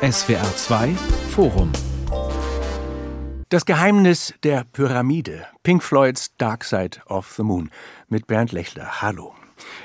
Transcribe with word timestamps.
SWR 0.00 0.54
2 0.54 0.94
Forum 1.30 1.72
Das 3.48 3.66
Geheimnis 3.66 4.32
der 4.44 4.62
Pyramide. 4.72 5.46
Pink 5.64 5.82
Floyds 5.82 6.36
Dark 6.38 6.62
Side 6.62 7.00
of 7.06 7.32
the 7.32 7.42
Moon 7.42 7.70
mit 8.08 8.28
Bernd 8.28 8.52
Lechler. 8.52 9.02
Hallo. 9.02 9.34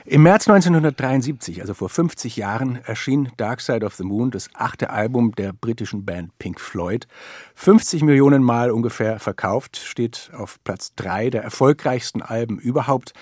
Im 0.05 0.21
März 0.21 0.47
1973, 0.47 1.61
also 1.61 1.73
vor 1.73 1.89
50 1.89 2.37
Jahren, 2.37 2.75
erschien 2.85 3.31
Dark 3.37 3.59
Side 3.59 3.83
of 3.83 3.95
the 3.95 4.03
Moon, 4.03 4.29
das 4.29 4.51
achte 4.53 4.91
Album 4.91 5.33
der 5.33 5.51
britischen 5.51 6.05
Band 6.05 6.37
Pink 6.37 6.61
Floyd. 6.61 7.07
50 7.55 8.03
Millionen 8.03 8.43
Mal 8.43 8.69
ungefähr 8.69 9.17
verkauft, 9.17 9.77
steht 9.77 10.29
auf 10.37 10.63
Platz 10.63 10.93
drei 10.95 11.31
der 11.31 11.41
erfolgreichsten 11.41 12.21
Alben 12.21 12.59
überhaupt 12.59 13.13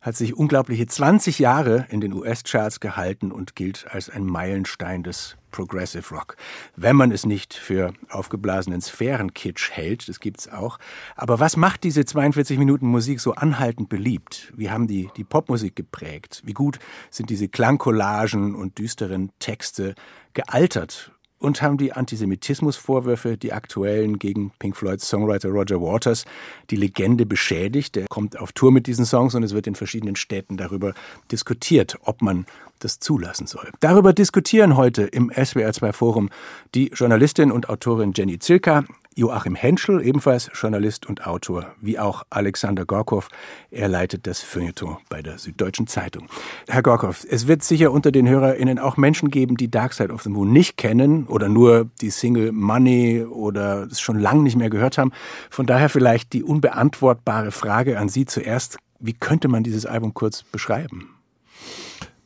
hat 0.00 0.16
sich 0.16 0.34
unglaubliche 0.34 0.86
20 0.86 1.40
Jahre 1.40 1.86
in 1.90 2.00
den 2.00 2.12
US-Charts 2.12 2.80
gehalten 2.80 3.32
und 3.32 3.56
gilt 3.56 3.86
als 3.90 4.08
ein 4.08 4.24
Meilenstein 4.24 5.02
des 5.02 5.36
Progressive 5.50 6.14
Rock. 6.14 6.36
Wenn 6.76 6.96
man 6.96 7.10
es 7.10 7.26
nicht 7.26 7.54
für 7.54 7.92
aufgeblasenen 8.10 8.80
Sphärenkitsch 8.80 9.70
hält, 9.70 10.08
das 10.08 10.20
gibt's 10.20 10.48
auch. 10.48 10.78
Aber 11.16 11.40
was 11.40 11.56
macht 11.56 11.84
diese 11.84 12.04
42 12.04 12.58
Minuten 12.58 12.86
Musik 12.86 13.20
so 13.20 13.34
anhaltend 13.34 13.88
beliebt? 13.88 14.52
Wie 14.56 14.70
haben 14.70 14.86
die 14.86 15.08
die 15.16 15.24
Popmusik 15.24 15.76
geprägt? 15.76 16.42
Wie 16.44 16.54
gut 16.54 16.78
sind 17.10 17.30
diese 17.30 17.48
Klangcollagen 17.48 18.54
und 18.54 18.78
düsteren 18.78 19.30
Texte 19.38 19.94
gealtert? 20.34 21.12
Und 21.38 21.62
haben 21.62 21.78
die 21.78 21.92
Antisemitismusvorwürfe, 21.92 23.36
die 23.36 23.52
aktuellen 23.52 24.18
gegen 24.18 24.52
Pink 24.58 24.76
Floyds 24.76 25.08
Songwriter 25.08 25.50
Roger 25.50 25.80
Waters, 25.80 26.24
die 26.70 26.76
Legende 26.76 27.26
beschädigt. 27.26 27.96
Er 27.96 28.06
kommt 28.08 28.38
auf 28.38 28.52
Tour 28.52 28.72
mit 28.72 28.86
diesen 28.86 29.04
Songs 29.04 29.34
und 29.34 29.42
es 29.42 29.54
wird 29.54 29.66
in 29.66 29.74
verschiedenen 29.74 30.16
Städten 30.16 30.56
darüber 30.56 30.94
diskutiert, 31.30 31.98
ob 32.02 32.22
man 32.22 32.46
das 32.80 32.98
zulassen 33.00 33.46
soll. 33.46 33.70
Darüber 33.80 34.12
diskutieren 34.12 34.76
heute 34.76 35.02
im 35.02 35.30
SWR2 35.30 35.92
Forum 35.92 36.30
die 36.74 36.88
Journalistin 36.94 37.50
und 37.50 37.68
Autorin 37.68 38.12
Jenny 38.14 38.38
Zilka, 38.38 38.84
Joachim 39.18 39.56
Henschel, 39.56 40.00
ebenfalls 40.00 40.48
Journalist 40.54 41.06
und 41.06 41.26
Autor, 41.26 41.74
wie 41.80 41.98
auch 41.98 42.22
Alexander 42.30 42.84
Gorkow. 42.84 43.28
Er 43.72 43.88
leitet 43.88 44.28
das 44.28 44.42
Feuilleton 44.42 44.98
bei 45.08 45.22
der 45.22 45.38
Süddeutschen 45.38 45.88
Zeitung. 45.88 46.28
Herr 46.68 46.84
Gorkow, 46.84 47.26
es 47.28 47.48
wird 47.48 47.64
sicher 47.64 47.90
unter 47.90 48.12
den 48.12 48.28
HörerInnen 48.28 48.78
auch 48.78 48.96
Menschen 48.96 49.32
geben, 49.32 49.56
die 49.56 49.72
Dark 49.72 49.92
Side 49.92 50.12
of 50.12 50.22
the 50.22 50.28
Moon 50.28 50.52
nicht 50.52 50.76
kennen 50.76 51.26
oder 51.26 51.48
nur 51.48 51.90
die 52.00 52.10
Single 52.10 52.52
Money 52.52 53.24
oder 53.24 53.88
es 53.90 54.00
schon 54.00 54.20
lange 54.20 54.44
nicht 54.44 54.56
mehr 54.56 54.70
gehört 54.70 54.98
haben. 54.98 55.10
Von 55.50 55.66
daher 55.66 55.88
vielleicht 55.88 56.32
die 56.32 56.44
unbeantwortbare 56.44 57.50
Frage 57.50 57.98
an 57.98 58.08
Sie 58.08 58.24
zuerst. 58.24 58.78
Wie 59.00 59.14
könnte 59.14 59.48
man 59.48 59.64
dieses 59.64 59.84
Album 59.84 60.14
kurz 60.14 60.44
beschreiben? 60.44 61.10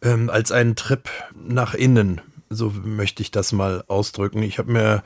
Ähm, 0.02 0.28
als 0.28 0.52
einen 0.52 0.76
Trip 0.76 1.08
nach 1.34 1.72
innen, 1.72 2.20
so 2.50 2.70
möchte 2.84 3.22
ich 3.22 3.30
das 3.30 3.52
mal 3.52 3.82
ausdrücken. 3.88 4.42
Ich 4.42 4.58
habe 4.58 4.70
mir 4.70 5.02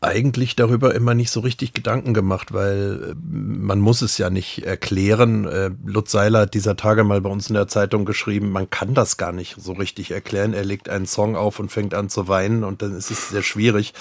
eigentlich 0.00 0.56
darüber 0.56 0.94
immer 0.94 1.14
nicht 1.14 1.30
so 1.30 1.40
richtig 1.40 1.72
Gedanken 1.72 2.14
gemacht, 2.14 2.52
weil 2.52 3.12
äh, 3.12 3.14
man 3.22 3.80
muss 3.80 4.02
es 4.02 4.18
ja 4.18 4.30
nicht 4.30 4.64
erklären. 4.64 5.46
Äh, 5.46 5.70
Lutz 5.84 6.12
Seiler 6.12 6.40
hat 6.40 6.54
dieser 6.54 6.76
Tage 6.76 7.04
mal 7.04 7.20
bei 7.20 7.30
uns 7.30 7.48
in 7.48 7.54
der 7.54 7.68
Zeitung 7.68 8.04
geschrieben, 8.04 8.50
man 8.50 8.68
kann 8.70 8.94
das 8.94 9.16
gar 9.16 9.32
nicht 9.32 9.56
so 9.58 9.72
richtig 9.72 10.10
erklären. 10.10 10.52
Er 10.52 10.64
legt 10.64 10.88
einen 10.88 11.06
Song 11.06 11.36
auf 11.36 11.58
und 11.58 11.70
fängt 11.70 11.94
an 11.94 12.08
zu 12.08 12.28
weinen 12.28 12.64
und 12.64 12.82
dann 12.82 12.96
ist 12.96 13.10
es 13.10 13.30
sehr 13.30 13.42
schwierig, 13.42 13.94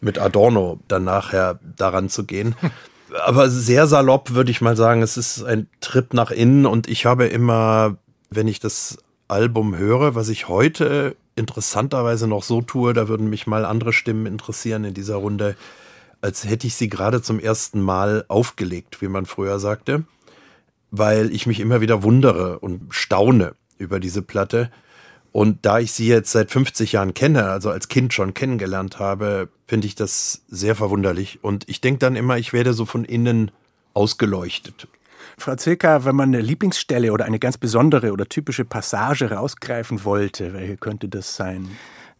mit 0.00 0.18
Adorno 0.18 0.80
dann 0.88 1.04
nachher 1.04 1.58
daran 1.76 2.08
zu 2.08 2.24
gehen. 2.24 2.54
Aber 3.24 3.48
sehr 3.48 3.86
salopp 3.86 4.34
würde 4.34 4.50
ich 4.50 4.60
mal 4.60 4.76
sagen, 4.76 5.02
es 5.02 5.16
ist 5.16 5.42
ein 5.42 5.66
Trip 5.80 6.12
nach 6.12 6.30
innen 6.30 6.66
und 6.66 6.88
ich 6.88 7.06
habe 7.06 7.26
immer, 7.26 7.96
wenn 8.28 8.48
ich 8.48 8.60
das 8.60 8.98
Album 9.28 9.76
höre, 9.76 10.14
was 10.14 10.28
ich 10.28 10.48
heute 10.48 11.16
interessanterweise 11.38 12.26
noch 12.26 12.42
so 12.42 12.60
tue, 12.60 12.92
da 12.92 13.08
würden 13.08 13.30
mich 13.30 13.46
mal 13.46 13.64
andere 13.64 13.92
Stimmen 13.92 14.26
interessieren 14.26 14.84
in 14.84 14.94
dieser 14.94 15.16
Runde, 15.16 15.56
als 16.20 16.44
hätte 16.44 16.66
ich 16.66 16.74
sie 16.74 16.88
gerade 16.88 17.22
zum 17.22 17.38
ersten 17.38 17.80
Mal 17.80 18.24
aufgelegt, 18.28 19.00
wie 19.00 19.08
man 19.08 19.24
früher 19.24 19.58
sagte, 19.58 20.04
weil 20.90 21.32
ich 21.32 21.46
mich 21.46 21.60
immer 21.60 21.80
wieder 21.80 22.02
wundere 22.02 22.58
und 22.58 22.82
staune 22.90 23.54
über 23.78 24.00
diese 24.00 24.22
Platte. 24.22 24.70
Und 25.30 25.64
da 25.64 25.78
ich 25.78 25.92
sie 25.92 26.08
jetzt 26.08 26.32
seit 26.32 26.50
50 26.50 26.92
Jahren 26.92 27.14
kenne, 27.14 27.44
also 27.44 27.70
als 27.70 27.88
Kind 27.88 28.12
schon 28.12 28.34
kennengelernt 28.34 28.98
habe, 28.98 29.48
finde 29.66 29.86
ich 29.86 29.94
das 29.94 30.42
sehr 30.48 30.74
verwunderlich. 30.74 31.38
Und 31.42 31.68
ich 31.68 31.80
denke 31.80 32.00
dann 32.00 32.16
immer, 32.16 32.38
ich 32.38 32.52
werde 32.52 32.72
so 32.72 32.84
von 32.84 33.04
innen 33.04 33.50
ausgeleuchtet. 33.94 34.88
Frau 35.38 35.54
Zilka, 35.54 36.04
wenn 36.04 36.16
man 36.16 36.28
eine 36.28 36.40
Lieblingsstelle 36.40 37.12
oder 37.12 37.24
eine 37.24 37.38
ganz 37.38 37.58
besondere 37.58 38.12
oder 38.12 38.26
typische 38.26 38.64
Passage 38.64 39.30
rausgreifen 39.30 40.04
wollte, 40.04 40.52
welche 40.52 40.76
könnte 40.76 41.08
das 41.08 41.36
sein? 41.36 41.68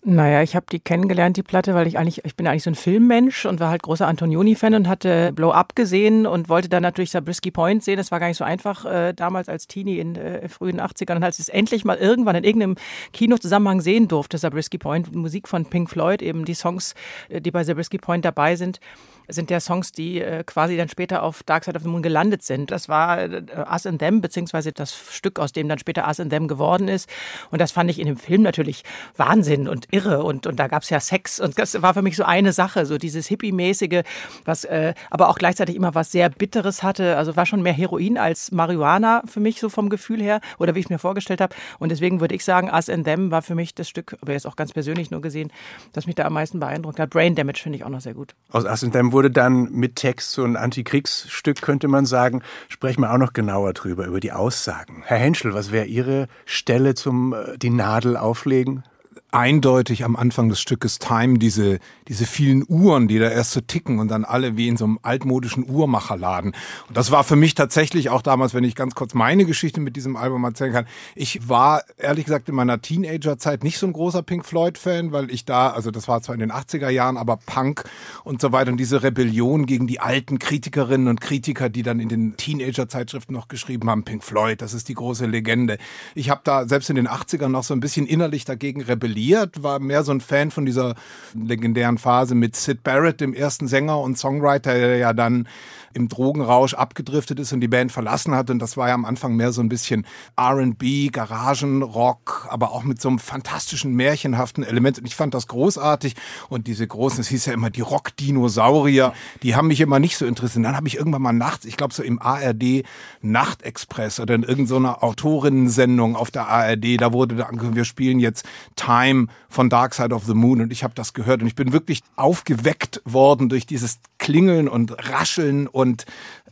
Naja, 0.05 0.43
ich 0.43 0.55
habe 0.55 0.65
die 0.71 0.79
kennengelernt, 0.79 1.37
die 1.37 1.43
Platte, 1.43 1.75
weil 1.75 1.89
ich 1.89 1.99
eigentlich, 1.99 2.25
ich 2.25 2.37
bin 2.37 2.47
eigentlich 2.47 2.63
so 2.63 2.71
ein 2.71 2.77
Filmmensch 2.77 3.47
und 3.47 3.59
war 3.59 3.69
halt 3.69 3.83
großer 3.83 4.07
Antonioni-Fan 4.07 4.75
und 4.75 4.89
hatte 4.89 5.33
Blow 5.33 5.51
Up 5.51 5.75
gesehen 5.75 6.25
und 6.25 6.49
wollte 6.49 6.69
dann 6.69 6.85
natürlich 6.85 7.11
Sabrisky 7.11 7.51
Point 7.51 7.83
sehen. 7.83 7.97
Das 7.97 8.13
war 8.13 8.21
gar 8.21 8.29
nicht 8.29 8.37
so 8.37 8.45
einfach 8.45 8.85
äh, 8.85 9.13
damals 9.13 9.49
als 9.49 9.67
Teenie 9.67 9.99
in 9.99 10.15
äh, 10.15 10.49
frühen 10.49 10.81
80ern. 10.81 11.17
Und 11.17 11.25
als 11.25 11.41
ich 11.41 11.47
es 11.47 11.49
endlich 11.49 11.85
mal 11.85 11.97
irgendwann 11.97 12.37
in 12.37 12.45
irgendeinem 12.45 12.77
Kinozusammenhang 13.13 13.81
sehen 13.81 14.07
durfte, 14.07 14.39
Sabrisky 14.39 14.79
Point, 14.79 15.13
Musik 15.15 15.49
von 15.49 15.67
Pink 15.67 15.91
Floyd, 15.91 16.23
eben 16.23 16.45
die 16.45 16.55
Songs, 16.55 16.95
äh, 17.29 17.41
die 17.41 17.51
bei 17.51 17.65
Sabrisky 17.65 17.99
Point 17.99 18.25
dabei 18.25 18.55
sind, 18.55 18.79
sind 19.29 19.51
ja 19.51 19.61
Songs, 19.61 19.93
die 19.93 20.21
äh, 20.21 20.45
quasi 20.45 20.77
dann 20.77 20.89
später 20.89 21.23
auf 21.23 21.43
Dark 21.43 21.65
Side 21.65 21.77
of 21.77 21.83
the 21.83 21.89
Moon 21.89 22.03
gelandet 22.03 22.43
sind. 22.43 22.71
Das 22.71 22.89
war 22.89 23.21
äh, 23.21 23.43
Us 23.71 23.87
and 23.87 23.99
Them, 23.99 24.21
beziehungsweise 24.21 24.73
das 24.73 24.95
Stück, 25.11 25.39
aus 25.39 25.53
dem 25.53 25.69
dann 25.69 25.79
später 25.79 26.07
Us 26.07 26.21
and 26.21 26.31
Them 26.31 26.49
geworden 26.49 26.89
ist. 26.89 27.09
Und 27.51 27.61
das 27.61 27.73
fand 27.73 27.91
ich 27.91 27.99
in 27.99 28.07
dem 28.07 28.17
Film 28.17 28.43
natürlich 28.43 28.85
Wahnsinn 29.17 29.69
und 29.69 29.87
irre. 29.93 30.23
Und, 30.23 30.47
und 30.47 30.59
da 30.59 30.69
gab 30.69 30.83
es 30.83 30.91
ja 30.91 31.01
Sex. 31.01 31.41
Und 31.41 31.59
das 31.59 31.81
war 31.83 31.95
für 31.95 32.03
mich 32.03 32.17
so 32.17 32.25
eine 32.25 32.53
Sache, 32.53 32.87
so 32.87 32.99
dieses 32.99 33.27
Hippie-mäßige, 33.27 34.03
was 34.45 34.65
äh, 34.65 34.95
aber 35.11 35.29
auch 35.29 35.39
gleichzeitig 35.39 35.77
immer 35.77 35.95
was 35.95 36.13
sehr 36.13 36.31
Bitteres 36.31 36.83
hatte. 36.83 37.17
Also 37.17 37.37
war 37.37 37.47
schon 37.47 37.63
mehr 37.63 37.73
Heroin 37.73 38.19
als 38.19 38.53
Marihuana 38.53 39.23
für 39.27 39.41
mich, 39.41 39.61
so 39.61 39.69
vom 39.69 39.89
Gefühl 39.89 40.23
her, 40.23 40.41
oder 40.59 40.75
wie 40.75 40.81
ich 40.81 40.91
mir 40.91 40.99
vorgestellt 40.99 41.41
habe. 41.41 41.55
Und 41.79 41.91
deswegen 41.91 42.21
würde 42.21 42.35
ich 42.35 42.45
sagen, 42.45 42.71
Us 42.71 42.89
and 42.89 43.05
Them 43.05 43.31
war 43.31 43.43
für 43.43 43.55
mich 43.55 43.75
das 43.75 43.89
Stück, 43.89 44.17
aber 44.21 44.33
jetzt 44.33 44.47
auch 44.47 44.57
ganz 44.57 44.73
persönlich 44.73 45.11
nur 45.11 45.21
gesehen, 45.21 45.53
das 45.93 46.07
mich 46.07 46.15
da 46.15 46.25
am 46.25 46.33
meisten 46.33 46.61
beeindruckt 46.61 46.99
hat. 46.99 47.11
Brain 47.11 47.35
Damage 47.35 47.61
finde 47.63 47.79
ich 47.79 47.85
auch 47.85 47.89
noch 47.91 48.01
sehr 48.01 48.15
gut. 48.15 48.35
Aus 48.51 48.65
Us 48.65 48.85
and 48.85 48.93
Them 48.93 49.13
wurde 49.19 49.33
dann 49.33 49.73
mit 49.73 49.97
Text 49.97 50.31
so 50.31 50.45
ein 50.45 50.55
Antikriegsstück, 50.55 51.61
könnte 51.61 51.89
man 51.89 52.07
sagen. 52.07 52.41
Sprechen 52.69 53.01
wir 53.01 53.13
auch 53.13 53.19
noch 53.19 53.33
genauer 53.33 53.73
drüber, 53.73 54.07
über 54.07 54.21
die 54.21 54.31
Aussagen. 54.31 55.03
Herr 55.05 55.17
Henschel, 55.17 55.55
was 55.55 55.73
wäre 55.73 55.87
Ihre 55.87 56.29
Stelle 56.45 56.95
zum 56.95 57.33
äh, 57.33 57.59
die 57.59 57.71
Nadel 57.71 58.17
auflegen? 58.17 58.85
Eindeutig 59.31 60.05
am 60.05 60.17
Anfang 60.17 60.49
des 60.49 60.59
Stückes 60.59 60.99
Time 60.99 61.39
diese, 61.39 61.81
diese 62.09 62.25
vielen 62.25 62.65
Uhren, 62.67 63.09
die 63.09 63.19
da 63.19 63.29
erst 63.29 63.53
so 63.53 63.61
ticken 63.61 63.99
und 63.99 64.09
dann 64.09 64.25
alle 64.25 64.57
wie 64.57 64.69
in 64.69 64.79
so 64.79 64.87
einem 64.87 64.99
altmodischen 65.03 65.69
Uhrmacherladen. 65.69 66.55
Und 66.89 66.97
das 66.97 67.11
war 67.11 67.25
für 67.25 67.37
mich 67.37 67.55
tatsächlich 67.55 68.09
auch 68.09 68.23
damals, 68.23 68.55
wenn 68.55 68.65
ich 68.65 68.75
ganz 68.75 68.95
kurz 68.95 69.13
meine 69.13 69.45
Geschichte 69.45 69.81
mit 69.81 69.97
diesem 69.97 70.17
Album 70.17 70.45
erzählen 70.45 70.73
kann. 70.73 70.87
Ich 71.15 71.47
war 71.47 71.83
ehrlich 71.99 72.25
gesagt 72.25 72.49
in 72.49 72.55
meiner 72.55 72.81
Teenagerzeit 72.81 73.65
nicht 73.65 73.79
so 73.79 73.87
ein 73.87 73.93
großer 73.93 74.23
Pink 74.23 74.47
Floyd-Fan, 74.47 75.13
weil 75.13 75.31
ich 75.31 75.45
da, 75.45 75.71
also 75.71 75.91
das 75.91 76.09
war 76.09 76.23
zwar 76.23 76.35
in 76.35 76.41
den 76.41 76.53
80er 76.53 76.89
Jahren, 76.89 77.19
aber 77.19 77.37
Punk 77.37 77.85
und 78.25 78.41
so 78.41 78.53
weiter 78.53 78.71
und 78.71 78.79
diese 78.79 79.03
Rebellion 79.03 79.67
gegen 79.67 79.87
die 79.87 80.01
alten 80.01 80.39
Kritikerinnen 80.39 81.09
und 81.09 81.21
Kritiker, 81.21 81.69
die 81.69 81.83
dann 81.83 82.01
in 82.01 82.09
den 82.09 82.39
Teenager-Zeitschriften 82.39 83.35
noch 83.35 83.49
geschrieben 83.49 83.91
haben, 83.91 84.05
Pink 84.05 84.25
Floyd, 84.25 84.63
das 84.63 84.73
ist 84.73 84.89
die 84.89 84.95
große 84.95 85.27
Legende. 85.27 85.77
Ich 86.15 86.31
habe 86.31 86.41
da 86.45 86.67
selbst 86.67 86.89
in 86.89 86.97
den 86.97 87.09
80ern 87.09 87.49
noch 87.49 87.65
so 87.65 87.75
ein 87.75 87.81
bisschen 87.81 88.07
innerlich 88.07 88.47
dagegen 88.47 88.81
rebelliert 88.81 89.18
rebelliert, 89.19 89.63
war 89.63 89.79
mehr 89.81 90.05
so 90.05 90.13
ein 90.13 90.21
Fan 90.21 90.51
von 90.51 90.65
dieser 90.65 90.95
legendären 91.35 91.99
Phase 91.99 92.35
mit 92.35 92.55
Sid 92.57 92.83
Barrett, 92.83 93.21
dem 93.21 93.35
ersten 93.35 93.69
Sänger 93.69 94.01
und 94.01 94.17
Songwriter, 94.17 94.73
der 94.75 94.97
ja 94.97 95.13
dann 95.13 95.49
im 95.99 96.09
Drogenrausch 96.09 96.75
abgedriftet 96.75 97.39
ist 97.41 97.53
und 97.53 97.61
die 97.61 97.69
Band 97.69 97.93
verlassen 97.93 98.35
hat. 98.35 98.51
Und 98.51 98.61
das 98.61 98.77
war 98.77 98.89
ja 98.89 98.95
am 98.95 99.05
Anfang 99.05 99.37
mehr 99.37 99.53
so 99.53 99.61
ein 99.61 99.69
bisschen 99.69 100.07
RB, 100.41 101.13
Garagenrock, 101.13 102.47
aber 102.51 102.73
auch 102.73 102.85
mit 102.85 103.01
so 103.01 103.09
einem 103.09 103.19
fantastischen, 103.19 103.93
märchenhaften 103.95 104.65
Element. 104.65 104.99
Und 104.99 105.07
ich 105.07 105.17
fand 105.17 105.35
das 105.35 105.49
großartig. 105.49 106.15
Und 106.49 106.67
diese 106.67 106.87
großen, 106.87 107.21
es 107.21 107.29
hieß 107.29 107.47
ja 107.47 107.53
immer 107.53 107.71
die 107.71 107.81
Rock-Dinosaurier, 107.81 109.13
die 109.43 109.57
haben 109.57 109.69
mich 109.69 109.81
immer 109.81 109.99
nicht 109.99 110.17
so 110.17 110.25
interessiert. 110.25 110.65
Dann 110.65 110.77
habe 110.77 110.89
ich 110.89 110.97
irgendwann 110.97 111.23
mal 111.23 111.33
nachts, 111.33 111.65
ich 111.65 111.77
glaube 111.77 111.93
so 111.93 112.03
im 112.03 112.21
ARD 112.21 112.85
Nachtexpress 113.21 114.21
oder 114.21 114.35
in 114.35 114.43
irgendeiner 114.43 115.03
Autorinnensendung 115.03 116.17
auf 116.17 116.31
der 116.31 116.49
ARD, 116.49 117.01
da 117.01 117.13
wurde 117.13 117.35
da 117.37 117.49
wir 117.51 117.85
spielen 117.85 118.21
jetzt 118.21 118.47
Time 118.77 119.27
von 119.49 119.69
Dark 119.69 119.95
Side 119.95 120.15
of 120.15 120.25
the 120.25 120.35
Moon. 120.35 120.61
Und 120.61 120.73
ich 120.73 120.85
habe 120.85 120.95
das 120.95 121.13
gehört 121.13 121.43
und 121.43 121.49
ich 121.49 121.55
bin 121.55 121.73
wirklich 121.73 122.03
aufgeweckt 122.17 123.03
worden 123.05 123.49
durch 123.49 123.67
dieses 123.67 123.99
Klingeln 124.19 124.69
und 124.69 124.93
Rascheln 125.11 125.67
und 125.67 125.88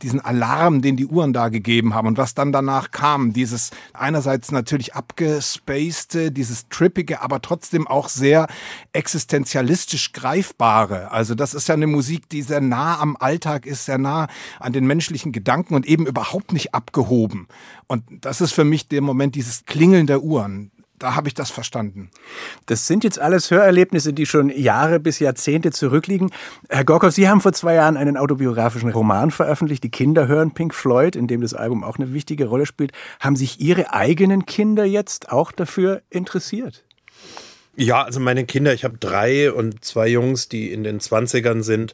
diesen 0.01 0.21
Alarm, 0.21 0.81
den 0.81 0.97
die 0.97 1.07
Uhren 1.07 1.33
da 1.33 1.49
gegeben 1.49 1.93
haben 1.93 2.07
und 2.07 2.17
was 2.17 2.33
dann 2.33 2.51
danach 2.51 2.91
kam. 2.91 3.33
Dieses 3.33 3.71
einerseits 3.93 4.51
natürlich 4.51 4.93
abgespacede, 4.93 6.31
dieses 6.31 6.69
trippige, 6.69 7.21
aber 7.21 7.41
trotzdem 7.41 7.87
auch 7.87 8.09
sehr 8.09 8.47
existenzialistisch 8.93 10.13
greifbare. 10.13 11.11
Also 11.11 11.35
das 11.35 11.53
ist 11.53 11.67
ja 11.67 11.75
eine 11.75 11.87
Musik, 11.87 12.29
die 12.29 12.41
sehr 12.41 12.61
nah 12.61 12.99
am 12.99 13.17
Alltag 13.19 13.65
ist, 13.65 13.85
sehr 13.85 13.97
nah 13.97 14.27
an 14.59 14.73
den 14.73 14.85
menschlichen 14.85 15.31
Gedanken 15.31 15.75
und 15.75 15.85
eben 15.85 16.05
überhaupt 16.05 16.53
nicht 16.53 16.73
abgehoben. 16.73 17.47
Und 17.87 18.03
das 18.21 18.41
ist 18.41 18.53
für 18.53 18.65
mich 18.65 18.87
der 18.87 19.01
Moment 19.01 19.35
dieses 19.35 19.65
Klingeln 19.65 20.07
der 20.07 20.21
Uhren 20.21 20.71
da 20.99 21.15
habe 21.15 21.27
ich 21.27 21.33
das 21.33 21.51
verstanden. 21.51 22.09
Das 22.65 22.87
sind 22.87 23.03
jetzt 23.03 23.19
alles 23.19 23.51
Hörerlebnisse, 23.51 24.13
die 24.13 24.25
schon 24.25 24.49
Jahre 24.49 24.99
bis 24.99 25.19
Jahrzehnte 25.19 25.71
zurückliegen. 25.71 26.31
Herr 26.69 26.85
Gorkow, 26.85 27.11
Sie 27.13 27.29
haben 27.29 27.41
vor 27.41 27.53
zwei 27.53 27.75
Jahren 27.75 27.97
einen 27.97 28.17
autobiografischen 28.17 28.89
Roman 28.89 29.31
veröffentlicht, 29.31 29.83
Die 29.83 29.91
Kinder 29.91 30.27
hören 30.27 30.53
Pink 30.53 30.73
Floyd, 30.73 31.15
in 31.15 31.27
dem 31.27 31.41
das 31.41 31.53
Album 31.53 31.83
auch 31.83 31.97
eine 31.97 32.13
wichtige 32.13 32.45
Rolle 32.45 32.65
spielt. 32.65 32.91
Haben 33.19 33.35
sich 33.35 33.59
Ihre 33.59 33.93
eigenen 33.93 34.45
Kinder 34.45 34.85
jetzt 34.85 35.31
auch 35.31 35.51
dafür 35.51 36.01
interessiert? 36.09 36.83
Ja, 37.75 38.01
also 38.01 38.19
meine 38.19 38.45
Kinder, 38.45 38.73
ich 38.73 38.83
habe 38.83 38.97
drei 38.97 39.51
und 39.51 39.85
zwei 39.85 40.07
Jungs, 40.07 40.49
die 40.49 40.73
in 40.73 40.83
den 40.83 40.99
Zwanzigern 40.99 41.61
sind. 41.61 41.93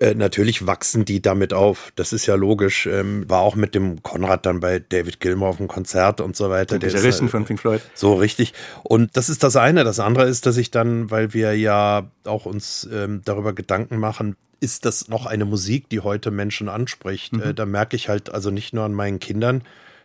Äh, 0.00 0.14
natürlich 0.14 0.66
wachsen 0.66 1.04
die 1.04 1.20
damit 1.20 1.52
auf. 1.52 1.92
Das 1.96 2.12
ist 2.12 2.26
ja 2.26 2.34
logisch. 2.34 2.86
Ähm, 2.86 3.28
war 3.28 3.40
auch 3.40 3.56
mit 3.56 3.74
dem 3.74 4.02
Konrad 4.02 4.46
dann 4.46 4.60
bei 4.60 4.78
David 4.78 5.20
Gilmour 5.20 5.48
auf 5.48 5.56
dem 5.58 5.68
Konzert 5.68 6.20
und 6.20 6.36
so 6.36 6.50
weiter. 6.50 6.78
Der 6.78 6.88
Gitarristen 6.88 7.28
von 7.28 7.44
Pink 7.44 7.60
Floyd. 7.60 7.82
So 7.94 8.14
richtig. 8.14 8.54
Und 8.82 9.16
das 9.16 9.28
ist 9.28 9.42
das 9.42 9.56
eine. 9.56 9.84
Das 9.84 10.00
andere 10.00 10.24
ist, 10.24 10.46
dass 10.46 10.56
ich 10.56 10.70
dann, 10.70 11.10
weil 11.10 11.34
wir 11.34 11.56
ja 11.56 12.10
auch 12.24 12.46
uns 12.46 12.88
ähm, 12.92 13.22
darüber 13.24 13.52
Gedanken 13.52 13.98
machen, 13.98 14.36
ist 14.60 14.84
das 14.84 15.08
noch 15.08 15.26
eine 15.26 15.44
Musik, 15.44 15.88
die 15.88 16.00
heute 16.00 16.30
Menschen 16.30 16.68
anspricht? 16.68 17.34
Mhm. 17.34 17.42
Äh, 17.42 17.54
da 17.54 17.66
merke 17.66 17.96
ich 17.96 18.08
halt 18.08 18.32
also 18.32 18.50
nicht 18.50 18.72
nur 18.72 18.84
an 18.84 18.94
meinen 18.94 19.18
Kindern, 19.18 19.62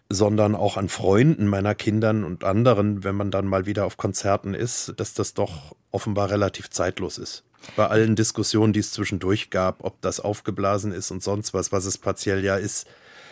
sondern 0.10 0.56
auch 0.56 0.78
an 0.78 0.90
Freunden 0.90 1.48
meiner 1.48 1.76
Kindern 1.76 2.24
und 2.24 2.44
anderen, 2.44 3.04
wenn 3.04 3.16
man 3.16 3.30
dann 3.30 3.46
mal 3.46 3.66
wieder 3.66 3.86
auf 3.86 3.98
Konzerten 3.98 4.54
ist, 4.54 4.94
dass 4.98 5.14
das 5.14 5.34
doch 5.34 5.76
offenbar 5.92 6.30
relativ 6.30 6.70
zeitlos 6.70 7.18
ist 7.18 7.44
bei 7.76 7.88
allen 7.88 8.16
Diskussionen, 8.16 8.74
die 8.74 8.80
es 8.80 8.92
zwischendurch 8.92 9.50
gab, 9.50 9.84
ob 9.84 10.02
das 10.02 10.20
aufgeblasen 10.20 10.92
ist 10.92 11.12
und 11.12 11.24
sonst 11.24 11.54
was, 11.54 11.72
was 11.72 11.86
es 11.86 11.98
partiell 11.98 12.44
ja 12.44 12.56
ist. 12.56 12.88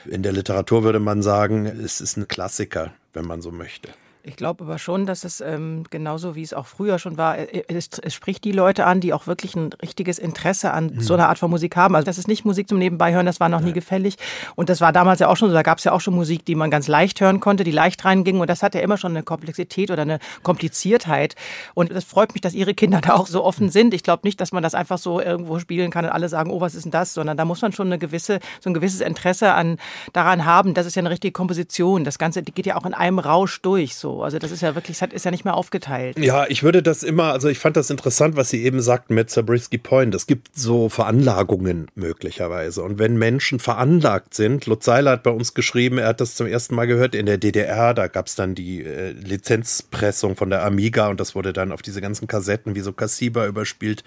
In 0.06 0.24
der 0.24 0.33
Literatur 0.33 0.83
würde 0.83 1.00
man 1.00 1.22
sagen, 1.22 1.66
es 1.66 2.01
ist 2.01 2.18
ein 2.18 2.27
Klassiker, 2.27 2.94
wenn 3.13 3.25
man 3.25 3.42
so 3.42 3.51
möchte. 3.51 3.89
Ich 4.27 4.38
glaube 4.38 4.63
aber 4.63 4.80
schon, 4.80 5.06
dass 5.06 5.24
es 5.24 5.39
ähm, 5.39 5.83
genauso 5.92 6.33
wie 6.36 6.42
es 6.42 6.54
auch 6.54 6.66
früher 6.66 6.98
schon 6.98 7.16
war, 7.16 7.38
äh, 7.38 7.63
es, 7.68 7.89
es, 8.01 8.13
spricht 8.16 8.44
die 8.44 8.51
Leute 8.51 8.86
an, 8.86 9.00
die 9.00 9.13
auch 9.13 9.27
wirklich 9.27 9.56
ein 9.56 9.72
richtiges 9.83 10.18
Interesse 10.18 10.72
an 10.72 10.88
mhm. 10.95 11.01
so 11.01 11.13
einer 11.13 11.30
Art 11.30 11.38
von 11.38 11.51
Musik 11.51 11.75
haben. 11.75 11.95
Also 11.95 12.07
das 12.07 12.18
ist 12.18 12.27
nicht 12.27 12.44
Musik 12.44 12.68
zum 12.68 12.80
Nebenbeihören, 12.80 13.27
das 13.27 13.39
war 13.39 13.50
noch 13.50 13.62
nie 13.62 13.72
gefällig. 13.72 14.16
Und 14.56 14.69
das 14.69 14.81
war 14.81 14.92
damals 14.92 15.19
ja 15.19 15.27
auch 15.27 15.38
schon 15.38 15.50
so, 15.50 15.54
da 15.54 15.62
gab 15.62 15.77
es 15.77 15.83
ja 15.83 15.92
auch 15.92 16.01
schon 16.01 16.16
Musik, 16.16 16.44
die 16.44 16.56
man 16.56 16.72
ganz 16.72 16.88
leicht 16.88 17.22
hören 17.22 17.39
konnte, 17.39 17.63
die 17.63 17.72
leicht 17.72 18.04
reinging. 18.04 18.39
Und 18.39 18.50
das 18.50 18.63
hat 18.63 18.74
ja 18.74 18.81
immer 18.81 18.98
schon 18.98 19.12
eine 19.12 19.22
Komplexität 19.22 19.92
oder 19.92 20.01
eine 20.01 20.18
Kompliziertheit. 20.42 21.36
Und 21.75 21.92
es 21.92 22.04
freut 22.04 22.33
mich, 22.33 22.42
dass 22.42 22.56
Ihre 22.56 22.74
Kinder 22.74 23.01
da 23.04 23.13
auch 23.13 23.27
so 23.27 23.44
offen 23.44 23.69
sind. 23.69 23.94
Ich 23.94 24.01
glaube 24.01 24.22
nicht, 24.24 24.42
dass 24.42 24.51
man 24.51 24.63
das 24.63 24.74
einfach 24.74 24.98
so 24.98 25.22
irgendwo 25.22 25.60
spielen 25.60 25.92
kann 25.92 26.04
und 26.04 26.12
alle 26.12 26.30
sagen, 26.30 26.50
oh, 26.50 26.62
was 26.62 26.74
ist 26.74 26.86
denn 26.86 26.92
das? 26.92 27.13
Sondern 27.13 27.38
da 27.38 27.45
muss 27.45 27.62
man 27.62 27.74
schon 27.74 27.88
eine 27.88 28.00
gewisse, 28.00 28.39
so 28.60 28.72
ein 28.72 28.74
gewisses 28.74 29.01
Interesse 29.01 29.54
an, 29.54 29.77
daran 30.13 30.45
haben. 30.45 30.74
Das 30.74 30.88
ist 30.88 30.95
ja 30.95 31.01
eine 31.01 31.12
richtige 31.12 31.31
Komposition. 31.31 32.04
Das 32.04 32.18
Ganze 32.18 32.42
geht 32.42 32.66
ja 32.66 32.75
auch 32.75 32.88
in 32.88 32.95
einem 32.95 33.19
Rausch 33.19 33.62
durch 33.62 33.95
so. 33.95 34.15
Also 34.22 34.40
das 34.40 34.52
ist 34.52 34.62
ja 34.62 34.76
wirklich, 34.76 34.98
das 35.00 35.10
ist 35.12 35.26
ja 35.26 35.32
nicht 35.32 35.46
mehr 35.46 35.56
aufgeteilt. 35.56 36.18
Ja, 36.20 36.46
ich 36.48 36.64
würde 36.64 36.82
das 36.82 37.04
immer, 37.04 37.32
also 37.32 37.48
ich 37.48 37.60
fand 37.60 37.78
das 37.78 37.90
interessant, 37.90 38.36
was 38.36 38.50
Sie 38.50 38.64
eben 38.64 38.82
sagten 38.82 39.16
mit 39.16 39.30
Zabriskie 39.30 39.78
Point. 39.78 40.16
Es 40.16 40.28
gibt 40.28 40.50
so 40.58 40.90
Veranlagungen 40.90 41.88
möglicherweise. 41.96 42.84
Und 42.84 43.00
wenn 43.00 43.18
Menschen 43.18 43.60
veranlagt 43.60 44.34
sind, 44.34 44.66
Lutz 44.66 44.86
Seiler 44.86 45.12
hat 45.12 45.24
bei 45.24 45.32
uns 45.32 45.54
geschrieben, 45.54 45.98
er 45.98 46.08
hat 46.08 46.22
das 46.22 46.36
zum 46.36 46.48
ersten 46.48 46.76
Mal 46.76 46.88
gehört 46.88 47.16
in 47.16 47.26
der 47.26 47.38
DDR, 47.38 47.94
da 47.94 48.08
gab 48.08 48.28
es 48.28 48.36
dann 48.36 48.56
die 48.56 48.84
äh, 48.84 49.12
Lizenzpressung 49.12 50.36
von 50.36 50.50
der 50.50 50.64
Amiga 50.64 51.08
und 51.08 51.20
das 51.20 51.36
wurde 51.36 51.54
dann 51.54 51.72
auf 51.72 51.82
diese 51.82 52.02
ganzen 52.02 52.28
Kassetten 52.28 52.76
wie 52.76 52.82
so 52.82 52.94
Kassiba 52.94 53.46
überspielt 53.46 54.04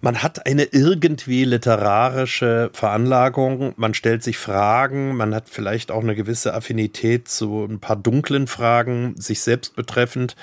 man 0.00 0.22
hat 0.22 0.46
eine 0.46 0.64
irgendwie 0.64 1.44
literarische 1.44 2.70
Veranlagung, 2.72 3.74
man 3.76 3.94
stellt 3.94 4.22
sich 4.22 4.38
Fragen, 4.38 5.16
man 5.16 5.34
hat 5.34 5.48
vielleicht 5.48 5.90
auch 5.90 6.02
eine 6.02 6.14
gewisse 6.14 6.54
Affinität 6.54 7.28
zu 7.28 7.64
ein 7.64 7.80
paar 7.80 7.96
dunklen 7.96 8.46
Fragen, 8.46 9.14
sich 9.16 9.40
selbst 9.40 9.74
betreffend. 9.74 10.36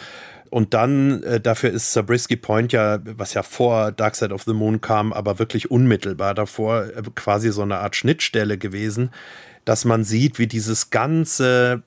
Und 0.50 0.74
dann, 0.74 1.24
äh, 1.24 1.40
dafür 1.40 1.72
ist 1.72 1.92
Zabriskie 1.92 2.38
Point 2.38 2.72
ja, 2.72 3.00
was 3.04 3.34
ja 3.34 3.44
vor 3.44 3.92
Dark 3.92 4.16
Side 4.16 4.34
of 4.34 4.44
the 4.44 4.54
Moon 4.54 4.80
kam, 4.80 5.12
aber 5.12 5.40
wirklich 5.40 5.72
unmittelbar 5.72 6.34
davor, 6.34 6.86
äh, 6.86 7.02
quasi 7.16 7.52
so 7.52 7.62
eine 7.62 7.80
Art 7.80 7.96
Schnittstelle 7.96 8.58
gewesen, 8.58 9.12
dass 9.66 9.86
man 9.86 10.04
sieht, 10.04 10.38
wie 10.38 10.48
dieses 10.48 10.92
ganze 10.92 11.84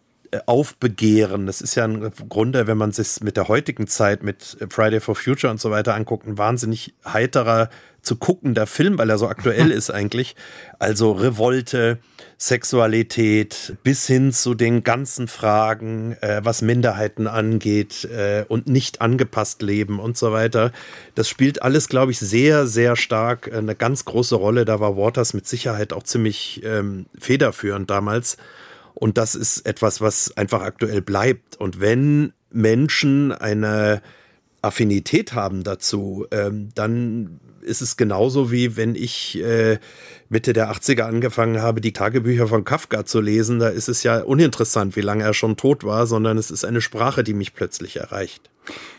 aufbegehren. 0.47 1.47
Das 1.47 1.61
ist 1.61 1.75
ja 1.75 1.85
im 1.85 2.11
Grunde, 2.29 2.67
wenn 2.67 2.79
man 2.79 2.93
sich 2.93 3.21
mit 3.21 3.37
der 3.37 3.49
heutigen 3.49 3.87
Zeit, 3.87 4.23
mit 4.23 4.57
Friday 4.71 5.01
for 5.01 5.15
Future 5.15 5.51
und 5.51 5.61
so 5.61 5.71
weiter 5.71 5.95
anguckt, 5.95 6.27
ein 6.27 6.39
wahnsinnig 6.39 6.95
heiterer 7.05 7.71
zu 8.03 8.17
guckender 8.17 8.67
Film, 8.67 8.99
weil 8.99 9.11
er 9.11 9.19
so 9.19 9.29
aktuell 9.29 9.71
ist 9.73 9.91
eigentlich. 9.91 10.37
Also 10.79 11.13
Revolte, 11.13 11.99
Sexualität 12.37 13.77
bis 13.83 14.07
hin 14.07 14.33
zu 14.33 14.55
den 14.55 14.85
ganzen 14.85 15.29
Fragen, 15.29 16.17
äh, 16.21 16.41
was 16.45 16.63
Minderheiten 16.63 17.27
angeht 17.27 18.05
äh, 18.05 18.45
und 18.49 18.69
nicht 18.69 19.01
angepasst 19.01 19.63
leben 19.63 19.99
und 19.99 20.17
so 20.17 20.33
weiter. 20.33 20.73
Das 21.15 21.29
spielt 21.29 21.63
alles, 21.63 21.89
glaube 21.89 22.13
ich, 22.13 22.19
sehr, 22.19 22.67
sehr 22.67 22.97
stark 22.97 23.53
eine 23.53 23.75
ganz 23.75 24.05
große 24.05 24.37
Rolle. 24.37 24.65
Da 24.65 24.81
war 24.81 24.97
Waters 24.97 25.35
mit 25.35 25.47
Sicherheit 25.47 25.93
auch 25.93 26.05
ziemlich 26.05 26.63
ähm, 26.65 27.07
federführend 27.19 27.91
damals. 27.91 28.37
Und 28.99 29.17
das 29.17 29.37
ist 29.37 29.65
etwas, 29.65 30.01
was 30.01 30.37
einfach 30.37 30.61
aktuell 30.61 31.03
bleibt. 31.03 31.55
Und 31.57 31.81
wenn 31.81 32.33
Menschen 32.51 33.31
eine 33.31 34.03
Affinität 34.61 35.35
haben 35.35 35.63
dazu, 35.63 36.27
ähm, 36.33 36.71
dann 36.75 37.39
ist 37.61 37.81
es 37.81 37.97
genauso 37.97 38.51
wie 38.51 38.77
wenn 38.77 38.97
ich 38.97 39.41
äh, 39.41 39.79
Mitte 40.29 40.53
der 40.53 40.73
80er 40.73 41.03
angefangen 41.03 41.63
habe, 41.63 41.81
die 41.81 41.93
Tagebücher 41.93 42.49
von 42.49 42.65
Kafka 42.65 43.05
zu 43.05 43.21
lesen. 43.21 43.61
Da 43.61 43.69
ist 43.69 43.89
es 43.89 44.03
ja 44.03 44.21
uninteressant, 44.21 44.97
wie 44.97 45.01
lange 45.01 45.23
er 45.23 45.35
schon 45.35 45.57
tot 45.57 45.85
war, 45.85 46.09
sondern 46.09 46.37
es 46.37 46.51
ist 46.51 46.65
eine 46.65 46.81
Sprache, 46.81 47.23
die 47.23 47.35
mich 47.35 47.55
plötzlich 47.55 47.99
erreicht. 47.99 48.51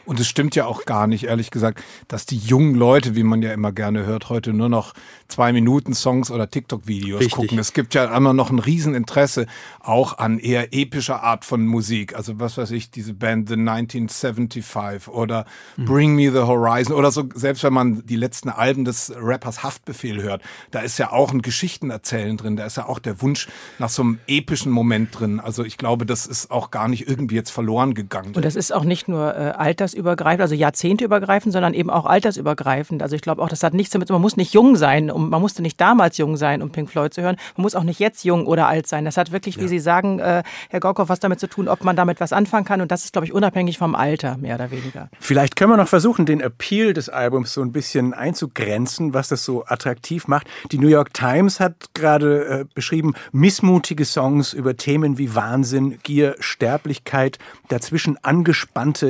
Und 0.10 0.20
es 0.20 0.28
stimmt 0.28 0.56
ja 0.56 0.66
auch 0.66 0.86
gar 0.86 1.06
nicht, 1.06 1.26
ehrlich 1.26 1.52
gesagt, 1.52 1.84
dass 2.08 2.26
die 2.26 2.38
jungen 2.38 2.74
Leute, 2.74 3.16
wie 3.16 3.22
man 3.22 3.44
ja 3.44 3.54
immer 3.54 3.72
gerne 3.72 4.08
hört, 4.08 4.30
heute 4.30 4.54
nur 4.54 4.68
noch 4.68 4.96
zwei 5.28 5.54
Minuten 5.54 5.94
Songs 5.94 6.32
oder 6.32 6.50
TikTok-Videos 6.50 7.30
gucken. 7.30 7.60
Es 7.60 7.74
gibt 7.74 7.94
ja 7.94 8.06
immer 8.18 8.34
noch 8.34 8.50
ein 8.50 8.58
Rieseninteresse 8.58 9.46
auch 9.80 10.18
an 10.18 10.40
eher 10.40 10.74
epischer 10.74 11.22
Art 11.22 11.46
von 11.46 11.64
Musik. 11.64 12.16
Also 12.16 12.40
was 12.40 12.58
weiß 12.58 12.72
ich, 12.72 12.90
diese 12.90 13.14
Band 13.14 13.50
The 13.50 13.54
1975 13.54 15.10
oder 15.10 15.46
mhm. 15.78 15.86
Bring 15.86 16.16
Me 16.16 16.32
the 16.32 16.40
Horizon 16.40 16.96
oder 16.96 17.12
so, 17.12 17.26
selbst 17.36 17.64
wenn 17.64 17.74
man 17.74 18.04
die 18.04 18.16
letzten 18.16 18.50
Alben 18.50 18.86
des 18.86 19.14
Rappers 19.16 19.62
Haftbefehl 19.62 20.24
hört, 20.24 20.42
da 20.72 20.80
ist 20.80 20.98
ja 20.98 21.12
auch 21.12 21.32
ein 21.32 21.44
Geschichtenerzählen 21.44 22.36
drin, 22.36 22.56
da 22.56 22.66
ist 22.66 22.78
ja 22.78 22.88
auch 22.88 22.98
der 22.98 23.22
Wunsch 23.22 23.48
nach 23.78 23.90
so 23.90 24.02
einem 24.02 24.18
epischen 24.26 24.72
Moment 24.72 25.20
drin. 25.20 25.40
Also 25.40 25.64
ich 25.64 25.78
glaube, 25.78 26.08
das 26.08 26.26
ist 26.26 26.50
auch 26.50 26.72
gar 26.72 26.88
nicht 26.88 27.08
irgendwie 27.08 27.36
jetzt 27.36 27.52
verloren 27.52 27.94
gegangen. 27.94 28.34
Und 28.34 28.44
das 28.44 28.56
ist 28.56 28.74
auch 28.74 28.86
nicht 28.86 29.08
nur 29.08 29.36
äh, 29.36 29.52
altersübergreifend, 30.00 30.42
also 30.42 30.56
jahrzehnteübergreifend, 30.56 31.54
sondern 31.54 31.74
eben 31.74 31.90
auch 31.90 32.06
altersübergreifend. 32.06 33.04
Also 33.04 33.16
ich 33.16 33.22
glaube 33.22 33.42
auch, 33.42 33.50
das 33.50 33.64
hat 33.64 33.74
nichts 33.74 33.92
damit, 33.92 34.09
man 34.09 34.21
muss 34.21 34.38
nicht 34.38 34.54
jung 34.54 34.76
sein, 34.76 35.12
um, 35.12 35.30
man 35.30 35.42
musste 35.42 35.62
nicht 35.62 35.80
damals 35.80 36.18
jung 36.18 36.38
sein, 36.38 36.62
um 36.62 36.71
Pink 36.71 36.90
Floyd 36.90 37.14
zu 37.14 37.21
hören. 37.21 37.35
Man 37.56 37.64
muss 37.64 37.76
auch 37.76 37.83
nicht 37.83 38.00
jetzt 38.00 38.24
jung 38.24 38.45
oder 38.45 38.68
alt 38.68 38.88
sein. 38.88 39.06
Das 39.06 39.18
hat 39.18 39.31
wirklich, 39.31 39.56
ja. 39.56 39.64
wie 39.64 39.68
Sie 39.68 39.80
sagen, 39.80 40.19
äh, 40.19 40.44
Herr 40.69 40.80
Gorkow, 40.80 41.09
was 41.09 41.19
damit 41.19 41.40
zu 41.40 41.47
tun, 41.47 41.68
ob 41.68 41.83
man 41.83 41.95
damit 41.95 42.19
was 42.19 42.33
anfangen 42.33 42.66
kann. 42.66 42.81
Und 42.81 42.92
das 42.92 43.04
ist, 43.04 43.14
glaube 43.14 43.26
ich, 43.26 43.33
unabhängig 43.33 43.78
vom 43.78 43.95
Alter, 43.95 44.38
mehr 44.38 44.56
oder 44.56 44.71
weniger. 44.71 45.09
Vielleicht 45.19 45.56
können 45.56 45.71
wir 45.71 45.78
noch 45.78 45.88
versuchen, 45.88 46.26
den 46.26 46.42
Appeal 46.42 46.94
des 46.94 47.09
Albums 47.09 47.54
so 47.54 47.62
ein 47.62 47.71
bisschen 47.71 48.14
einzugrenzen, 48.14 49.14
was 49.14 49.30
das 49.30 49.44
so 49.44 49.66
attraktiv 49.66 50.28
macht. 50.28 50.47
Die 50.71 50.78
New 50.78 50.88
York 50.88 51.14
Times 51.14 51.59
hat 51.59 51.94
gerade 51.94 52.45
äh, 52.45 52.66
beschrieben, 52.74 53.14
missmutige 53.31 54.06
Songs 54.06 54.54
über 54.54 54.76
Themen 54.78 55.18
wie 55.18 55.35
Wahnsinn, 55.35 56.00
Gier, 56.04 56.35
Sterblichkeit, 56.40 57.38
dazwischen 57.68 58.18
angespannte 58.24 59.09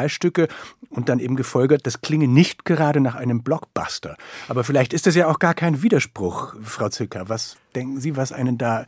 Instrumentalstücke 0.00 0.48
und 0.90 1.08
dann 1.08 1.18
eben 1.18 1.36
gefolgert, 1.36 1.86
das 1.86 2.00
klinge 2.00 2.28
nicht 2.28 2.64
gerade 2.64 3.00
nach 3.00 3.14
einem 3.14 3.42
Blockbuster. 3.42 4.16
Aber 4.48 4.64
vielleicht 4.64 4.92
ist 4.92 5.06
das 5.06 5.14
ja 5.14 5.28
auch 5.28 5.38
gar 5.38 5.54
kein 5.54 5.82
Widerspruch, 5.82 6.54
Frau 6.62 6.88
Zicker. 6.88 7.28
Was 7.28 7.56
denken 7.74 8.00
Sie, 8.00 8.16
was 8.16 8.32
einen 8.32 8.58
da 8.58 8.86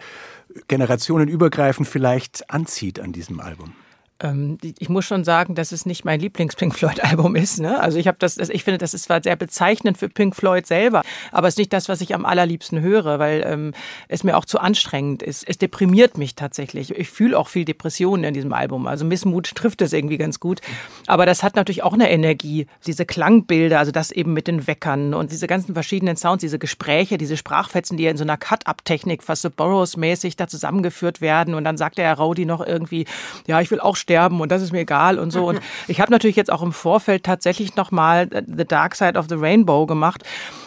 generationenübergreifend 0.68 1.88
vielleicht 1.88 2.50
anzieht 2.50 3.00
an 3.00 3.12
diesem 3.12 3.40
Album? 3.40 3.74
Ähm, 4.22 4.58
ich 4.78 4.88
muss 4.88 5.04
schon 5.04 5.24
sagen, 5.24 5.54
dass 5.54 5.72
es 5.72 5.84
nicht 5.84 6.04
mein 6.04 6.20
Lieblings-Pink 6.20 6.74
Floyd-Album 6.74 7.36
ist. 7.36 7.60
Ne? 7.60 7.80
Also 7.80 7.98
ich 7.98 8.06
habe 8.06 8.18
das, 8.18 8.36
ich 8.38 8.64
finde, 8.64 8.78
das 8.78 8.94
ist 8.94 9.04
zwar 9.04 9.22
sehr 9.22 9.36
bezeichnend 9.36 9.98
für 9.98 10.08
Pink 10.08 10.36
Floyd 10.36 10.66
selber, 10.66 11.02
aber 11.32 11.48
es 11.48 11.54
ist 11.54 11.58
nicht 11.58 11.72
das, 11.72 11.88
was 11.88 12.00
ich 12.00 12.14
am 12.14 12.24
allerliebsten 12.24 12.80
höre, 12.80 13.18
weil 13.18 13.44
ähm, 13.46 13.74
es 14.08 14.24
mir 14.24 14.36
auch 14.36 14.44
zu 14.44 14.58
anstrengend 14.60 15.22
ist. 15.22 15.48
Es 15.48 15.58
deprimiert 15.58 16.16
mich 16.16 16.34
tatsächlich. 16.34 16.96
Ich 16.96 17.10
fühle 17.10 17.38
auch 17.38 17.48
viel 17.48 17.64
Depressionen 17.64 18.24
in 18.24 18.34
diesem 18.34 18.52
Album. 18.52 18.86
Also 18.86 19.04
Missmut 19.04 19.54
trifft 19.54 19.82
es 19.82 19.92
irgendwie 19.92 20.18
ganz 20.18 20.40
gut. 20.40 20.60
Aber 21.06 21.26
das 21.26 21.42
hat 21.42 21.56
natürlich 21.56 21.82
auch 21.82 21.94
eine 21.94 22.10
Energie. 22.10 22.66
Diese 22.86 23.04
Klangbilder, 23.04 23.78
also 23.78 23.92
das 23.92 24.10
eben 24.10 24.32
mit 24.32 24.46
den 24.46 24.66
Weckern 24.66 25.14
und 25.14 25.32
diese 25.32 25.46
ganzen 25.46 25.74
verschiedenen 25.74 26.16
Sounds, 26.16 26.40
diese 26.40 26.58
Gespräche, 26.58 27.18
diese 27.18 27.36
Sprachfetzen, 27.36 27.96
die 27.96 28.04
ja 28.04 28.10
in 28.10 28.16
so 28.16 28.24
einer 28.24 28.36
Cut-Up-Technik 28.36 29.22
fast 29.22 29.42
so 29.42 29.50
Burroughs-mäßig 29.50 30.36
da 30.36 30.46
zusammengeführt 30.46 31.20
werden. 31.20 31.54
Und 31.54 31.64
dann 31.64 31.76
sagt 31.76 31.98
der 31.98 32.06
Herr 32.06 32.18
Rowdy 32.18 32.44
noch 32.44 32.64
irgendwie, 32.64 33.06
ja, 33.46 33.60
ich 33.60 33.70
will 33.70 33.80
auch 33.80 33.96
sterben 33.96 34.11
sterben 34.12 34.40
und 34.40 34.52
das 34.52 34.60
ist 34.60 34.72
mir 34.72 34.80
egal 34.80 35.18
und 35.18 35.30
so. 35.30 35.46
Und 35.48 35.60
ich 35.88 36.00
habe 36.00 36.12
natürlich 36.12 36.36
jetzt 36.36 36.52
auch 36.52 36.62
im 36.62 36.72
Vorfeld 36.72 37.24
tatsächlich 37.24 37.76
nochmal 37.76 38.28
The 38.30 38.64
Dark 38.66 38.94
Side 38.94 39.18
of 39.18 39.26
the 39.28 39.36
Rainbow 39.36 39.86
gemacht. 39.86 40.22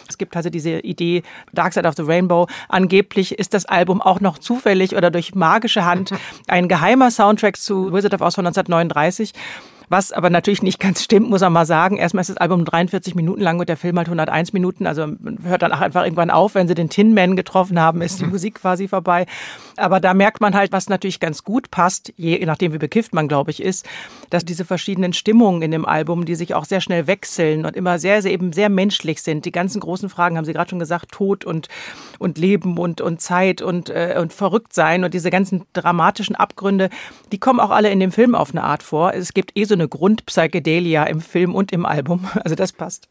Es 0.08 0.18
gibt 0.18 0.36
also 0.36 0.50
diese 0.50 0.80
Idee 0.80 1.22
Dark 1.52 1.72
Side 1.72 1.86
of 1.86 1.94
the 1.96 2.02
Rainbow. 2.02 2.48
Angeblich 2.68 3.38
ist 3.38 3.54
das 3.54 3.64
Album 3.66 4.02
auch 4.02 4.20
noch 4.20 4.38
zufällig 4.38 4.96
oder 4.96 5.10
durch 5.10 5.34
magische 5.34 5.84
Hand 5.84 6.12
ein 6.48 6.68
geheimer 6.68 7.10
Soundtrack 7.10 7.56
zu 7.56 7.92
Wizard 7.92 8.14
of 8.14 8.20
Oz 8.20 8.34
von 8.34 8.46
1939. 8.46 9.32
Was 9.88 10.12
aber 10.12 10.30
natürlich 10.30 10.62
nicht 10.62 10.80
ganz 10.80 11.02
stimmt, 11.02 11.30
muss 11.30 11.42
man 11.42 11.52
mal 11.52 11.66
sagen. 11.66 11.96
Erstmal 11.96 12.22
ist 12.22 12.30
das 12.30 12.36
Album 12.38 12.64
43 12.64 13.14
Minuten 13.14 13.40
lang 13.40 13.60
und 13.60 13.68
der 13.68 13.76
Film 13.76 13.96
halt 13.98 14.08
101 14.08 14.52
Minuten. 14.52 14.86
Also 14.86 15.06
hört 15.44 15.62
dann 15.62 15.72
auch 15.72 15.80
einfach 15.80 16.02
irgendwann 16.02 16.30
auf. 16.30 16.56
Wenn 16.56 16.66
sie 16.66 16.74
den 16.74 16.88
Tin 16.88 17.14
Man 17.14 17.36
getroffen 17.36 17.80
haben, 17.80 18.02
ist 18.02 18.18
die 18.18 18.24
mhm. 18.24 18.30
Musik 18.30 18.56
quasi 18.56 18.88
vorbei. 18.88 19.26
Aber 19.76 20.00
da 20.00 20.12
merkt 20.12 20.40
man 20.40 20.54
halt, 20.54 20.72
was 20.72 20.88
natürlich 20.88 21.20
ganz 21.20 21.44
gut 21.44 21.70
passt, 21.70 22.12
je 22.16 22.44
nachdem 22.44 22.72
wie 22.72 22.78
bekifft 22.78 23.14
man, 23.14 23.28
glaube 23.28 23.52
ich, 23.52 23.62
ist, 23.62 23.86
dass 24.30 24.44
diese 24.44 24.64
verschiedenen 24.64 25.12
Stimmungen 25.12 25.62
in 25.62 25.70
dem 25.70 25.84
Album, 25.84 26.24
die 26.24 26.34
sich 26.34 26.54
auch 26.54 26.64
sehr 26.64 26.80
schnell 26.80 27.06
wechseln 27.06 27.64
und 27.64 27.76
immer 27.76 27.98
sehr, 27.98 28.22
sehr 28.22 28.32
eben 28.32 28.52
sehr 28.52 28.68
menschlich 28.68 29.22
sind. 29.22 29.44
Die 29.44 29.52
ganzen 29.52 29.80
großen 29.80 30.08
Fragen, 30.08 30.36
haben 30.36 30.44
Sie 30.44 30.52
gerade 30.52 30.70
schon 30.70 30.78
gesagt, 30.80 31.12
Tod 31.12 31.44
und, 31.44 31.68
und 32.18 32.38
Leben 32.38 32.76
und, 32.78 33.00
und 33.00 33.20
Zeit 33.20 33.62
und, 33.62 33.90
äh, 33.90 34.16
und 34.20 34.32
verrückt 34.32 34.74
sein 34.74 35.04
und 35.04 35.14
diese 35.14 35.30
ganzen 35.30 35.64
dramatischen 35.74 36.34
Abgründe, 36.34 36.90
die 37.30 37.38
kommen 37.38 37.60
auch 37.60 37.70
alle 37.70 37.90
in 37.90 38.00
dem 38.00 38.10
Film 38.10 38.34
auf 38.34 38.50
eine 38.50 38.64
Art 38.64 38.82
vor. 38.82 39.14
Es 39.14 39.32
gibt 39.32 39.56
eh 39.56 39.64
so 39.64 39.75
eine 39.76 39.88
Grundpsychedelia 39.88 41.04
im 41.04 41.20
Film 41.20 41.54
und 41.54 41.72
im 41.72 41.86
Album. 41.86 42.28
Also 42.44 42.54
das 42.54 42.72
passt. 42.72 43.08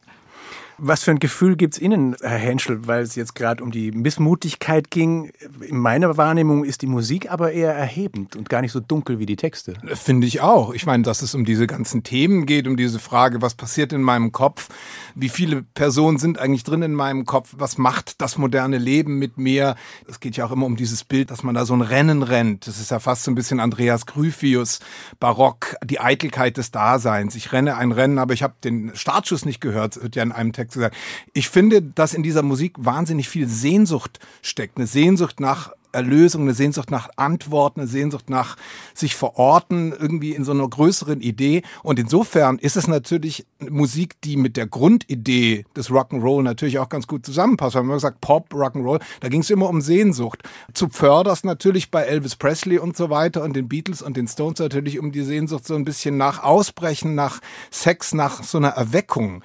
Was 0.77 1.03
für 1.03 1.11
ein 1.11 1.19
Gefühl 1.19 1.55
gibt 1.55 1.75
es 1.75 1.81
Ihnen, 1.81 2.17
Herr 2.21 2.37
Henschel, 2.37 2.85
weil 2.85 3.01
es 3.01 3.15
jetzt 3.15 3.33
gerade 3.33 3.63
um 3.63 3.71
die 3.71 3.91
Missmutigkeit 3.91 4.91
ging? 4.91 5.31
In 5.61 5.77
meiner 5.77 6.17
Wahrnehmung 6.17 6.65
ist 6.65 6.81
die 6.81 6.87
Musik 6.87 7.31
aber 7.31 7.53
eher 7.53 7.73
erhebend 7.73 8.35
und 8.35 8.49
gar 8.49 8.61
nicht 8.61 8.73
so 8.73 8.81
dunkel 8.81 9.17
wie 9.19 9.25
die 9.25 9.37
Texte. 9.37 9.75
Finde 9.93 10.27
ich 10.27 10.41
auch. 10.41 10.73
Ich 10.73 10.85
meine, 10.85 11.03
dass 11.03 11.21
es 11.21 11.33
um 11.33 11.45
diese 11.45 11.65
ganzen 11.65 12.03
Themen 12.03 12.45
geht, 12.45 12.67
um 12.67 12.75
diese 12.75 12.99
Frage, 12.99 13.41
was 13.41 13.55
passiert 13.55 13.93
in 13.93 14.01
meinem 14.01 14.33
Kopf, 14.33 14.67
wie 15.15 15.29
viele 15.29 15.63
Personen 15.63 16.17
sind 16.17 16.39
eigentlich 16.39 16.65
drin 16.65 16.81
in 16.81 16.93
meinem 16.93 17.25
Kopf, 17.25 17.53
was 17.57 17.77
macht 17.77 18.19
das 18.19 18.37
moderne 18.37 18.77
Leben 18.77 19.17
mit 19.17 19.37
mir? 19.37 19.75
Es 20.09 20.19
geht 20.19 20.35
ja 20.35 20.45
auch 20.45 20.51
immer 20.51 20.65
um 20.65 20.75
dieses 20.75 21.05
Bild, 21.05 21.31
dass 21.31 21.41
man 21.41 21.55
da 21.55 21.65
so 21.65 21.73
ein 21.73 21.81
Rennen 21.81 22.21
rennt. 22.21 22.67
Das 22.67 22.81
ist 22.81 22.91
ja 22.91 22.99
fast 22.99 23.23
so 23.23 23.31
ein 23.31 23.35
bisschen 23.35 23.61
Andreas 23.61 24.05
Gryphius, 24.05 24.81
Barock, 25.21 25.77
die 25.85 26.01
Eitelkeit 26.01 26.57
des 26.57 26.71
Daseins. 26.71 27.35
Ich 27.35 27.53
renne 27.53 27.77
ein 27.77 27.93
Rennen, 27.93 28.19
aber 28.19 28.33
ich 28.33 28.43
habe 28.43 28.55
den 28.61 28.91
Startschuss 28.93 29.45
nicht 29.45 29.61
gehört, 29.61 30.03
wird 30.03 30.17
ja 30.17 30.23
in 30.23 30.33
einem 30.33 30.51
Text 30.51 30.64
Text 30.65 30.75
gesagt. 30.75 30.95
Ich 31.33 31.49
finde, 31.49 31.81
dass 31.81 32.13
in 32.13 32.23
dieser 32.23 32.43
Musik 32.43 32.73
wahnsinnig 32.77 33.29
viel 33.29 33.47
Sehnsucht 33.47 34.19
steckt. 34.41 34.77
Eine 34.77 34.87
Sehnsucht 34.87 35.39
nach 35.39 35.71
Erlösung, 35.95 36.41
eine 36.43 36.53
Sehnsucht 36.53 36.91
nach 36.91 37.09
Antworten, 37.15 37.79
eine 37.79 37.89
Sehnsucht 37.89 38.29
nach 38.29 38.57
sich 38.93 39.15
verorten, 39.15 39.93
irgendwie 39.97 40.33
in 40.33 40.43
so 40.43 40.51
einer 40.51 40.67
größeren 40.67 41.21
Idee. 41.21 41.63
Und 41.83 41.97
insofern 41.97 42.59
ist 42.59 42.75
es 42.75 42.87
natürlich 42.87 43.45
Musik, 43.59 44.21
die 44.21 44.35
mit 44.35 44.57
der 44.57 44.67
Grundidee 44.67 45.65
des 45.75 45.89
Rock'n'Roll 45.89 46.43
natürlich 46.43 46.79
auch 46.79 46.89
ganz 46.89 47.07
gut 47.07 47.25
zusammenpasst. 47.25 47.75
Wenn 47.75 47.85
man 47.85 47.99
sagt 47.99 48.21
Pop, 48.21 48.53
Rock'n'Roll, 48.53 49.01
da 49.21 49.29
ging 49.29 49.41
es 49.41 49.49
immer 49.49 49.69
um 49.69 49.81
Sehnsucht. 49.81 50.43
Zu 50.73 50.89
Pförders 50.89 51.43
natürlich 51.43 51.89
bei 51.89 52.03
Elvis 52.03 52.35
Presley 52.35 52.77
und 52.77 52.97
so 52.97 53.09
weiter 53.09 53.41
und 53.43 53.55
den 53.55 53.69
Beatles 53.69 54.01
und 54.01 54.17
den 54.17 54.27
Stones 54.27 54.59
natürlich 54.59 54.99
um 54.99 55.13
die 55.13 55.23
Sehnsucht 55.23 55.65
so 55.65 55.75
ein 55.75 55.85
bisschen 55.85 56.17
nach 56.17 56.43
Ausbrechen, 56.43 57.15
nach 57.15 57.39
Sex, 57.71 58.13
nach 58.13 58.43
so 58.43 58.57
einer 58.57 58.69
Erweckung 58.69 59.41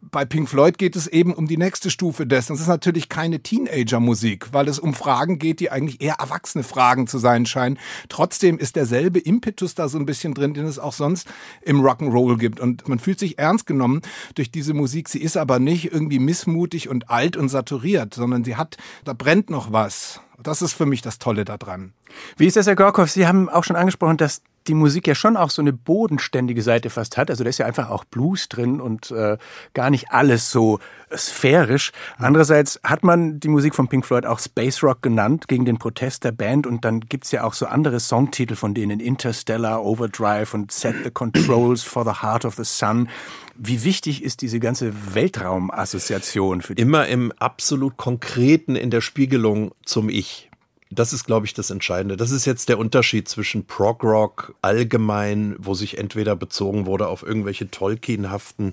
bei 0.00 0.24
Pink 0.24 0.48
Floyd 0.48 0.78
geht 0.78 0.96
es 0.96 1.06
eben 1.06 1.34
um 1.34 1.46
die 1.46 1.56
nächste 1.56 1.90
Stufe 1.90 2.26
dessen. 2.26 2.54
Es 2.54 2.60
ist 2.60 2.68
natürlich 2.68 3.08
keine 3.08 3.40
Teenager-Musik, 3.40 4.52
weil 4.52 4.68
es 4.68 4.78
um 4.78 4.94
Fragen 4.94 5.38
geht, 5.38 5.60
die 5.60 5.70
eigentlich 5.70 6.00
eher 6.00 6.14
erwachsene 6.14 6.64
Fragen 6.64 7.06
zu 7.06 7.18
sein 7.18 7.46
scheinen. 7.46 7.78
Trotzdem 8.08 8.58
ist 8.58 8.76
derselbe 8.76 9.18
Impetus 9.18 9.74
da 9.74 9.88
so 9.88 9.98
ein 9.98 10.06
bisschen 10.06 10.34
drin, 10.34 10.54
den 10.54 10.66
es 10.66 10.78
auch 10.78 10.92
sonst 10.92 11.28
im 11.62 11.80
Rock'n'Roll 11.80 12.38
gibt. 12.38 12.60
Und 12.60 12.88
man 12.88 12.98
fühlt 12.98 13.18
sich 13.18 13.38
ernst 13.38 13.66
genommen 13.66 14.02
durch 14.34 14.50
diese 14.50 14.74
Musik. 14.74 15.08
Sie 15.08 15.20
ist 15.20 15.36
aber 15.36 15.58
nicht 15.58 15.92
irgendwie 15.92 16.18
missmutig 16.18 16.88
und 16.88 17.10
alt 17.10 17.36
und 17.36 17.48
saturiert, 17.48 18.14
sondern 18.14 18.44
sie 18.44 18.56
hat, 18.56 18.76
da 19.04 19.12
brennt 19.12 19.50
noch 19.50 19.72
was. 19.72 20.20
Das 20.42 20.62
ist 20.62 20.72
für 20.72 20.86
mich 20.86 21.02
das 21.02 21.18
Tolle 21.18 21.44
daran. 21.44 21.92
Wie 22.36 22.46
ist 22.46 22.56
das, 22.56 22.66
Herr 22.66 22.76
Gorkow? 22.76 23.10
Sie 23.10 23.26
haben 23.26 23.48
auch 23.48 23.64
schon 23.64 23.76
angesprochen, 23.76 24.16
dass 24.16 24.42
die 24.66 24.74
Musik 24.74 25.06
ja 25.06 25.14
schon 25.14 25.36
auch 25.36 25.50
so 25.50 25.60
eine 25.60 25.72
bodenständige 25.72 26.62
Seite 26.62 26.90
fast 26.90 27.16
hat. 27.16 27.30
Also 27.30 27.44
da 27.44 27.50
ist 27.50 27.58
ja 27.58 27.66
einfach 27.66 27.90
auch 27.90 28.04
Blues 28.04 28.48
drin 28.48 28.80
und 28.80 29.10
äh, 29.10 29.36
gar 29.74 29.90
nicht 29.90 30.10
alles 30.10 30.50
so 30.50 30.78
sphärisch. 31.14 31.92
Andererseits 32.16 32.80
hat 32.82 33.04
man 33.04 33.40
die 33.40 33.48
Musik 33.48 33.74
von 33.74 33.88
Pink 33.88 34.06
Floyd 34.06 34.26
auch 34.26 34.38
Space 34.38 34.82
Rock 34.82 35.02
genannt, 35.02 35.48
gegen 35.48 35.64
den 35.64 35.78
Protest 35.78 36.24
der 36.24 36.32
Band. 36.32 36.66
Und 36.66 36.84
dann 36.84 37.00
gibt's 37.00 37.30
ja 37.30 37.44
auch 37.44 37.54
so 37.54 37.66
andere 37.66 38.00
Songtitel 38.00 38.56
von 38.56 38.74
denen, 38.74 39.00
Interstellar, 39.00 39.84
Overdrive 39.84 40.54
und 40.54 40.72
Set 40.72 40.96
the 41.04 41.10
Controls 41.10 41.82
for 41.82 42.04
the 42.04 42.22
Heart 42.22 42.44
of 42.44 42.54
the 42.54 42.64
Sun. 42.64 43.08
Wie 43.56 43.84
wichtig 43.84 44.22
ist 44.24 44.42
diese 44.42 44.58
ganze 44.58 45.14
Weltraumassoziation 45.14 46.62
für 46.62 46.74
die? 46.74 46.82
Immer 46.82 47.06
im 47.06 47.32
absolut 47.32 47.96
Konkreten 47.96 48.74
in 48.74 48.90
der 48.90 49.00
Spiegelung 49.00 49.72
zum 49.84 50.08
Ich. 50.08 50.50
Das 50.90 51.12
ist, 51.12 51.24
glaube 51.24 51.46
ich, 51.46 51.54
das 51.54 51.70
Entscheidende. 51.70 52.16
Das 52.16 52.30
ist 52.30 52.44
jetzt 52.44 52.68
der 52.68 52.78
Unterschied 52.78 53.28
zwischen 53.28 53.66
Prog 53.66 54.04
Rock 54.04 54.54
allgemein, 54.62 55.56
wo 55.58 55.74
sich 55.74 55.98
entweder 55.98 56.36
bezogen 56.36 56.86
wurde 56.86 57.08
auf 57.08 57.22
irgendwelche 57.22 57.70
Tolkienhaften 57.70 58.72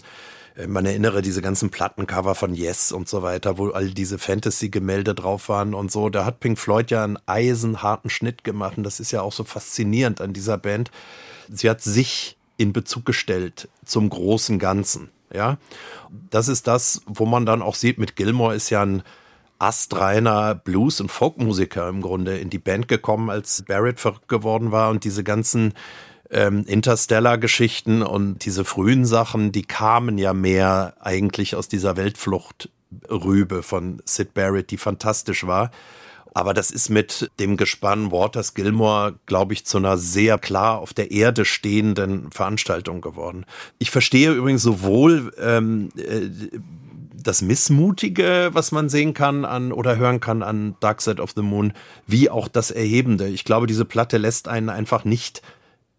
äh, 0.55 0.67
man 0.67 0.85
erinnere 0.85 1.21
diese 1.21 1.41
ganzen 1.41 1.69
Plattencover 1.69 2.35
von 2.35 2.53
Yes 2.53 2.91
und 2.91 3.07
so 3.07 3.21
weiter, 3.21 3.57
wo 3.57 3.69
all 3.69 3.91
diese 3.91 4.17
Fantasy-Gemälde 4.17 5.15
drauf 5.15 5.49
waren 5.49 5.73
und 5.73 5.91
so. 5.91 6.09
Da 6.09 6.25
hat 6.25 6.39
Pink 6.39 6.59
Floyd 6.59 6.91
ja 6.91 7.03
einen 7.03 7.17
eisenharten 7.25 8.09
Schnitt 8.09 8.43
gemacht 8.43 8.77
und 8.77 8.83
das 8.83 8.99
ist 8.99 9.11
ja 9.11 9.21
auch 9.21 9.33
so 9.33 9.43
faszinierend 9.43 10.21
an 10.21 10.33
dieser 10.33 10.57
Band. 10.57 10.91
Sie 11.49 11.69
hat 11.69 11.81
sich 11.81 12.37
in 12.57 12.73
Bezug 12.73 13.05
gestellt 13.05 13.69
zum 13.85 14.09
großen 14.09 14.59
Ganzen. 14.59 15.09
Ja, 15.33 15.57
das 16.29 16.49
ist 16.49 16.67
das, 16.67 17.01
wo 17.05 17.25
man 17.25 17.45
dann 17.45 17.61
auch 17.61 17.75
sieht, 17.75 17.97
mit 17.97 18.17
Gilmore 18.17 18.53
ist 18.53 18.69
ja 18.69 18.81
ein 18.81 19.01
astreiner 19.61 20.55
Blues- 20.55 20.99
und 21.01 21.11
Folkmusiker 21.11 21.87
im 21.87 22.01
Grunde 22.01 22.37
in 22.37 22.49
die 22.49 22.57
Band 22.57 22.87
gekommen, 22.87 23.29
als 23.29 23.63
Barrett 23.67 23.99
verrückt 23.99 24.27
geworden 24.27 24.71
war 24.71 24.89
und 24.89 25.03
diese 25.03 25.23
ganzen 25.23 25.73
ähm, 26.31 26.63
Interstellar-Geschichten 26.65 28.01
und 28.01 28.43
diese 28.45 28.65
frühen 28.65 29.05
Sachen, 29.05 29.51
die 29.51 29.61
kamen 29.61 30.17
ja 30.17 30.33
mehr 30.33 30.95
eigentlich 30.99 31.55
aus 31.55 31.67
dieser 31.67 31.95
Weltflucht-Rübe 31.95 33.61
von 33.61 34.01
Sid 34.03 34.33
Barrett, 34.33 34.71
die 34.71 34.77
fantastisch 34.77 35.45
war. 35.45 35.69
Aber 36.33 36.53
das 36.53 36.71
ist 36.71 36.89
mit 36.89 37.29
dem 37.39 37.57
Gespann 37.57 38.11
Waters 38.11 38.53
Gilmore, 38.53 39.19
glaube 39.25 39.53
ich, 39.53 39.65
zu 39.65 39.77
einer 39.77 39.97
sehr 39.97 40.39
klar 40.39 40.79
auf 40.79 40.93
der 40.93 41.11
Erde 41.11 41.43
stehenden 41.43 42.31
Veranstaltung 42.31 43.01
geworden. 43.01 43.45
Ich 43.79 43.91
verstehe 43.91 44.31
übrigens 44.31 44.63
sowohl 44.63 45.33
ähm, 45.37 45.89
äh, 45.97 46.29
das 47.23 47.41
Missmutige, 47.41 48.49
was 48.53 48.71
man 48.71 48.89
sehen 48.89 49.13
kann 49.13 49.45
an 49.45 49.71
oder 49.71 49.97
hören 49.97 50.19
kann 50.19 50.43
an 50.43 50.75
Dark 50.79 51.01
Side 51.01 51.21
of 51.21 51.31
the 51.35 51.41
Moon, 51.41 51.73
wie 52.07 52.29
auch 52.29 52.47
das 52.47 52.71
Erhebende. 52.71 53.27
Ich 53.27 53.45
glaube, 53.45 53.67
diese 53.67 53.85
Platte 53.85 54.17
lässt 54.17 54.47
einen 54.47 54.69
einfach 54.69 55.05
nicht 55.05 55.41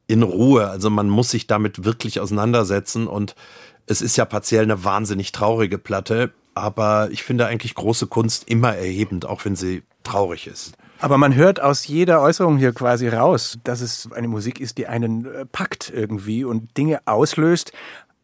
in 0.07 0.23
Ruhe. 0.23 0.69
Also 0.69 0.91
man 0.91 1.09
muss 1.09 1.31
sich 1.31 1.47
damit 1.47 1.85
wirklich 1.85 2.21
auseinandersetzen 2.21 3.07
und 3.07 3.35
es 3.87 4.02
ist 4.02 4.17
ja 4.17 4.25
partiell 4.25 4.62
eine 4.62 4.85
wahnsinnig 4.85 5.33
traurige 5.33 5.79
Platte, 5.79 6.33
aber 6.55 7.09
ich 7.11 7.23
finde 7.23 7.47
eigentlich 7.47 7.75
große 7.75 8.07
Kunst 8.07 8.49
immer 8.49 8.75
erhebend, 8.76 9.26
auch 9.26 9.45
wenn 9.45 9.57
sie 9.57 9.83
traurig 10.05 10.47
ist. 10.47 10.75
Aber 11.00 11.19
man 11.19 11.35
hört 11.35 11.61
aus 11.61 11.88
jeder 11.88 12.23
Äußerung 12.23 12.59
hier 12.59 12.73
quasi 12.73 13.09
raus, 13.09 13.59
dass 13.64 13.81
es 13.81 14.09
eine 14.12 14.29
Musik 14.29 14.61
ist, 14.61 14.79
die 14.79 14.87
einen 14.87 15.26
äh, 15.26 15.47
packt 15.47 15.93
irgendwie 15.93 16.45
und 16.45 16.76
Dinge 16.76 17.00
auslöst, 17.07 17.73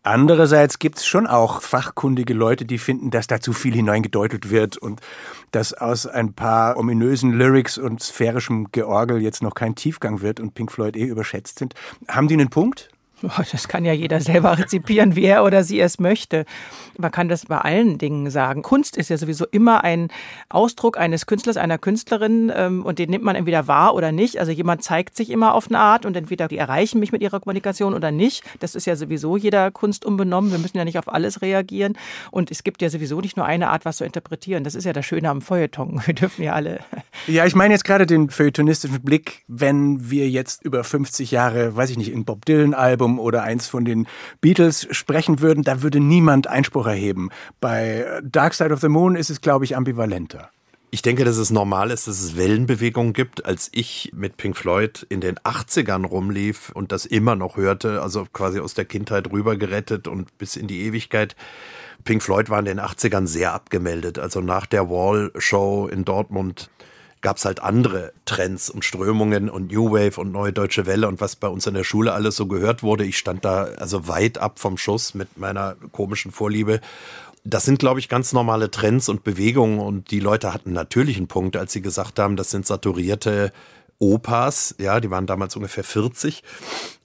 Andererseits 0.08 0.78
gibt 0.78 0.96
es 0.96 1.06
schon 1.06 1.26
auch 1.26 1.60
fachkundige 1.60 2.32
Leute, 2.32 2.64
die 2.64 2.78
finden, 2.78 3.10
dass 3.10 3.26
da 3.26 3.40
zu 3.40 3.52
viel 3.52 3.74
hineingedeutelt 3.74 4.48
wird 4.48 4.78
und 4.78 5.02
dass 5.50 5.74
aus 5.74 6.06
ein 6.06 6.32
paar 6.32 6.78
ominösen 6.78 7.34
Lyrics 7.34 7.76
und 7.76 8.02
sphärischem 8.02 8.68
Georgel 8.72 9.20
jetzt 9.20 9.42
noch 9.42 9.54
kein 9.54 9.74
Tiefgang 9.74 10.22
wird 10.22 10.40
und 10.40 10.54
Pink 10.54 10.72
Floyd 10.72 10.96
eh 10.96 11.04
überschätzt 11.04 11.58
sind. 11.58 11.74
Haben 12.08 12.26
die 12.26 12.34
einen 12.34 12.48
Punkt? 12.48 12.88
Das 13.52 13.68
kann 13.68 13.84
ja 13.84 13.92
jeder 13.92 14.20
selber 14.20 14.58
rezipieren, 14.58 15.16
wie 15.16 15.24
er 15.24 15.44
oder 15.44 15.64
sie 15.64 15.80
es 15.80 15.98
möchte. 15.98 16.44
Man 16.96 17.10
kann 17.10 17.28
das 17.28 17.46
bei 17.46 17.58
allen 17.58 17.98
Dingen 17.98 18.30
sagen. 18.30 18.62
Kunst 18.62 18.96
ist 18.96 19.08
ja 19.08 19.16
sowieso 19.16 19.46
immer 19.46 19.84
ein 19.84 20.08
Ausdruck 20.48 20.98
eines 20.98 21.26
Künstlers, 21.26 21.56
einer 21.56 21.78
Künstlerin 21.78 22.52
ähm, 22.54 22.84
und 22.84 22.98
den 22.98 23.10
nimmt 23.10 23.24
man 23.24 23.36
entweder 23.36 23.66
wahr 23.66 23.94
oder 23.94 24.12
nicht. 24.12 24.38
Also 24.38 24.52
jemand 24.52 24.82
zeigt 24.82 25.16
sich 25.16 25.30
immer 25.30 25.54
auf 25.54 25.68
eine 25.68 25.78
Art 25.78 26.06
und 26.06 26.16
entweder 26.16 26.48
die 26.48 26.58
erreichen 26.58 27.00
mich 27.00 27.12
mit 27.12 27.22
ihrer 27.22 27.40
Kommunikation 27.40 27.94
oder 27.94 28.10
nicht. 28.10 28.44
Das 28.60 28.74
ist 28.74 28.86
ja 28.86 28.96
sowieso 28.96 29.36
jeder 29.36 29.70
Kunst 29.70 30.04
unbenommen. 30.04 30.50
Wir 30.50 30.58
müssen 30.58 30.78
ja 30.78 30.84
nicht 30.84 30.98
auf 30.98 31.12
alles 31.12 31.42
reagieren. 31.42 31.96
Und 32.30 32.50
es 32.50 32.64
gibt 32.64 32.82
ja 32.82 32.90
sowieso 32.90 33.20
nicht 33.20 33.36
nur 33.36 33.46
eine 33.46 33.70
Art, 33.70 33.84
was 33.84 33.98
zu 33.98 34.04
interpretieren. 34.04 34.64
Das 34.64 34.74
ist 34.74 34.84
ja 34.84 34.92
das 34.92 35.06
Schöne 35.06 35.30
am 35.30 35.40
Feuilleton. 35.40 36.02
Wir 36.06 36.14
dürfen 36.14 36.42
ja 36.42 36.52
alle. 36.52 36.80
Ja, 37.26 37.46
ich 37.46 37.54
meine 37.54 37.74
jetzt 37.74 37.84
gerade 37.84 38.06
den 38.06 38.30
feuilletonistischen 38.30 39.02
Blick, 39.02 39.44
wenn 39.48 40.10
wir 40.10 40.28
jetzt 40.28 40.64
über 40.64 40.84
50 40.84 41.30
Jahre, 41.30 41.76
weiß 41.76 41.90
ich 41.90 41.98
nicht, 41.98 42.12
in 42.12 42.24
Bob 42.24 42.44
Dylan-Album 42.44 43.07
Album 43.07 43.07
oder 43.16 43.44
eins 43.44 43.68
von 43.68 43.84
den 43.84 44.06
Beatles 44.40 44.88
sprechen 44.90 45.40
würden, 45.40 45.62
da 45.62 45.82
würde 45.82 46.00
niemand 46.00 46.48
Einspruch 46.48 46.86
erheben. 46.86 47.30
Bei 47.60 48.20
Dark 48.24 48.54
Side 48.54 48.72
of 48.72 48.80
the 48.80 48.88
Moon 48.88 49.14
ist 49.14 49.30
es, 49.30 49.40
glaube 49.40 49.64
ich, 49.64 49.76
ambivalenter. 49.76 50.50
Ich 50.90 51.02
denke, 51.02 51.24
dass 51.24 51.36
es 51.36 51.50
normal 51.50 51.90
ist, 51.90 52.08
dass 52.08 52.22
es 52.22 52.36
Wellenbewegungen 52.36 53.12
gibt. 53.12 53.44
Als 53.44 53.68
ich 53.72 54.10
mit 54.14 54.38
Pink 54.38 54.56
Floyd 54.56 55.06
in 55.10 55.20
den 55.20 55.36
80ern 55.38 56.06
rumlief 56.06 56.70
und 56.72 56.92
das 56.92 57.04
immer 57.04 57.36
noch 57.36 57.58
hörte, 57.58 58.00
also 58.00 58.26
quasi 58.32 58.58
aus 58.58 58.72
der 58.72 58.86
Kindheit 58.86 59.30
rübergerettet 59.30 60.08
und 60.08 60.36
bis 60.38 60.56
in 60.56 60.66
die 60.66 60.86
Ewigkeit. 60.86 61.36
Pink 62.04 62.22
Floyd 62.22 62.48
war 62.48 62.58
in 62.60 62.64
den 62.64 62.80
80ern 62.80 63.26
sehr 63.26 63.52
abgemeldet. 63.52 64.18
Also 64.18 64.40
nach 64.40 64.64
der 64.64 64.88
Wall-Show 64.88 65.88
in 65.88 66.06
Dortmund 66.06 66.70
gab 67.20 67.36
es 67.36 67.44
halt 67.44 67.60
andere 67.60 68.12
Trends 68.24 68.70
und 68.70 68.84
Strömungen 68.84 69.48
und 69.48 69.72
New 69.72 69.90
Wave 69.92 70.20
und 70.20 70.32
Neue 70.32 70.52
Deutsche 70.52 70.86
Welle 70.86 71.08
und 71.08 71.20
was 71.20 71.36
bei 71.36 71.48
uns 71.48 71.66
in 71.66 71.74
der 71.74 71.84
Schule 71.84 72.12
alles 72.12 72.36
so 72.36 72.46
gehört 72.46 72.82
wurde. 72.82 73.04
Ich 73.04 73.18
stand 73.18 73.44
da 73.44 73.64
also 73.64 74.08
weit 74.08 74.38
ab 74.38 74.58
vom 74.58 74.78
Schuss 74.78 75.14
mit 75.14 75.38
meiner 75.38 75.76
komischen 75.92 76.30
Vorliebe 76.30 76.80
das 77.44 77.64
sind, 77.64 77.78
glaube 77.78 78.00
ich, 78.00 78.08
ganz 78.08 78.32
normale 78.32 78.70
Trends 78.70 79.08
und 79.08 79.24
Bewegungen 79.24 79.80
und 79.80 80.10
die 80.10 80.20
Leute 80.20 80.52
hatten 80.52 80.72
natürlich 80.72 81.16
einen 81.16 81.28
Punkt, 81.28 81.56
als 81.56 81.72
sie 81.72 81.80
gesagt 81.80 82.18
haben, 82.18 82.36
das 82.36 82.50
sind 82.50 82.66
saturierte 82.66 83.52
Opas, 84.00 84.76
ja, 84.78 85.00
die 85.00 85.10
waren 85.10 85.26
damals 85.26 85.56
ungefähr 85.56 85.84
40. 85.84 86.42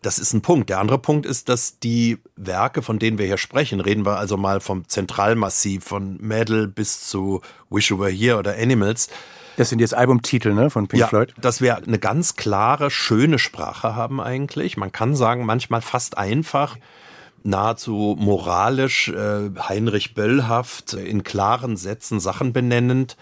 Das 0.01 0.19
ist 0.19 0.33
ein 0.33 0.41
Punkt. 0.41 0.69
Der 0.69 0.79
andere 0.79 0.99
Punkt 0.99 1.25
ist, 1.25 1.49
dass 1.49 1.79
die 1.79 2.19
Werke, 2.35 2.81
von 2.81 2.99
denen 2.99 3.17
wir 3.17 3.25
hier 3.25 3.37
sprechen, 3.37 3.79
reden 3.79 4.05
wir 4.05 4.17
also 4.17 4.37
mal 4.37 4.59
vom 4.59 4.87
Zentralmassiv, 4.87 5.83
von 5.83 6.17
Metal 6.21 6.67
bis 6.67 7.07
zu 7.07 7.41
Wish 7.69 7.89
You 7.89 7.99
Were 7.99 8.11
Here 8.11 8.37
oder 8.37 8.55
Animals. 8.57 9.09
Das 9.57 9.69
sind 9.69 9.79
jetzt 9.79 9.93
Albumtitel 9.93 10.53
ne, 10.53 10.69
von 10.69 10.87
Pink 10.87 11.01
ja, 11.01 11.07
Floyd. 11.07 11.33
Dass 11.39 11.61
wir 11.61 11.77
eine 11.77 11.99
ganz 11.99 12.35
klare, 12.35 12.89
schöne 12.91 13.39
Sprache 13.39 13.95
haben 13.95 14.19
eigentlich. 14.19 14.77
Man 14.77 14.91
kann 14.91 15.15
sagen, 15.15 15.45
manchmal 15.45 15.81
fast 15.81 16.17
einfach 16.17 16.77
nahezu 17.43 18.15
moralisch, 18.19 19.09
äh, 19.09 19.49
Heinrich 19.59 20.13
Böllhaft, 20.13 20.93
in 20.93 21.23
klaren 21.23 21.75
Sätzen 21.77 22.19
Sachen 22.19 22.53
benennend. 22.53 23.17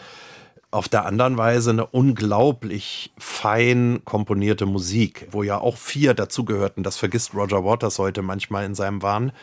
Auf 0.74 0.88
der 0.88 1.06
anderen 1.06 1.38
Weise 1.38 1.72
eine 1.72 1.86
unglaublich 1.86 3.12
fein 3.18 4.00
komponierte 4.06 4.66
Musik, 4.66 5.28
wo 5.30 5.44
ja 5.44 5.58
auch 5.58 5.75
vier 5.75 6.13
dazugehörten. 6.13 6.82
Das 6.82 6.96
vergisst 6.96 7.34
Roger 7.34 7.66
Waters 7.66 8.00
heute 8.00 8.22
manchmal 8.22 8.63
in 8.63 8.74
seinem 8.74 9.01
Wahn. 9.01 9.34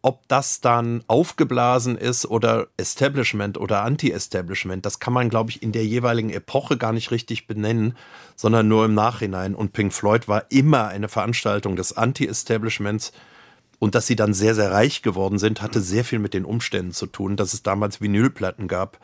Ob 0.00 0.26
das 0.28 0.62
dann 0.62 1.04
aufgeblasen 1.08 1.98
ist 1.98 2.24
oder 2.24 2.68
Establishment 2.78 3.58
oder 3.58 3.82
Anti-Establishment, 3.82 4.86
das 4.86 4.98
kann 4.98 5.12
man, 5.12 5.28
glaube 5.28 5.50
ich, 5.50 5.62
in 5.62 5.72
der 5.72 5.84
jeweiligen 5.84 6.30
Epoche 6.30 6.78
gar 6.78 6.94
nicht 6.94 7.10
richtig 7.10 7.46
benennen, 7.46 7.94
sondern 8.34 8.66
nur 8.66 8.86
im 8.86 8.94
Nachhinein. 8.94 9.54
Und 9.54 9.74
Pink 9.74 9.92
Floyd 9.92 10.26
war 10.26 10.50
immer 10.50 10.88
eine 10.88 11.10
Veranstaltung 11.10 11.76
des 11.76 11.98
Anti-Establishments 11.98 13.12
und 13.78 13.94
dass 13.94 14.06
sie 14.06 14.16
dann 14.16 14.32
sehr, 14.32 14.54
sehr 14.54 14.72
reich 14.72 15.02
geworden 15.02 15.38
sind, 15.38 15.60
hatte 15.60 15.82
sehr 15.82 16.04
viel 16.04 16.18
mit 16.18 16.32
den 16.32 16.46
Umständen 16.46 16.92
zu 16.92 17.06
tun, 17.06 17.36
dass 17.36 17.52
es 17.52 17.62
damals 17.62 18.00
Vinylplatten 18.00 18.68
gab 18.68 18.98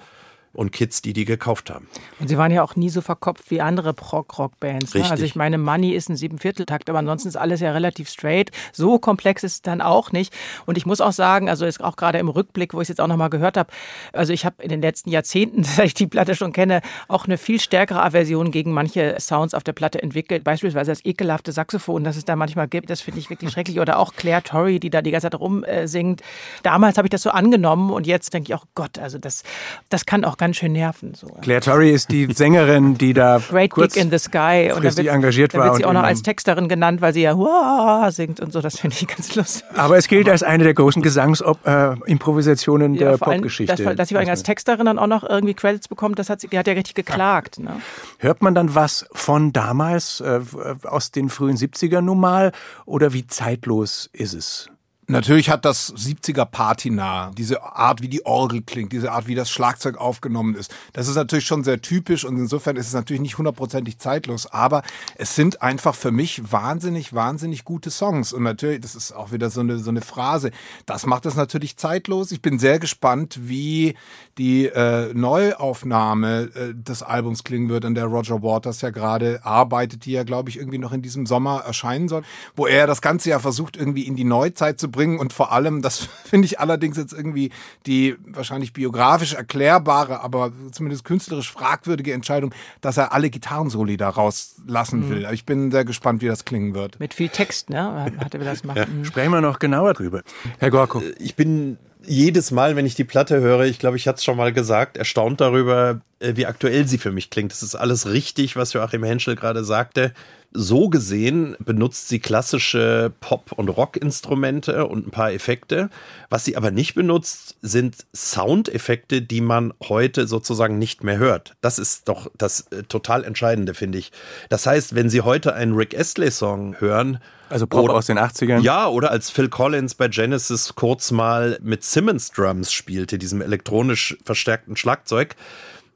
und 0.53 0.73
Kids, 0.73 1.03
die 1.03 1.13
die 1.13 1.25
gekauft 1.25 1.71
haben. 1.71 1.87
Und 2.21 2.29
sie 2.29 2.39
waren 2.39 2.51
ja 2.51 2.63
auch 2.63 2.75
nie 2.75 2.89
so 2.89 3.01
verkopft 3.01 3.51
wie 3.51 3.61
andere 3.61 3.95
Prog-Rock-Bands. 3.95 4.95
Ne? 4.95 5.09
Also 5.09 5.25
ich 5.25 5.37
meine, 5.37 5.59
Money 5.59 5.93
ist 5.93 6.09
ein 6.09 6.17
Siebenvierteltakt, 6.17 6.89
aber 6.89 6.99
ansonsten 6.99 7.29
ist 7.29 7.37
alles 7.37 7.61
ja 7.61 7.73
relativ 7.73 8.09
straight. 8.09 8.51
So 8.73 8.99
komplex 8.99 9.45
ist 9.45 9.53
es 9.53 9.63
dann 9.63 9.81
auch 9.81 10.13
nicht. 10.13 10.35
Und 10.67 10.79
ich 10.79 10.87
muss 10.87 11.01
auch 11.01 11.13
sagen, 11.13 11.49
also 11.49 11.67
ist 11.67 11.83
auch 11.83 11.97
gerade 11.97 12.19
im 12.19 12.29
Rückblick, 12.29 12.75
wo 12.75 12.79
ich 12.79 12.87
es 12.87 12.89
jetzt 12.89 13.01
auch 13.01 13.07
nochmal 13.07 13.31
gehört 13.31 13.57
habe, 13.57 13.71
also 14.13 14.33
ich 14.33 14.45
habe 14.45 14.63
in 14.63 14.69
den 14.69 14.81
letzten 14.81 15.11
Jahrzehnten, 15.11 15.63
seit 15.65 15.87
ich 15.87 15.95
die 15.95 16.07
Platte 16.07 16.35
schon 16.35 16.53
kenne, 16.53 16.81
auch 17.09 17.27
eine 17.27 17.39
viel 17.39 17.61
stärkere 17.61 18.03
Aversion 18.03 18.51
gegen 18.51 18.73
manche 18.73 19.17
Sounds 19.21 19.55
auf 19.55 19.65
der 19.65 19.75
Platte 19.75 20.03
entwickelt. 20.03 20.45
Beispielsweise 20.45 20.91
das 20.91 21.05
ekelhafte 21.05 21.53
Saxophon, 21.53 22.05
das 22.05 22.17
es 22.17 22.25
da 22.25 22.37
manchmal 22.37 22.69
gibt, 22.69 22.91
das 22.91 23.01
finde 23.01 23.21
ich 23.21 23.31
wirklich 23.31 23.51
schrecklich. 23.51 23.81
Oder 23.81 23.99
auch 23.99 24.15
Claire 24.15 24.43
Torrey, 24.43 24.81
die 24.81 24.91
da 24.91 25.03
die 25.03 25.11
ganze 25.11 25.31
Zeit 25.31 25.39
rumsingt. 25.39 26.23
Damals 26.63 26.97
habe 26.97 27.07
ich 27.07 27.11
das 27.11 27.23
so 27.23 27.31
angenommen 27.31 27.91
und 27.91 28.07
jetzt 28.07 28.33
denke 28.33 28.51
ich 28.51 28.55
auch, 28.55 28.65
Gott, 28.75 28.99
also 28.99 29.19
das, 29.19 29.43
das 29.91 30.07
kann 30.07 30.25
auch 30.25 30.38
ganz 30.39 30.57
schön 30.57 30.73
nerven. 30.73 31.15
So. 31.15 31.27
Claire 31.43 31.61
Torrey 31.61 31.91
ist 31.91 32.11
die 32.11 32.27
Sängerin, 32.33 32.97
die 32.97 33.13
da 33.13 33.41
Great 33.49 33.71
kurz 33.71 33.95
Dick 33.95 34.03
in 34.03 34.11
the 34.11 34.19
Sky 34.19 34.73
und 34.75 34.85
da 34.85 34.97
wird, 34.97 35.07
engagiert 35.09 35.55
da 35.55 35.59
war. 35.59 35.67
wird 35.67 35.77
sie 35.77 35.85
auch 35.85 35.93
noch 35.93 36.03
als 36.03 36.23
Texterin 36.23 36.69
genannt, 36.69 37.01
weil 37.01 37.13
sie 37.13 37.23
ja 37.23 37.35
Huah 37.35 38.11
singt 38.11 38.41
und 38.41 38.53
so. 38.53 38.61
Das 38.61 38.79
finde 38.79 38.97
ich 38.99 39.07
ganz 39.07 39.35
lustig. 39.35 39.65
Aber 39.75 39.97
es 39.99 40.09
gilt 40.09 40.29
als 40.29 40.43
eine 40.43 40.65
der 40.65 40.75
großen 40.75 41.03
Gesangsimprovisationen 41.03 42.95
äh, 42.95 42.99
der 42.99 43.11
ja, 43.13 43.17
Popgeschichte. 43.17 43.85
Dass, 43.85 43.97
dass 43.97 44.09
sie 44.09 44.17
als 44.17 44.43
Texterin 44.43 44.87
dann 44.87 44.99
auch 44.99 45.07
noch 45.07 45.23
irgendwie 45.23 45.55
Credits 45.55 45.89
bekommt, 45.89 46.19
das 46.19 46.31
hat 46.31 46.41
sie, 46.41 46.49
die 46.49 46.59
hat 46.59 46.67
ja 46.67 46.73
richtig 46.73 46.95
geklagt. 46.95 47.59
Ne? 47.59 47.81
Hört 48.19 48.43
man 48.43 48.55
dann 48.55 48.75
was 48.75 49.07
von 49.13 49.53
damals, 49.53 50.21
äh, 50.21 50.41
aus 50.85 51.11
den 51.11 51.29
frühen 51.29 51.57
70ern 51.57 52.03
nun 52.03 52.21
mal? 52.21 52.53
Oder 52.87 53.13
wie 53.13 53.27
zeitlos 53.27 54.09
ist 54.13 54.35
es? 54.35 54.71
Natürlich 55.11 55.49
hat 55.49 55.65
das 55.65 55.95
70er 55.95 56.45
Patina, 56.45 57.31
diese 57.35 57.63
Art, 57.63 58.03
wie 58.03 58.09
die 58.09 58.27
Orgel 58.27 58.61
klingt, 58.61 58.93
diese 58.93 59.11
Art, 59.11 59.27
wie 59.27 59.35
das 59.35 59.51
Schlagzeug 59.51 59.97
aufgenommen 59.97 60.55
ist. 60.55 60.71
Das 60.93 61.09
ist 61.09 61.15
natürlich 61.15 61.47
schon 61.47 61.65
sehr 61.65 61.81
typisch 61.81 62.27
und 62.27 62.37
insofern 62.37 62.77
ist 62.77 62.89
es 62.89 62.93
natürlich 62.93 63.23
nicht 63.23 63.39
hundertprozentig 63.39 63.99
zeitlos, 63.99 64.45
aber 64.45 64.83
es 65.15 65.35
sind 65.35 65.63
einfach 65.63 65.95
für 65.95 66.11
mich 66.11 66.53
wahnsinnig, 66.53 67.15
wahnsinnig 67.15 67.65
gute 67.65 67.91
Songs. 67.91 68.35
Und 68.35 68.43
natürlich, 68.43 68.83
das 68.83 68.95
ist 68.95 69.13
auch 69.13 69.33
wieder 69.33 69.49
so 69.49 69.61
eine, 69.61 69.79
so 69.79 69.89
eine 69.89 70.03
Phrase, 70.03 70.51
das 70.85 71.07
macht 71.07 71.25
es 71.25 71.37
natürlich 71.37 71.79
zeitlos. 71.79 72.31
Ich 72.31 72.43
bin 72.43 72.59
sehr 72.59 72.79
gespannt, 72.79 73.41
wie 73.41 73.95
die 74.37 74.67
äh, 74.67 75.15
Neuaufnahme 75.15 76.51
äh, 76.55 76.75
des 76.75 77.03
Albums 77.03 77.45
klingen 77.45 77.71
wird, 77.71 77.87
an 77.87 77.95
der 77.95 78.05
Roger 78.05 78.43
Waters 78.43 78.83
ja 78.83 78.91
gerade 78.91 79.41
arbeitet, 79.43 80.05
die 80.05 80.13
ja, 80.13 80.25
glaube 80.25 80.51
ich, 80.51 80.59
irgendwie 80.59 80.77
noch 80.77 80.93
in 80.93 81.01
diesem 81.01 81.25
Sommer 81.25 81.63
erscheinen 81.67 82.09
soll, 82.09 82.25
wo 82.55 82.67
er 82.67 82.87
das 82.87 83.01
Ganze 83.01 83.31
ja 83.31 83.39
versucht, 83.39 83.79
irgendwie 83.79 84.03
in 84.03 84.15
die 84.15 84.25
Neuzeit 84.25 84.79
zu 84.79 84.91
bringen 84.91 84.98
bringen 84.99 85.21
und 85.21 85.33
vor 85.33 85.53
allem, 85.53 85.81
das 85.81 85.99
finde 86.25 86.47
ich 86.47 86.59
allerdings 86.59 86.97
jetzt 86.97 87.13
irgendwie 87.13 87.53
die 87.87 88.17
wahrscheinlich 88.27 88.73
biografisch 88.73 89.35
erklärbare, 89.35 90.23
aber 90.23 90.51
zumindest 90.73 91.05
künstlerisch 91.05 91.53
fragwürdige 91.53 92.13
Entscheidung, 92.13 92.53
dass 92.81 92.97
er 92.97 93.13
alle 93.13 93.31
Gitarrensoli 93.31 93.97
da 93.97 94.09
rauslassen 94.09 95.07
mhm. 95.07 95.11
will. 95.11 95.29
Ich 95.33 95.47
bin 95.47 95.71
sehr 95.71 95.85
gespannt, 95.85 96.21
wie 96.21 96.27
das 96.27 96.45
klingen 96.45 96.75
wird. 96.75 96.99
Mit 96.99 97.15
viel 97.15 97.29
Text, 97.29 97.71
ne? 97.71 98.13
Hat 98.19 98.35
er 98.35 98.41
das 98.41 98.65
machen. 98.65 98.79
Ja. 98.79 98.87
Mhm. 98.87 99.05
Sprechen 99.05 99.31
wir 99.31 99.41
noch 99.41 99.61
genauer 99.61 99.95
drüber. 99.95 100.23
Herr 100.59 100.71
Gorko. 100.73 101.01
Ich 101.21 101.37
bin 101.37 101.79
jedes 102.05 102.51
Mal, 102.51 102.75
wenn 102.75 102.87
ich 102.87 102.97
die 102.97 103.05
Platte 103.05 103.41
höre, 103.41 103.67
ich 103.67 103.79
glaube, 103.79 103.97
ich 103.97 104.09
hatte 104.09 104.17
es 104.17 104.25
schon 104.25 104.37
mal 104.37 104.53
gesagt, 104.53 104.97
erstaunt 104.97 105.41
darüber, 105.41 106.01
äh, 106.19 106.33
wie 106.35 106.47
aktuell 106.47 106.89
sie 106.89 106.99
für 106.99 107.13
mich 107.13 107.31
klingt. 107.31 107.53
Das 107.53 107.63
ist 107.63 107.77
alles 107.77 108.09
richtig, 108.09 108.57
was 108.57 108.73
Joachim 108.73 109.05
Henschel 109.05 109.37
gerade 109.37 109.63
sagte. 109.63 110.13
So 110.53 110.89
gesehen 110.89 111.57
benutzt 111.59 112.09
sie 112.09 112.21
klassische 112.21 113.13
Pop- 113.21 113.53
und 113.53 113.69
Rock-Instrumente 113.69 114.87
und 114.87 115.07
ein 115.07 115.11
paar 115.11 115.33
Effekte. 115.33 115.91
Was 116.31 116.47
sie 116.47 116.57
aber 116.57 116.71
nicht 116.71 116.95
benutzt, 116.95 117.57
sind 117.61 118.07
Soundeffekte, 118.17 119.21
die 119.21 119.43
man 119.43 119.75
heute 119.89 120.27
sozusagen 120.27 120.79
nicht 120.79 121.05
mehr 121.05 121.19
hört. 121.19 121.55
Das 121.61 121.79
ist 121.79 122.09
doch 122.09 122.31
das 122.39 122.63
äh, 122.71 122.83
total 122.85 123.25
Entscheidende, 123.25 123.75
finde 123.75 123.99
ich. 123.99 124.11
Das 124.49 124.67
heißt, 124.67 124.95
wenn 124.95 125.11
Sie 125.11 125.21
heute 125.21 125.55
einen 125.55 125.75
Rick 125.75 125.99
Astley-Song 125.99 126.81
hören, 126.81 127.19
also 127.51 127.67
Pop 127.67 127.85
oder, 127.85 127.95
aus 127.95 128.07
den 128.07 128.19
80ern? 128.19 128.61
Ja, 128.61 128.89
oder 128.89 129.11
als 129.11 129.31
Phil 129.31 129.49
Collins 129.49 129.95
bei 129.95 130.09
Genesis 130.09 130.75
kurz 130.75 131.11
mal 131.11 131.59
mit 131.63 131.85
Simmons 131.85 132.31
Drums 132.31 132.73
spielte, 132.73 133.19
diesem 133.19 133.41
elektronisch 133.41 134.17
verstärkten 134.25 134.77
Schlagzeug, 134.77 135.35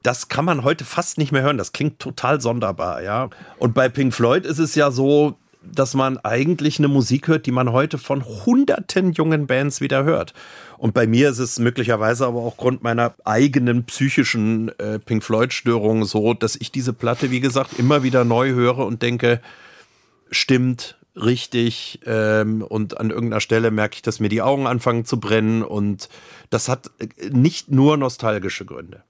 das 0.03 0.27
kann 0.27 0.45
man 0.45 0.63
heute 0.63 0.85
fast 0.85 1.17
nicht 1.17 1.31
mehr 1.31 1.41
hören. 1.41 1.57
Das 1.57 1.71
klingt 1.71 1.99
total 1.99 2.41
sonderbar, 2.41 3.01
ja. 3.01 3.29
Und 3.57 3.73
bei 3.73 3.89
Pink 3.89 4.13
Floyd 4.13 4.45
ist 4.45 4.59
es 4.59 4.75
ja 4.75 4.91
so, 4.91 5.37
dass 5.63 5.93
man 5.93 6.17
eigentlich 6.17 6.77
eine 6.77 6.89
Musik 6.89 7.29
hört, 7.29 7.45
die 7.45 7.51
man 7.51 7.71
heute 7.71 7.97
von 7.97 8.23
hunderten 8.23 9.13
jungen 9.13 9.47
Bands 9.47 9.79
wieder 9.79 10.03
hört. 10.03 10.33
Und 10.77 10.93
bei 10.93 11.07
mir 11.07 11.29
ist 11.29 11.39
es 11.39 11.57
möglicherweise 11.57 12.27
aber 12.27 12.39
auch 12.39 12.57
Grund 12.57 12.83
meiner 12.83 13.15
eigenen 13.23 13.85
psychischen 13.85 14.77
äh, 14.77 14.99
Pink 14.99 15.23
Floyd-Störung 15.23 16.03
so, 16.03 16.33
dass 16.33 16.57
ich 16.57 16.71
diese 16.71 16.91
Platte, 16.91 17.31
wie 17.31 17.39
gesagt, 17.39 17.79
immer 17.79 18.03
wieder 18.03 18.25
neu 18.25 18.49
höre 18.49 18.79
und 18.79 19.01
denke, 19.01 19.39
stimmt, 20.29 20.97
richtig. 21.15 22.01
Ähm, 22.05 22.61
und 22.61 22.99
an 22.99 23.09
irgendeiner 23.09 23.39
Stelle 23.39 23.71
merke 23.71 23.95
ich, 23.95 24.01
dass 24.01 24.19
mir 24.19 24.29
die 24.29 24.41
Augen 24.41 24.67
anfangen 24.67 25.05
zu 25.05 25.19
brennen. 25.19 25.63
Und 25.63 26.09
das 26.49 26.67
hat 26.67 26.91
äh, 26.99 27.07
nicht 27.29 27.71
nur 27.71 27.95
nostalgische 27.95 28.65
Gründe. 28.65 29.03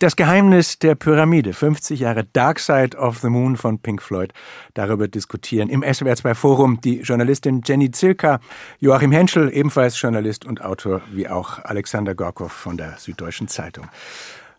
Das 0.00 0.16
Geheimnis 0.16 0.80
der 0.80 0.96
Pyramide, 0.96 1.52
50 1.52 2.00
Jahre 2.00 2.24
Dark 2.32 2.58
Side 2.58 2.96
of 2.96 3.18
the 3.18 3.28
Moon 3.28 3.56
von 3.56 3.78
Pink 3.78 4.02
Floyd. 4.02 4.32
Darüber 4.74 5.06
diskutieren 5.06 5.68
im 5.68 5.84
SWR 5.84 6.16
2 6.16 6.34
Forum 6.34 6.80
die 6.80 6.98
Journalistin 7.00 7.62
Jenny 7.64 7.92
Zilka, 7.92 8.40
Joachim 8.80 9.12
Henschel, 9.12 9.52
ebenfalls 9.54 10.00
Journalist 10.00 10.46
und 10.46 10.62
Autor, 10.62 11.00
wie 11.12 11.28
auch 11.28 11.60
Alexander 11.60 12.16
Gorkow 12.16 12.50
von 12.50 12.76
der 12.76 12.96
Süddeutschen 12.98 13.46
Zeitung. 13.46 13.86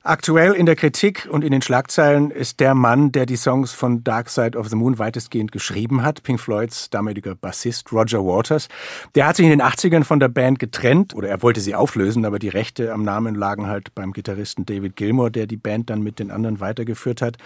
Aktuell 0.08 0.54
in 0.54 0.68
der 0.68 0.76
Kritik 0.76 1.28
und 1.32 1.44
in 1.44 1.52
den 1.52 1.64
Schlagzeilen 1.64 2.30
ist 2.30 2.60
der 2.60 2.76
Mann, 2.76 3.12
der 3.12 3.26
die 3.26 3.38
Songs 3.38 3.74
von 3.74 4.04
Dark 4.04 4.30
Side 4.30 4.56
of 4.56 4.70
the 4.70 4.76
Moon 4.76 5.00
weitestgehend 5.00 5.52
geschrieben 5.52 6.04
hat, 6.04 6.22
Pink 6.22 6.40
Floyds 6.40 6.92
damaliger 6.92 7.34
Bassist 7.34 7.92
Roger 7.92 8.24
Waters. 8.24 8.68
Der 9.16 9.26
hat 9.26 9.36
sich 9.36 9.46
in 9.46 9.50
den 9.50 9.64
80ern 9.64 10.04
von 10.04 10.20
der 10.20 10.28
Band 10.28 10.60
getrennt 10.60 11.16
oder 11.16 11.30
er 11.30 11.42
wollte 11.42 11.60
sie 11.60 11.74
auflösen, 11.74 12.24
aber 12.24 12.38
die 12.38 12.50
Rechte 12.50 12.94
am 12.94 13.02
Namen 13.02 13.34
lagen 13.34 13.66
halt 13.66 13.96
beim 13.96 14.14
Gitarristen 14.14 14.68
David 14.68 14.96
Gilmour, 14.96 15.32
der 15.32 15.48
die 15.48 15.58
Band 15.58 15.90
dann 15.90 16.04
mit 16.04 16.20
den 16.20 16.30
anderen 16.30 16.60
weitergeführt 16.60 17.24
hat. 17.24 17.38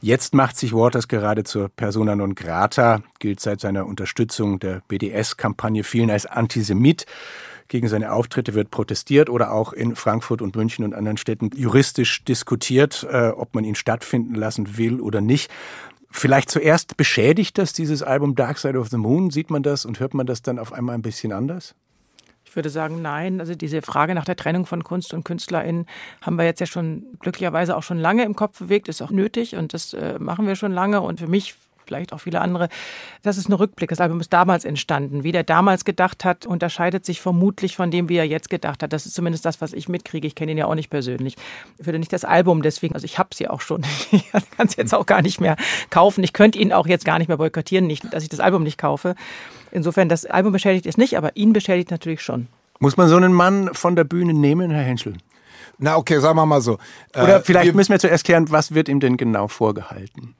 Jetzt 0.00 0.34
macht 0.34 0.56
sich 0.56 0.72
Waters 0.72 1.08
gerade 1.08 1.42
zur 1.42 1.68
Persona 1.68 2.14
non 2.14 2.36
grata, 2.36 3.02
gilt 3.18 3.40
seit 3.40 3.60
seiner 3.60 3.86
Unterstützung 3.86 4.60
der 4.60 4.82
BDS-Kampagne 4.86 5.82
vielen 5.82 6.12
als 6.12 6.26
Antisemit. 6.26 7.06
Gegen 7.68 7.88
seine 7.88 8.12
Auftritte 8.12 8.54
wird 8.54 8.70
protestiert 8.70 9.30
oder 9.30 9.52
auch 9.52 9.72
in 9.72 9.96
Frankfurt 9.96 10.42
und 10.42 10.54
München 10.54 10.84
und 10.84 10.94
anderen 10.94 11.16
Städten 11.16 11.50
juristisch 11.54 12.24
diskutiert, 12.24 13.06
äh, 13.10 13.28
ob 13.28 13.54
man 13.54 13.64
ihn 13.64 13.74
stattfinden 13.74 14.34
lassen 14.34 14.76
will 14.76 15.00
oder 15.00 15.20
nicht. 15.20 15.50
Vielleicht 16.10 16.50
zuerst 16.50 16.96
beschädigt 16.96 17.58
das 17.58 17.72
dieses 17.72 18.02
Album 18.02 18.36
Dark 18.36 18.58
Side 18.58 18.78
of 18.78 18.88
the 18.88 18.98
Moon? 18.98 19.30
Sieht 19.30 19.50
man 19.50 19.62
das 19.62 19.84
und 19.84 19.98
hört 19.98 20.14
man 20.14 20.26
das 20.26 20.42
dann 20.42 20.58
auf 20.58 20.72
einmal 20.72 20.94
ein 20.94 21.02
bisschen 21.02 21.32
anders? 21.32 21.74
Ich 22.44 22.54
würde 22.54 22.70
sagen, 22.70 23.02
nein. 23.02 23.40
Also 23.40 23.56
diese 23.56 23.82
Frage 23.82 24.14
nach 24.14 24.24
der 24.24 24.36
Trennung 24.36 24.64
von 24.64 24.84
Kunst 24.84 25.12
und 25.12 25.24
KünstlerInnen 25.24 25.86
haben 26.22 26.36
wir 26.36 26.44
jetzt 26.44 26.60
ja 26.60 26.66
schon 26.66 27.06
glücklicherweise 27.18 27.76
auch 27.76 27.82
schon 27.82 27.98
lange 27.98 28.24
im 28.24 28.36
Kopf 28.36 28.60
bewegt, 28.60 28.86
ist 28.86 29.02
auch 29.02 29.10
nötig 29.10 29.56
und 29.56 29.74
das 29.74 29.92
äh, 29.92 30.18
machen 30.20 30.46
wir 30.46 30.54
schon 30.54 30.70
lange. 30.70 31.00
Und 31.00 31.18
für 31.18 31.26
mich 31.26 31.56
vielleicht 31.86 32.12
auch 32.12 32.18
viele 32.18 32.40
andere. 32.40 32.68
Das 33.22 33.36
ist 33.36 33.48
ein 33.48 33.52
Rückblick. 33.52 33.90
Das 33.90 34.00
Album 34.00 34.20
ist 34.20 34.32
damals 34.32 34.64
entstanden. 34.64 35.24
Wie 35.24 35.32
der 35.32 35.44
damals 35.44 35.84
gedacht 35.84 36.24
hat, 36.24 36.46
unterscheidet 36.46 37.04
sich 37.04 37.20
vermutlich 37.20 37.76
von 37.76 37.90
dem, 37.90 38.08
wie 38.08 38.16
er 38.16 38.26
jetzt 38.26 38.50
gedacht 38.50 38.82
hat. 38.82 38.92
Das 38.92 39.06
ist 39.06 39.14
zumindest 39.14 39.44
das, 39.44 39.60
was 39.60 39.72
ich 39.72 39.88
mitkriege. 39.88 40.26
Ich 40.26 40.34
kenne 40.34 40.52
ihn 40.52 40.58
ja 40.58 40.66
auch 40.66 40.74
nicht 40.74 40.90
persönlich. 40.90 41.36
Ich 41.78 41.86
würde 41.86 41.98
nicht 41.98 42.12
das 42.12 42.24
Album 42.24 42.62
deswegen, 42.62 42.94
also 42.94 43.04
ich 43.04 43.18
habe 43.18 43.30
es 43.32 43.38
ja 43.38 43.50
auch 43.50 43.60
schon. 43.60 43.84
Ich 44.14 44.30
kann 44.30 44.66
es 44.66 44.76
jetzt 44.76 44.94
auch 44.94 45.06
gar 45.06 45.22
nicht 45.22 45.40
mehr 45.40 45.56
kaufen. 45.90 46.22
Ich 46.24 46.32
könnte 46.32 46.58
ihn 46.58 46.72
auch 46.72 46.86
jetzt 46.86 47.04
gar 47.04 47.18
nicht 47.18 47.28
mehr 47.28 47.36
boykottieren, 47.36 47.86
nicht, 47.86 48.12
dass 48.12 48.22
ich 48.22 48.28
das 48.28 48.40
Album 48.40 48.62
nicht 48.62 48.78
kaufe. 48.78 49.14
Insofern, 49.70 50.08
das 50.08 50.24
Album 50.24 50.52
beschädigt 50.52 50.86
es 50.86 50.96
nicht, 50.96 51.16
aber 51.16 51.36
ihn 51.36 51.52
beschädigt 51.52 51.90
natürlich 51.90 52.22
schon. 52.22 52.48
Muss 52.78 52.96
man 52.96 53.08
so 53.08 53.16
einen 53.16 53.32
Mann 53.32 53.70
von 53.72 53.96
der 53.96 54.04
Bühne 54.04 54.34
nehmen, 54.34 54.70
Herr 54.70 54.82
Henschel? 54.82 55.14
Na 55.78 55.96
okay, 55.96 56.20
sagen 56.20 56.36
wir 56.36 56.46
mal 56.46 56.60
so. 56.60 56.78
Oder 57.14 57.36
äh, 57.36 57.42
vielleicht 57.42 57.66
wir, 57.66 57.74
müssen 57.74 57.92
wir 57.92 57.98
zuerst 57.98 58.24
klären, 58.24 58.50
was 58.50 58.74
wird 58.74 58.88
ihm 58.88 59.00
denn 59.00 59.16
genau 59.16 59.48
vorgehalten? 59.48 60.34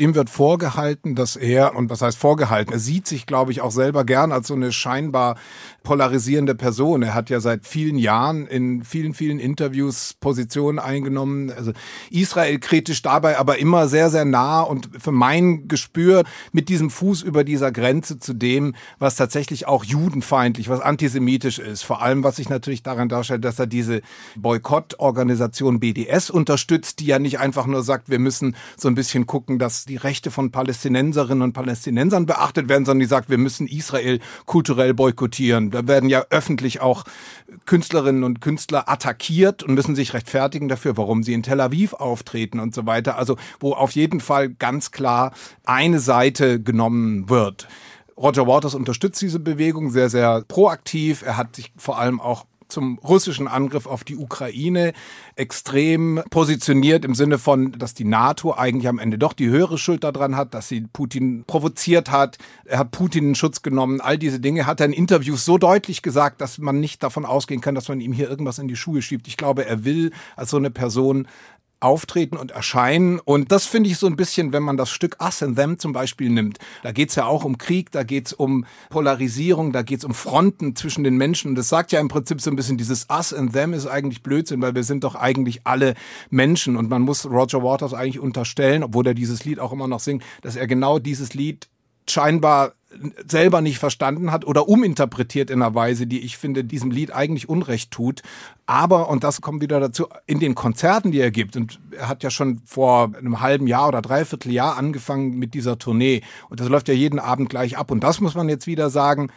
Ihm 0.00 0.14
wird 0.14 0.30
vorgehalten, 0.30 1.14
dass 1.14 1.36
er, 1.36 1.76
und 1.76 1.90
was 1.90 2.00
heißt 2.00 2.16
vorgehalten, 2.16 2.72
er 2.72 2.78
sieht 2.78 3.06
sich, 3.06 3.26
glaube 3.26 3.52
ich, 3.52 3.60
auch 3.60 3.70
selber 3.70 4.04
gern 4.04 4.32
als 4.32 4.48
so 4.48 4.54
eine 4.54 4.72
scheinbar 4.72 5.36
polarisierende 5.82 6.54
Person. 6.54 7.02
Er 7.02 7.12
hat 7.12 7.28
ja 7.28 7.38
seit 7.40 7.66
vielen 7.66 7.98
Jahren 7.98 8.46
in 8.46 8.82
vielen, 8.82 9.12
vielen 9.12 9.38
Interviews 9.38 10.14
Positionen 10.18 10.78
eingenommen. 10.78 11.52
Also 11.52 11.72
Israel 12.10 12.58
kritisch 12.60 13.02
dabei, 13.02 13.38
aber 13.38 13.58
immer 13.58 13.88
sehr, 13.88 14.08
sehr 14.08 14.24
nah 14.24 14.62
und 14.62 14.88
für 14.98 15.12
mein 15.12 15.68
Gespür 15.68 16.24
mit 16.50 16.70
diesem 16.70 16.88
Fuß 16.88 17.20
über 17.20 17.44
dieser 17.44 17.70
Grenze 17.70 18.18
zu 18.18 18.32
dem, 18.32 18.74
was 18.98 19.16
tatsächlich 19.16 19.66
auch 19.68 19.84
judenfeindlich, 19.84 20.70
was 20.70 20.80
antisemitisch 20.80 21.58
ist. 21.58 21.82
Vor 21.82 22.00
allem, 22.00 22.24
was 22.24 22.36
sich 22.36 22.48
natürlich 22.48 22.82
daran 22.82 23.10
darstellt, 23.10 23.44
dass 23.44 23.58
er 23.58 23.66
diese 23.66 24.00
Boykottorganisation 24.36 25.78
BDS 25.78 26.30
unterstützt, 26.30 27.00
die 27.00 27.06
ja 27.06 27.18
nicht 27.18 27.38
einfach 27.38 27.66
nur 27.66 27.82
sagt, 27.82 28.08
wir 28.08 28.18
müssen 28.18 28.56
so 28.78 28.88
ein 28.88 28.94
bisschen 28.94 29.26
gucken, 29.26 29.58
dass 29.58 29.89
die 29.90 29.96
Rechte 29.96 30.30
von 30.30 30.52
Palästinenserinnen 30.52 31.42
und 31.42 31.52
Palästinensern 31.52 32.24
beachtet 32.24 32.68
werden, 32.68 32.84
sondern 32.84 33.00
die 33.00 33.06
sagt, 33.06 33.28
wir 33.28 33.38
müssen 33.38 33.66
Israel 33.66 34.20
kulturell 34.46 34.94
boykottieren. 34.94 35.72
Da 35.72 35.88
werden 35.88 36.08
ja 36.08 36.24
öffentlich 36.30 36.80
auch 36.80 37.04
Künstlerinnen 37.66 38.22
und 38.22 38.40
Künstler 38.40 38.88
attackiert 38.88 39.64
und 39.64 39.74
müssen 39.74 39.96
sich 39.96 40.14
rechtfertigen 40.14 40.68
dafür, 40.68 40.96
warum 40.96 41.24
sie 41.24 41.32
in 41.32 41.42
Tel 41.42 41.60
Aviv 41.60 41.94
auftreten 41.94 42.60
und 42.60 42.72
so 42.72 42.86
weiter. 42.86 43.18
Also 43.18 43.36
wo 43.58 43.72
auf 43.72 43.90
jeden 43.92 44.20
Fall 44.20 44.48
ganz 44.48 44.92
klar 44.92 45.32
eine 45.64 45.98
Seite 45.98 46.62
genommen 46.62 47.28
wird. 47.28 47.66
Roger 48.16 48.46
Waters 48.46 48.74
unterstützt 48.74 49.20
diese 49.22 49.40
Bewegung 49.40 49.90
sehr, 49.90 50.08
sehr 50.08 50.44
proaktiv. 50.46 51.22
Er 51.22 51.36
hat 51.36 51.56
sich 51.56 51.72
vor 51.76 51.98
allem 51.98 52.20
auch 52.20 52.44
zum 52.70 52.98
russischen 52.98 53.48
Angriff 53.48 53.86
auf 53.86 54.04
die 54.04 54.16
Ukraine 54.16 54.92
extrem 55.36 56.22
positioniert 56.30 57.04
im 57.04 57.14
Sinne 57.14 57.38
von, 57.38 57.72
dass 57.72 57.94
die 57.94 58.04
NATO 58.04 58.54
eigentlich 58.54 58.88
am 58.88 58.98
Ende 58.98 59.18
doch 59.18 59.32
die 59.32 59.48
höhere 59.48 59.78
Schuld 59.78 60.04
daran 60.04 60.36
hat, 60.36 60.54
dass 60.54 60.68
sie 60.68 60.82
Putin 60.82 61.44
provoziert 61.46 62.10
hat. 62.10 62.38
Er 62.64 62.78
hat 62.78 62.90
Putin 62.90 63.30
in 63.30 63.34
Schutz 63.34 63.62
genommen. 63.62 64.00
All 64.00 64.18
diese 64.18 64.40
Dinge 64.40 64.66
hat 64.66 64.80
er 64.80 64.86
in 64.86 64.92
Interviews 64.92 65.44
so 65.44 65.58
deutlich 65.58 66.02
gesagt, 66.02 66.40
dass 66.40 66.58
man 66.58 66.80
nicht 66.80 67.02
davon 67.02 67.24
ausgehen 67.24 67.60
kann, 67.60 67.74
dass 67.74 67.88
man 67.88 68.00
ihm 68.00 68.12
hier 68.12 68.28
irgendwas 68.28 68.58
in 68.58 68.68
die 68.68 68.76
Schuhe 68.76 69.02
schiebt. 69.02 69.28
Ich 69.28 69.36
glaube, 69.36 69.66
er 69.66 69.84
will 69.84 70.12
als 70.36 70.50
so 70.50 70.56
eine 70.56 70.70
Person 70.70 71.26
auftreten 71.80 72.36
und 72.36 72.50
erscheinen. 72.50 73.18
Und 73.18 73.52
das 73.52 73.66
finde 73.66 73.90
ich 73.90 73.98
so 73.98 74.06
ein 74.06 74.16
bisschen, 74.16 74.52
wenn 74.52 74.62
man 74.62 74.76
das 74.76 74.90
Stück 74.90 75.16
Us 75.22 75.42
and 75.42 75.56
Them 75.56 75.78
zum 75.78 75.92
Beispiel 75.92 76.30
nimmt. 76.30 76.58
Da 76.82 76.92
geht's 76.92 77.14
ja 77.14 77.26
auch 77.26 77.44
um 77.44 77.58
Krieg, 77.58 77.90
da 77.90 78.02
geht's 78.02 78.32
um 78.32 78.66
Polarisierung, 78.90 79.72
da 79.72 79.82
geht's 79.82 80.04
um 80.04 80.14
Fronten 80.14 80.76
zwischen 80.76 81.04
den 81.04 81.16
Menschen. 81.16 81.48
Und 81.48 81.54
das 81.56 81.68
sagt 81.68 81.92
ja 81.92 82.00
im 82.00 82.08
Prinzip 82.08 82.40
so 82.40 82.50
ein 82.50 82.56
bisschen, 82.56 82.76
dieses 82.76 83.06
Us 83.10 83.32
and 83.32 83.52
Them 83.52 83.72
ist 83.72 83.86
eigentlich 83.86 84.22
Blödsinn, 84.22 84.60
weil 84.62 84.74
wir 84.74 84.84
sind 84.84 85.04
doch 85.04 85.14
eigentlich 85.14 85.62
alle 85.64 85.94
Menschen. 86.28 86.76
Und 86.76 86.90
man 86.90 87.02
muss 87.02 87.26
Roger 87.26 87.62
Waters 87.62 87.94
eigentlich 87.94 88.20
unterstellen, 88.20 88.82
obwohl 88.82 89.06
er 89.06 89.14
dieses 89.14 89.44
Lied 89.44 89.58
auch 89.58 89.72
immer 89.72 89.88
noch 89.88 90.00
singt, 90.00 90.22
dass 90.42 90.56
er 90.56 90.66
genau 90.66 90.98
dieses 90.98 91.34
Lied 91.34 91.68
scheinbar 92.08 92.74
selber 93.26 93.60
nicht 93.60 93.78
verstanden 93.78 94.32
hat 94.32 94.44
oder 94.44 94.68
uminterpretiert 94.68 95.50
in 95.50 95.62
einer 95.62 95.74
Weise, 95.74 96.06
die 96.06 96.20
ich 96.20 96.36
finde, 96.36 96.64
diesem 96.64 96.90
Lied 96.90 97.12
eigentlich 97.12 97.48
Unrecht 97.48 97.90
tut. 97.90 98.22
Aber, 98.66 99.08
und 99.08 99.24
das 99.24 99.40
kommt 99.40 99.62
wieder 99.62 99.80
dazu, 99.80 100.06
in 100.26 100.40
den 100.40 100.54
Konzerten, 100.54 101.12
die 101.12 101.20
er 101.20 101.30
gibt, 101.30 101.56
und 101.56 101.80
er 101.96 102.08
hat 102.08 102.22
ja 102.22 102.30
schon 102.30 102.60
vor 102.64 103.12
einem 103.16 103.40
halben 103.40 103.66
Jahr 103.66 103.88
oder 103.88 104.02
dreiviertel 104.02 104.52
Jahr 104.52 104.76
angefangen 104.76 105.38
mit 105.38 105.54
dieser 105.54 105.78
Tournee, 105.78 106.22
und 106.48 106.60
das 106.60 106.68
läuft 106.68 106.88
ja 106.88 106.94
jeden 106.94 107.18
Abend 107.18 107.48
gleich 107.48 107.78
ab. 107.78 107.90
Und 107.90 108.02
das 108.02 108.20
muss 108.20 108.34
man 108.34 108.48
jetzt 108.48 108.66
wieder 108.66 108.90
sagen, 108.90 109.30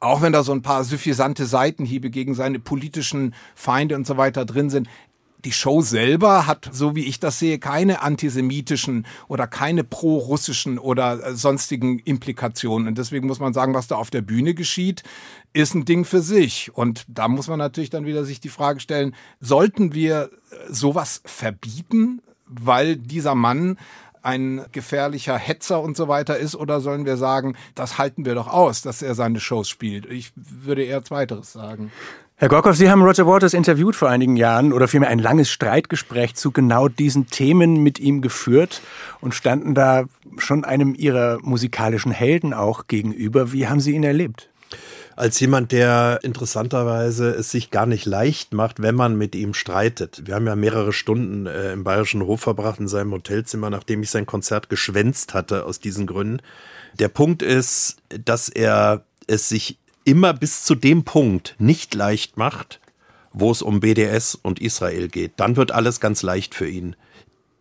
auch 0.00 0.22
wenn 0.22 0.32
da 0.32 0.44
so 0.44 0.52
ein 0.52 0.62
paar 0.62 0.84
suffisante 0.84 1.46
Seitenhiebe 1.46 2.10
gegen 2.10 2.34
seine 2.34 2.60
politischen 2.60 3.34
Feinde 3.54 3.96
und 3.96 4.06
so 4.06 4.16
weiter 4.16 4.44
drin 4.44 4.70
sind, 4.70 4.88
die 5.44 5.52
Show 5.52 5.82
selber 5.82 6.46
hat, 6.46 6.68
so 6.72 6.96
wie 6.96 7.04
ich 7.04 7.20
das 7.20 7.38
sehe, 7.38 7.58
keine 7.58 8.02
antisemitischen 8.02 9.06
oder 9.28 9.46
keine 9.46 9.84
pro-russischen 9.84 10.78
oder 10.78 11.24
äh, 11.24 11.34
sonstigen 11.34 11.98
Implikationen. 12.00 12.88
Und 12.88 12.98
deswegen 12.98 13.26
muss 13.26 13.38
man 13.38 13.52
sagen, 13.52 13.74
was 13.74 13.86
da 13.86 13.96
auf 13.96 14.10
der 14.10 14.22
Bühne 14.22 14.54
geschieht, 14.54 15.02
ist 15.52 15.74
ein 15.74 15.84
Ding 15.84 16.04
für 16.04 16.22
sich. 16.22 16.74
Und 16.74 17.04
da 17.08 17.28
muss 17.28 17.48
man 17.48 17.58
natürlich 17.58 17.90
dann 17.90 18.06
wieder 18.06 18.24
sich 18.24 18.40
die 18.40 18.48
Frage 18.48 18.80
stellen, 18.80 19.14
sollten 19.40 19.94
wir 19.94 20.30
äh, 20.50 20.72
sowas 20.72 21.22
verbieten, 21.24 22.20
weil 22.46 22.96
dieser 22.96 23.34
Mann 23.34 23.78
ein 24.28 24.66
gefährlicher 24.72 25.38
Hetzer 25.38 25.80
und 25.80 25.96
so 25.96 26.06
weiter 26.06 26.36
ist, 26.36 26.54
oder 26.54 26.80
sollen 26.80 27.06
wir 27.06 27.16
sagen, 27.16 27.56
das 27.74 27.96
halten 27.96 28.26
wir 28.26 28.34
doch 28.34 28.48
aus, 28.48 28.82
dass 28.82 29.00
er 29.00 29.14
seine 29.14 29.40
Shows 29.40 29.70
spielt? 29.70 30.04
Ich 30.06 30.32
würde 30.36 30.84
eher 30.84 31.02
Zweiteres 31.02 31.52
sagen. 31.52 31.90
Herr 32.36 32.48
Gorkow, 32.48 32.76
Sie 32.76 32.90
haben 32.90 33.02
Roger 33.02 33.26
Waters 33.26 33.54
interviewt 33.54 33.96
vor 33.96 34.10
einigen 34.10 34.36
Jahren 34.36 34.72
oder 34.72 34.86
vielmehr 34.86 35.08
ein 35.08 35.18
langes 35.18 35.50
Streitgespräch 35.50 36.34
zu 36.34 36.52
genau 36.52 36.88
diesen 36.88 37.26
Themen 37.26 37.82
mit 37.82 37.98
ihm 37.98 38.20
geführt 38.20 38.82
und 39.20 39.34
standen 39.34 39.74
da 39.74 40.04
schon 40.36 40.64
einem 40.64 40.94
Ihrer 40.94 41.38
musikalischen 41.40 42.12
Helden 42.12 42.52
auch 42.52 42.86
gegenüber. 42.86 43.52
Wie 43.52 43.66
haben 43.66 43.80
Sie 43.80 43.92
ihn 43.92 44.04
erlebt? 44.04 44.50
Als 45.18 45.40
jemand, 45.40 45.72
der 45.72 46.20
interessanterweise 46.22 47.30
es 47.30 47.50
sich 47.50 47.72
gar 47.72 47.86
nicht 47.86 48.06
leicht 48.06 48.52
macht, 48.52 48.80
wenn 48.80 48.94
man 48.94 49.18
mit 49.18 49.34
ihm 49.34 49.52
streitet. 49.52 50.22
Wir 50.26 50.36
haben 50.36 50.46
ja 50.46 50.54
mehrere 50.54 50.92
Stunden 50.92 51.46
äh, 51.46 51.72
im 51.72 51.82
Bayerischen 51.82 52.22
Hof 52.22 52.42
verbracht 52.42 52.78
in 52.78 52.86
seinem 52.86 53.12
Hotelzimmer, 53.12 53.68
nachdem 53.68 54.02
ich 54.02 54.10
sein 54.10 54.26
Konzert 54.26 54.68
geschwänzt 54.68 55.34
hatte 55.34 55.64
aus 55.64 55.80
diesen 55.80 56.06
Gründen. 56.06 56.40
Der 57.00 57.08
Punkt 57.08 57.42
ist, 57.42 57.96
dass 58.24 58.48
er 58.48 59.04
es 59.26 59.48
sich 59.48 59.78
immer 60.04 60.32
bis 60.34 60.62
zu 60.62 60.76
dem 60.76 61.02
Punkt 61.02 61.56
nicht 61.58 61.94
leicht 61.94 62.36
macht, 62.36 62.80
wo 63.32 63.50
es 63.50 63.60
um 63.60 63.80
BDS 63.80 64.36
und 64.36 64.60
Israel 64.60 65.08
geht. 65.08 65.32
Dann 65.36 65.56
wird 65.56 65.72
alles 65.72 65.98
ganz 65.98 66.22
leicht 66.22 66.54
für 66.54 66.68
ihn. 66.68 66.94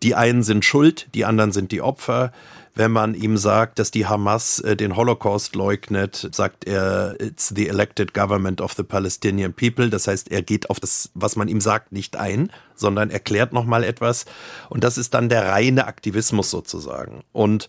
Die 0.03 0.13
einen 0.13 0.43
sind 0.43 0.63
schuld, 0.63 1.07
die 1.15 1.25
anderen 1.25 1.51
sind 1.51 1.71
die 1.71 1.81
Opfer. 1.81 2.31
Wenn 2.77 2.91
man 2.91 3.15
ihm 3.15 3.37
sagt, 3.37 3.79
dass 3.79 3.89
die 3.89 4.05
Hamas 4.05 4.59
äh, 4.59 4.75
den 4.75 4.95
Holocaust 4.95 5.55
leugnet, 5.55 6.29
sagt 6.31 6.67
er, 6.67 7.15
it's 7.19 7.51
the 7.55 7.67
elected 7.67 8.13
government 8.13 8.61
of 8.61 8.73
the 8.73 8.83
Palestinian 8.83 9.51
people. 9.51 9.89
Das 9.89 10.07
heißt, 10.07 10.31
er 10.31 10.43
geht 10.43 10.69
auf 10.69 10.79
das, 10.79 11.09
was 11.15 11.35
man 11.35 11.47
ihm 11.47 11.59
sagt, 11.59 11.91
nicht 11.91 12.17
ein, 12.17 12.51
sondern 12.75 13.09
erklärt 13.09 13.51
nochmal 13.51 13.83
etwas. 13.83 14.25
Und 14.69 14.83
das 14.83 14.99
ist 14.99 15.15
dann 15.15 15.27
der 15.27 15.47
reine 15.47 15.87
Aktivismus 15.87 16.51
sozusagen. 16.51 17.23
Und 17.31 17.67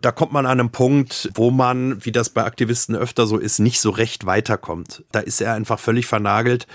da 0.00 0.10
kommt 0.10 0.32
man 0.32 0.46
an 0.46 0.58
einen 0.58 0.70
Punkt, 0.70 1.30
wo 1.34 1.52
man, 1.52 2.04
wie 2.04 2.10
das 2.10 2.30
bei 2.30 2.42
Aktivisten 2.42 2.96
öfter 2.96 3.28
so 3.28 3.38
ist, 3.38 3.60
nicht 3.60 3.80
so 3.80 3.90
recht 3.90 4.26
weiterkommt. 4.26 5.04
Da 5.12 5.20
ist 5.20 5.40
er 5.40 5.54
einfach 5.54 5.78
völlig 5.78 6.06
vernagelt. 6.06 6.66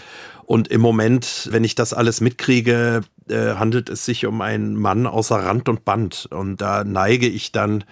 Und 0.45 0.69
im 0.69 0.79
Moment, 0.79 1.49
wenn 1.51 1.65
ich 1.65 1.75
das 1.75 1.93
alles 1.93 2.21
mitkriege, 2.21 3.01
äh, 3.29 3.55
handelt 3.55 3.89
es 3.89 4.05
sich 4.05 4.25
um 4.25 4.41
einen 4.41 4.75
Mann 4.75 5.07
außer 5.07 5.35
Rand 5.35 5.69
und 5.69 5.85
Band. 5.85 6.27
Und 6.31 6.61
da 6.61 6.83
neige 6.83 7.27
ich 7.27 7.51
dann 7.51 7.83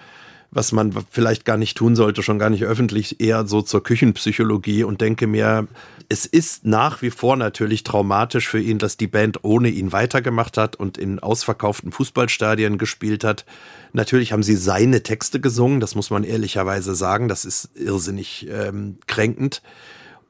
was 0.50 0.72
man 0.72 0.92
vielleicht 1.10 1.44
gar 1.44 1.58
nicht 1.58 1.76
tun 1.76 1.96
sollte, 1.96 2.22
schon 2.22 2.38
gar 2.38 2.50
nicht 2.50 2.64
öffentlich, 2.64 3.20
eher 3.20 3.46
so 3.46 3.62
zur 3.62 3.82
Küchenpsychologie 3.82 4.84
und 4.84 5.00
denke 5.00 5.26
mir, 5.26 5.68
es 6.08 6.24
ist 6.24 6.64
nach 6.64 7.02
wie 7.02 7.10
vor 7.10 7.36
natürlich 7.36 7.82
traumatisch 7.82 8.48
für 8.48 8.60
ihn, 8.60 8.78
dass 8.78 8.96
die 8.96 9.06
Band 9.06 9.40
ohne 9.42 9.68
ihn 9.68 9.92
weitergemacht 9.92 10.56
hat 10.56 10.76
und 10.76 10.98
in 10.98 11.18
ausverkauften 11.18 11.92
Fußballstadien 11.92 12.78
gespielt 12.78 13.22
hat. 13.22 13.44
Natürlich 13.92 14.32
haben 14.32 14.42
sie 14.42 14.56
seine 14.56 15.02
Texte 15.02 15.40
gesungen, 15.40 15.80
das 15.80 15.94
muss 15.94 16.10
man 16.10 16.24
ehrlicherweise 16.24 16.94
sagen, 16.94 17.28
das 17.28 17.44
ist 17.44 17.70
irrsinnig 17.74 18.46
ähm, 18.50 18.98
kränkend. 19.06 19.62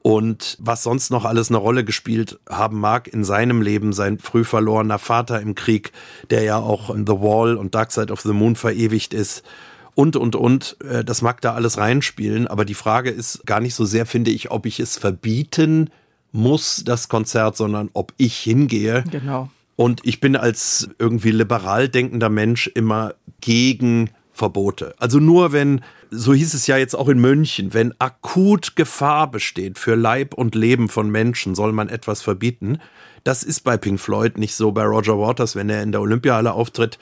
Und 0.07 0.55
was 0.61 0.83
sonst 0.83 1.11
noch 1.11 1.25
alles 1.25 1.49
eine 1.49 1.57
Rolle 1.57 1.83
gespielt 1.83 2.39
haben 2.49 2.79
mag 2.79 3.09
in 3.09 3.25
seinem 3.25 3.61
Leben, 3.61 3.91
sein 3.91 4.19
früh 4.19 4.45
verlorener 4.45 4.99
Vater 4.99 5.41
im 5.41 5.53
Krieg, 5.53 5.91
der 6.29 6.43
ja 6.43 6.59
auch 6.59 6.89
in 6.89 7.05
The 7.05 7.19
Wall 7.19 7.57
und 7.57 7.75
Dark 7.75 7.91
Side 7.91 8.13
of 8.13 8.21
the 8.21 8.31
Moon 8.31 8.55
verewigt 8.55 9.13
ist 9.13 9.43
und, 9.95 10.15
und, 10.15 10.37
und. 10.37 10.77
Äh, 10.89 11.03
das 11.03 11.21
mag 11.21 11.41
da 11.41 11.55
alles 11.55 11.77
reinspielen, 11.77 12.47
aber 12.47 12.63
die 12.63 12.73
Frage 12.73 13.09
ist 13.09 13.45
gar 13.45 13.59
nicht 13.59 13.75
so 13.75 13.83
sehr, 13.83 14.05
finde 14.05 14.31
ich, 14.31 14.49
ob 14.49 14.65
ich 14.65 14.79
es 14.79 14.97
verbieten 14.97 15.89
muss, 16.31 16.83
das 16.85 17.09
Konzert, 17.09 17.57
sondern 17.57 17.89
ob 17.91 18.13
ich 18.15 18.37
hingehe. 18.37 19.03
Genau. 19.11 19.49
Und 19.75 19.99
ich 20.05 20.21
bin 20.21 20.37
als 20.37 20.87
irgendwie 20.99 21.31
liberal 21.31 21.89
denkender 21.89 22.29
Mensch 22.29 22.67
immer 22.67 23.15
gegen 23.41 24.11
Verbote. 24.37 24.93
Also 24.97 25.19
nur 25.19 25.51
wenn, 25.51 25.81
so 26.11 26.33
hieß 26.33 26.53
es 26.53 26.67
ja 26.67 26.77
jetzt 26.77 26.95
auch 26.95 27.09
in 27.09 27.19
München, 27.19 27.73
wenn 27.73 27.93
akut 27.99 28.75
Gefahr 28.75 29.29
besteht 29.29 29.77
für 29.77 29.95
Leib 29.95 30.33
und 30.33 30.55
Leben 30.55 30.87
von 30.87 31.09
Menschen, 31.09 31.55
soll 31.55 31.73
man 31.73 31.89
etwas 31.89 32.21
verbieten. 32.21 32.79
Das 33.23 33.43
ist 33.43 33.61
bei 33.61 33.75
Pink 33.75 33.99
Floyd 33.99 34.37
nicht 34.37 34.55
so. 34.55 34.71
Bei 34.71 34.83
Roger 34.83 35.19
Waters, 35.19 35.55
wenn 35.55 35.69
er 35.69 35.83
in 35.83 35.91
der 35.91 36.01
Olympiahalle 36.01 36.53
auftritt, 36.53 36.97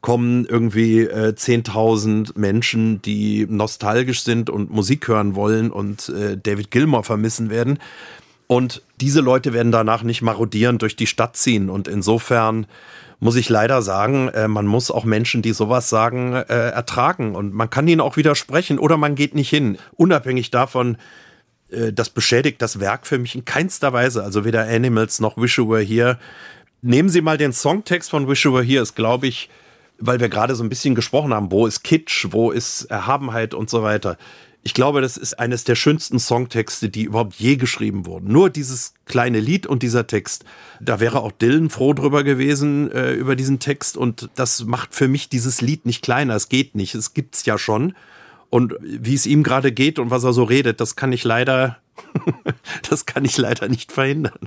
kommen 0.00 0.46
irgendwie 0.46 1.00
äh, 1.00 1.34
10.000 1.36 2.38
Menschen, 2.38 3.02
die 3.02 3.46
nostalgisch 3.48 4.22
sind 4.22 4.48
und 4.48 4.70
Musik 4.70 5.08
hören 5.08 5.34
wollen 5.34 5.70
und 5.70 6.08
äh, 6.08 6.38
David 6.38 6.70
Gilmour 6.70 7.04
vermissen 7.04 7.50
werden. 7.50 7.78
Und 8.50 8.82
diese 9.00 9.20
Leute 9.20 9.52
werden 9.52 9.70
danach 9.70 10.02
nicht 10.02 10.22
marodierend 10.22 10.82
durch 10.82 10.96
die 10.96 11.06
Stadt 11.06 11.36
ziehen. 11.36 11.70
Und 11.70 11.86
insofern 11.86 12.66
muss 13.20 13.36
ich 13.36 13.48
leider 13.48 13.80
sagen, 13.80 14.26
äh, 14.30 14.48
man 14.48 14.66
muss 14.66 14.90
auch 14.90 15.04
Menschen, 15.04 15.40
die 15.40 15.52
sowas 15.52 15.88
sagen, 15.88 16.34
äh, 16.34 16.70
ertragen. 16.70 17.36
Und 17.36 17.54
man 17.54 17.70
kann 17.70 17.86
ihnen 17.86 18.00
auch 18.00 18.16
widersprechen 18.16 18.80
oder 18.80 18.96
man 18.96 19.14
geht 19.14 19.36
nicht 19.36 19.50
hin. 19.50 19.78
Unabhängig 19.92 20.50
davon, 20.50 20.96
äh, 21.70 21.92
das 21.92 22.10
beschädigt 22.10 22.60
das 22.60 22.80
Werk 22.80 23.06
für 23.06 23.18
mich 23.18 23.36
in 23.36 23.44
keinster 23.44 23.92
Weise. 23.92 24.24
Also 24.24 24.44
weder 24.44 24.66
Animals 24.66 25.20
noch 25.20 25.36
Wish 25.36 25.56
You 25.56 25.70
Were 25.70 25.80
Here. 25.80 26.18
Nehmen 26.82 27.08
Sie 27.08 27.20
mal 27.20 27.38
den 27.38 27.52
Songtext 27.52 28.10
von 28.10 28.26
Wish 28.26 28.44
You 28.44 28.52
Were 28.52 28.64
Here, 28.64 28.82
ist, 28.82 28.96
glaube 28.96 29.28
ich, 29.28 29.48
weil 30.00 30.18
wir 30.18 30.28
gerade 30.28 30.56
so 30.56 30.64
ein 30.64 30.70
bisschen 30.70 30.96
gesprochen 30.96 31.32
haben, 31.32 31.52
wo 31.52 31.68
ist 31.68 31.84
Kitsch, 31.84 32.26
wo 32.30 32.50
ist 32.50 32.86
Erhabenheit 32.86 33.54
und 33.54 33.70
so 33.70 33.84
weiter. 33.84 34.18
Ich 34.62 34.74
glaube, 34.74 35.00
das 35.00 35.16
ist 35.16 35.38
eines 35.38 35.64
der 35.64 35.74
schönsten 35.74 36.18
Songtexte, 36.18 36.90
die 36.90 37.04
überhaupt 37.04 37.34
je 37.36 37.56
geschrieben 37.56 38.04
wurden. 38.04 38.30
Nur 38.30 38.50
dieses 38.50 38.92
kleine 39.06 39.40
Lied 39.40 39.66
und 39.66 39.82
dieser 39.82 40.06
Text. 40.06 40.44
Da 40.80 41.00
wäre 41.00 41.22
auch 41.22 41.32
Dylan 41.32 41.70
froh 41.70 41.94
drüber 41.94 42.24
gewesen, 42.24 42.92
äh, 42.92 43.12
über 43.12 43.36
diesen 43.36 43.58
Text. 43.58 43.96
Und 43.96 44.28
das 44.34 44.64
macht 44.64 44.94
für 44.94 45.08
mich 45.08 45.30
dieses 45.30 45.62
Lied 45.62 45.86
nicht 45.86 46.02
kleiner. 46.02 46.34
Es 46.34 46.50
geht 46.50 46.74
nicht. 46.74 46.94
Es 46.94 47.14
gibt's 47.14 47.46
ja 47.46 47.56
schon. 47.56 47.94
Und 48.50 48.74
wie 48.82 49.14
es 49.14 49.26
ihm 49.26 49.42
gerade 49.42 49.72
geht 49.72 49.98
und 49.98 50.10
was 50.10 50.24
er 50.24 50.34
so 50.34 50.42
redet, 50.44 50.80
das 50.80 50.94
kann 50.94 51.12
ich 51.12 51.24
leider 51.24 51.78
das 52.90 53.06
kann 53.06 53.24
ich 53.24 53.36
leider 53.36 53.68
nicht 53.68 53.92
verhindern. 53.92 54.38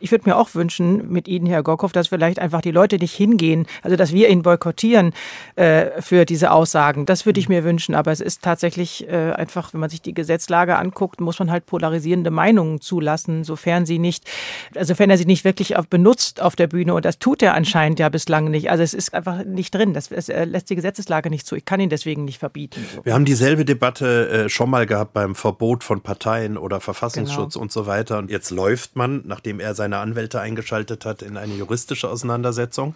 Ich 0.00 0.10
würde 0.10 0.28
mir 0.28 0.36
auch 0.36 0.54
wünschen 0.54 1.10
mit 1.10 1.28
Ihnen, 1.28 1.46
Herr 1.46 1.62
Gorkow, 1.62 1.92
dass 1.92 2.08
vielleicht 2.08 2.38
einfach 2.38 2.60
die 2.60 2.70
Leute 2.70 2.96
nicht 2.96 3.14
hingehen, 3.14 3.66
also 3.82 3.96
dass 3.96 4.12
wir 4.12 4.28
ihn 4.28 4.42
boykottieren 4.42 5.12
äh, 5.56 6.00
für 6.00 6.24
diese 6.24 6.50
Aussagen. 6.50 7.06
Das 7.06 7.26
würde 7.26 7.40
ich 7.40 7.48
mir 7.48 7.64
wünschen. 7.64 7.94
Aber 7.94 8.12
es 8.12 8.20
ist 8.20 8.42
tatsächlich 8.42 9.08
äh, 9.08 9.32
einfach, 9.32 9.72
wenn 9.72 9.80
man 9.80 9.90
sich 9.90 10.02
die 10.02 10.14
Gesetzlage 10.14 10.76
anguckt, 10.76 11.20
muss 11.20 11.38
man 11.38 11.50
halt 11.50 11.66
polarisierende 11.66 12.30
Meinungen 12.30 12.80
zulassen, 12.80 13.44
sofern 13.44 13.86
sie 13.86 13.98
nicht, 13.98 14.28
also 14.74 14.98
wenn 14.98 15.10
er 15.10 15.18
sie 15.18 15.26
nicht 15.26 15.44
wirklich 15.44 15.76
auf, 15.76 15.88
benutzt 15.88 16.40
auf 16.42 16.56
der 16.56 16.66
Bühne. 16.66 16.94
Und 16.94 17.04
das 17.04 17.18
tut 17.18 17.42
er 17.42 17.54
anscheinend 17.54 17.98
ja 17.98 18.08
bislang 18.08 18.50
nicht. 18.50 18.70
Also 18.70 18.82
es 18.82 18.94
ist 18.94 19.14
einfach 19.14 19.44
nicht 19.44 19.74
drin. 19.74 19.94
Das, 19.94 20.10
es 20.10 20.28
lässt 20.28 20.70
die 20.70 20.76
Gesetzeslage 20.76 21.30
nicht 21.30 21.46
zu. 21.46 21.56
Ich 21.56 21.64
kann 21.64 21.80
ihn 21.80 21.90
deswegen 21.90 22.24
nicht 22.24 22.38
verbieten. 22.38 22.84
Wir 23.02 23.14
haben 23.14 23.24
dieselbe 23.24 23.64
Debatte 23.64 24.28
äh, 24.28 24.48
schon 24.48 24.70
mal 24.70 24.86
gehabt 24.86 25.12
beim 25.12 25.34
Verbot 25.34 25.84
von 25.84 26.00
Parteien 26.00 26.56
oder 26.56 26.79
Verfassungsschutz 26.80 27.54
genau. 27.54 27.62
und 27.62 27.72
so 27.72 27.86
weiter. 27.86 28.18
Und 28.18 28.30
jetzt 28.30 28.50
läuft 28.50 28.96
man, 28.96 29.22
nachdem 29.26 29.60
er 29.60 29.74
seine 29.74 29.98
Anwälte 29.98 30.40
eingeschaltet 30.40 31.04
hat, 31.04 31.22
in 31.22 31.36
eine 31.36 31.54
juristische 31.54 32.08
Auseinandersetzung. 32.08 32.94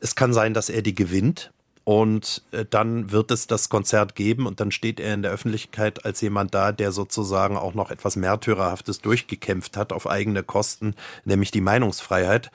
Es 0.00 0.14
kann 0.14 0.32
sein, 0.32 0.54
dass 0.54 0.68
er 0.68 0.82
die 0.82 0.94
gewinnt. 0.94 1.52
Und 1.84 2.42
äh, 2.52 2.64
dann 2.68 3.10
wird 3.10 3.32
es 3.32 3.48
das 3.48 3.68
Konzert 3.68 4.14
geben 4.14 4.46
und 4.46 4.60
dann 4.60 4.70
steht 4.70 5.00
er 5.00 5.14
in 5.14 5.22
der 5.22 5.32
Öffentlichkeit 5.32 6.04
als 6.04 6.20
jemand 6.20 6.54
da, 6.54 6.70
der 6.70 6.92
sozusagen 6.92 7.56
auch 7.56 7.74
noch 7.74 7.90
etwas 7.90 8.14
Märtyrerhaftes 8.14 9.00
durchgekämpft 9.00 9.76
hat 9.76 9.92
auf 9.92 10.06
eigene 10.06 10.44
Kosten, 10.44 10.94
nämlich 11.24 11.50
die 11.50 11.60
Meinungsfreiheit 11.60 12.52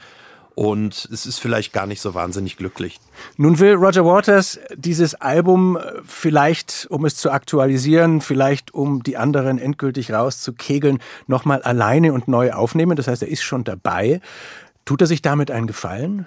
und 0.57 1.07
es 1.13 1.27
ist 1.27 1.37
vielleicht 1.37 1.71
gar 1.71 1.85
nicht 1.85 2.01
so 2.01 2.15
wahnsinnig 2.15 2.57
glücklich. 2.57 2.99
Nun 3.37 3.59
will 3.59 3.75
Roger 3.75 4.03
Waters 4.05 4.59
dieses 4.75 5.13
Album 5.13 5.77
äh, 5.77 6.01
vielleicht, 6.03 6.87
um 6.89 7.05
es 7.05 7.15
zu 7.15 7.29
aktualisieren, 7.29 8.21
vielleicht 8.21 8.73
um 8.73 9.03
die 9.03 9.17
anderen 9.17 9.59
endgültig 9.59 10.11
rauszukegeln, 10.11 10.97
nochmal 11.27 11.61
alleine 11.61 12.11
und 12.11 12.27
neu 12.27 12.53
aufnehmen. 12.53 12.95
Das 12.95 13.07
heißt, 13.07 13.21
er 13.21 13.27
ist 13.27 13.43
schon 13.43 13.65
dabei. 13.65 14.19
Tut 14.83 15.01
er 15.01 15.07
sich 15.07 15.21
damit 15.21 15.51
einen 15.51 15.67
Gefallen? 15.67 16.25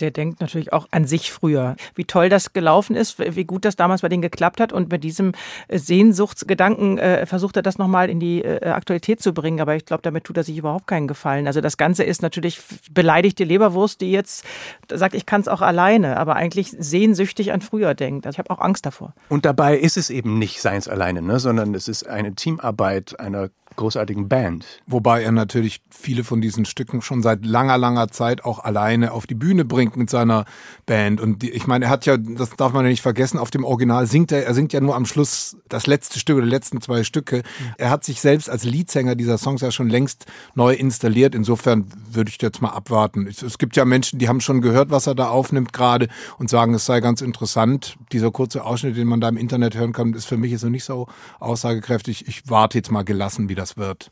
Der 0.00 0.10
denkt 0.10 0.40
natürlich 0.40 0.72
auch 0.72 0.88
an 0.90 1.06
sich 1.06 1.32
früher. 1.32 1.76
Wie 1.94 2.04
toll 2.04 2.28
das 2.28 2.52
gelaufen 2.52 2.96
ist, 2.96 3.18
wie 3.18 3.44
gut 3.44 3.64
das 3.64 3.76
damals 3.76 4.02
bei 4.02 4.08
denen 4.08 4.22
geklappt 4.22 4.60
hat. 4.60 4.72
Und 4.72 4.90
mit 4.90 5.04
diesem 5.04 5.32
äh, 5.68 5.78
Sehnsuchtsgedanken 5.78 6.98
äh, 6.98 7.26
versucht 7.26 7.56
er 7.56 7.62
das 7.62 7.78
nochmal 7.78 8.08
in 8.10 8.20
die 8.20 8.42
äh, 8.42 8.68
Aktualität 8.68 9.22
zu 9.22 9.32
bringen. 9.32 9.60
Aber 9.60 9.76
ich 9.76 9.84
glaube, 9.84 10.02
damit 10.02 10.24
tut 10.24 10.36
er 10.36 10.44
sich 10.44 10.56
überhaupt 10.56 10.86
keinen 10.86 11.08
Gefallen. 11.08 11.46
Also 11.46 11.60
das 11.60 11.76
Ganze 11.76 12.04
ist 12.04 12.22
natürlich 12.22 12.60
beleidigte 12.90 13.44
Leberwurst, 13.44 14.00
die 14.00 14.10
jetzt 14.10 14.44
sagt, 14.90 15.14
ich 15.14 15.26
kann 15.26 15.40
es 15.40 15.48
auch 15.48 15.60
alleine, 15.60 16.16
aber 16.16 16.36
eigentlich 16.36 16.74
sehnsüchtig 16.78 17.52
an 17.52 17.60
früher 17.60 17.94
denkt. 17.94 18.26
Also 18.26 18.36
ich 18.36 18.38
habe 18.38 18.50
auch 18.50 18.60
Angst 18.60 18.86
davor. 18.86 19.14
Und 19.28 19.44
dabei 19.44 19.76
ist 19.76 19.96
es 19.96 20.10
eben 20.10 20.38
nicht 20.38 20.60
seins 20.60 20.88
alleine, 20.88 21.22
ne? 21.22 21.38
sondern 21.38 21.74
es 21.74 21.88
ist 21.88 22.08
eine 22.08 22.34
Teamarbeit 22.34 23.18
einer 23.20 23.50
großartigen 23.76 24.28
Band. 24.28 24.66
Wobei 24.86 25.22
er 25.22 25.32
natürlich 25.32 25.80
viele 25.90 26.24
von 26.24 26.40
diesen 26.40 26.64
Stücken 26.64 27.02
schon 27.02 27.22
seit 27.22 27.44
langer, 27.44 27.78
langer 27.78 28.08
Zeit 28.08 28.44
auch 28.44 28.58
alleine 28.58 29.12
auf 29.12 29.26
die 29.26 29.34
Bühne 29.34 29.64
bringt 29.64 29.96
mit 29.96 30.10
seiner 30.10 30.44
Band. 30.86 31.20
Und 31.20 31.42
die, 31.42 31.50
ich 31.50 31.66
meine, 31.66 31.86
er 31.86 31.90
hat 31.90 32.06
ja, 32.06 32.16
das 32.16 32.50
darf 32.50 32.72
man 32.72 32.84
ja 32.84 32.90
nicht 32.90 33.02
vergessen, 33.02 33.38
auf 33.38 33.50
dem 33.50 33.64
Original 33.64 34.06
singt 34.06 34.32
er, 34.32 34.46
er 34.46 34.54
singt 34.54 34.72
ja 34.72 34.80
nur 34.80 34.96
am 34.96 35.06
Schluss 35.06 35.56
das 35.68 35.86
letzte 35.86 36.18
Stück 36.18 36.36
oder 36.36 36.46
die 36.46 36.50
letzten 36.50 36.80
zwei 36.80 37.04
Stücke. 37.04 37.42
Er 37.78 37.90
hat 37.90 38.04
sich 38.04 38.20
selbst 38.20 38.50
als 38.50 38.64
Leadsänger 38.64 39.14
dieser 39.14 39.38
Songs 39.38 39.60
ja 39.60 39.70
schon 39.70 39.88
längst 39.88 40.26
neu 40.54 40.74
installiert. 40.74 41.34
Insofern 41.34 41.86
würde 42.10 42.30
ich 42.30 42.40
jetzt 42.40 42.62
mal 42.62 42.70
abwarten. 42.70 43.26
Es, 43.26 43.42
es 43.42 43.58
gibt 43.58 43.76
ja 43.76 43.84
Menschen, 43.84 44.18
die 44.18 44.28
haben 44.28 44.40
schon 44.40 44.60
gehört, 44.60 44.90
was 44.90 45.06
er 45.06 45.14
da 45.14 45.28
aufnimmt 45.28 45.72
gerade 45.72 46.08
und 46.38 46.50
sagen, 46.50 46.74
es 46.74 46.86
sei 46.86 47.00
ganz 47.00 47.20
interessant. 47.20 47.96
Dieser 48.12 48.30
kurze 48.30 48.64
Ausschnitt, 48.64 48.96
den 48.96 49.08
man 49.08 49.20
da 49.20 49.28
im 49.28 49.36
Internet 49.36 49.76
hören 49.76 49.92
kann, 49.92 50.12
ist 50.14 50.26
für 50.26 50.36
mich 50.36 50.52
jetzt 50.52 50.64
noch 50.64 50.70
nicht 50.70 50.84
so 50.84 51.06
aussagekräftig. 51.40 52.28
Ich 52.28 52.48
warte 52.48 52.78
jetzt 52.78 52.90
mal 52.90 53.02
gelassen 53.04 53.48
wieder 53.48 53.61
das 53.62 53.76
wird. 53.76 54.10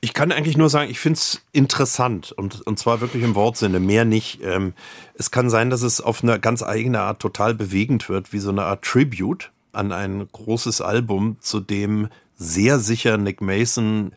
Ich 0.00 0.14
kann 0.14 0.32
eigentlich 0.32 0.56
nur 0.56 0.70
sagen, 0.70 0.90
ich 0.90 1.00
finde 1.00 1.18
es 1.18 1.42
interessant 1.52 2.32
und, 2.32 2.62
und 2.62 2.78
zwar 2.78 3.00
wirklich 3.00 3.22
im 3.22 3.34
Wortsinne, 3.34 3.80
mehr 3.80 4.04
nicht. 4.04 4.40
Ähm, 4.42 4.72
es 5.14 5.30
kann 5.30 5.50
sein, 5.50 5.70
dass 5.70 5.82
es 5.82 6.00
auf 6.00 6.22
eine 6.22 6.38
ganz 6.40 6.62
eigene 6.62 7.00
Art 7.00 7.20
total 7.20 7.54
bewegend 7.54 8.08
wird, 8.08 8.32
wie 8.32 8.38
so 8.38 8.50
eine 8.50 8.64
Art 8.64 8.82
Tribute 8.82 9.50
an 9.72 9.92
ein 9.92 10.28
großes 10.30 10.80
Album, 10.80 11.36
zu 11.40 11.60
dem 11.60 12.08
sehr 12.36 12.78
sicher 12.78 13.16
Nick 13.16 13.40
Mason 13.40 14.12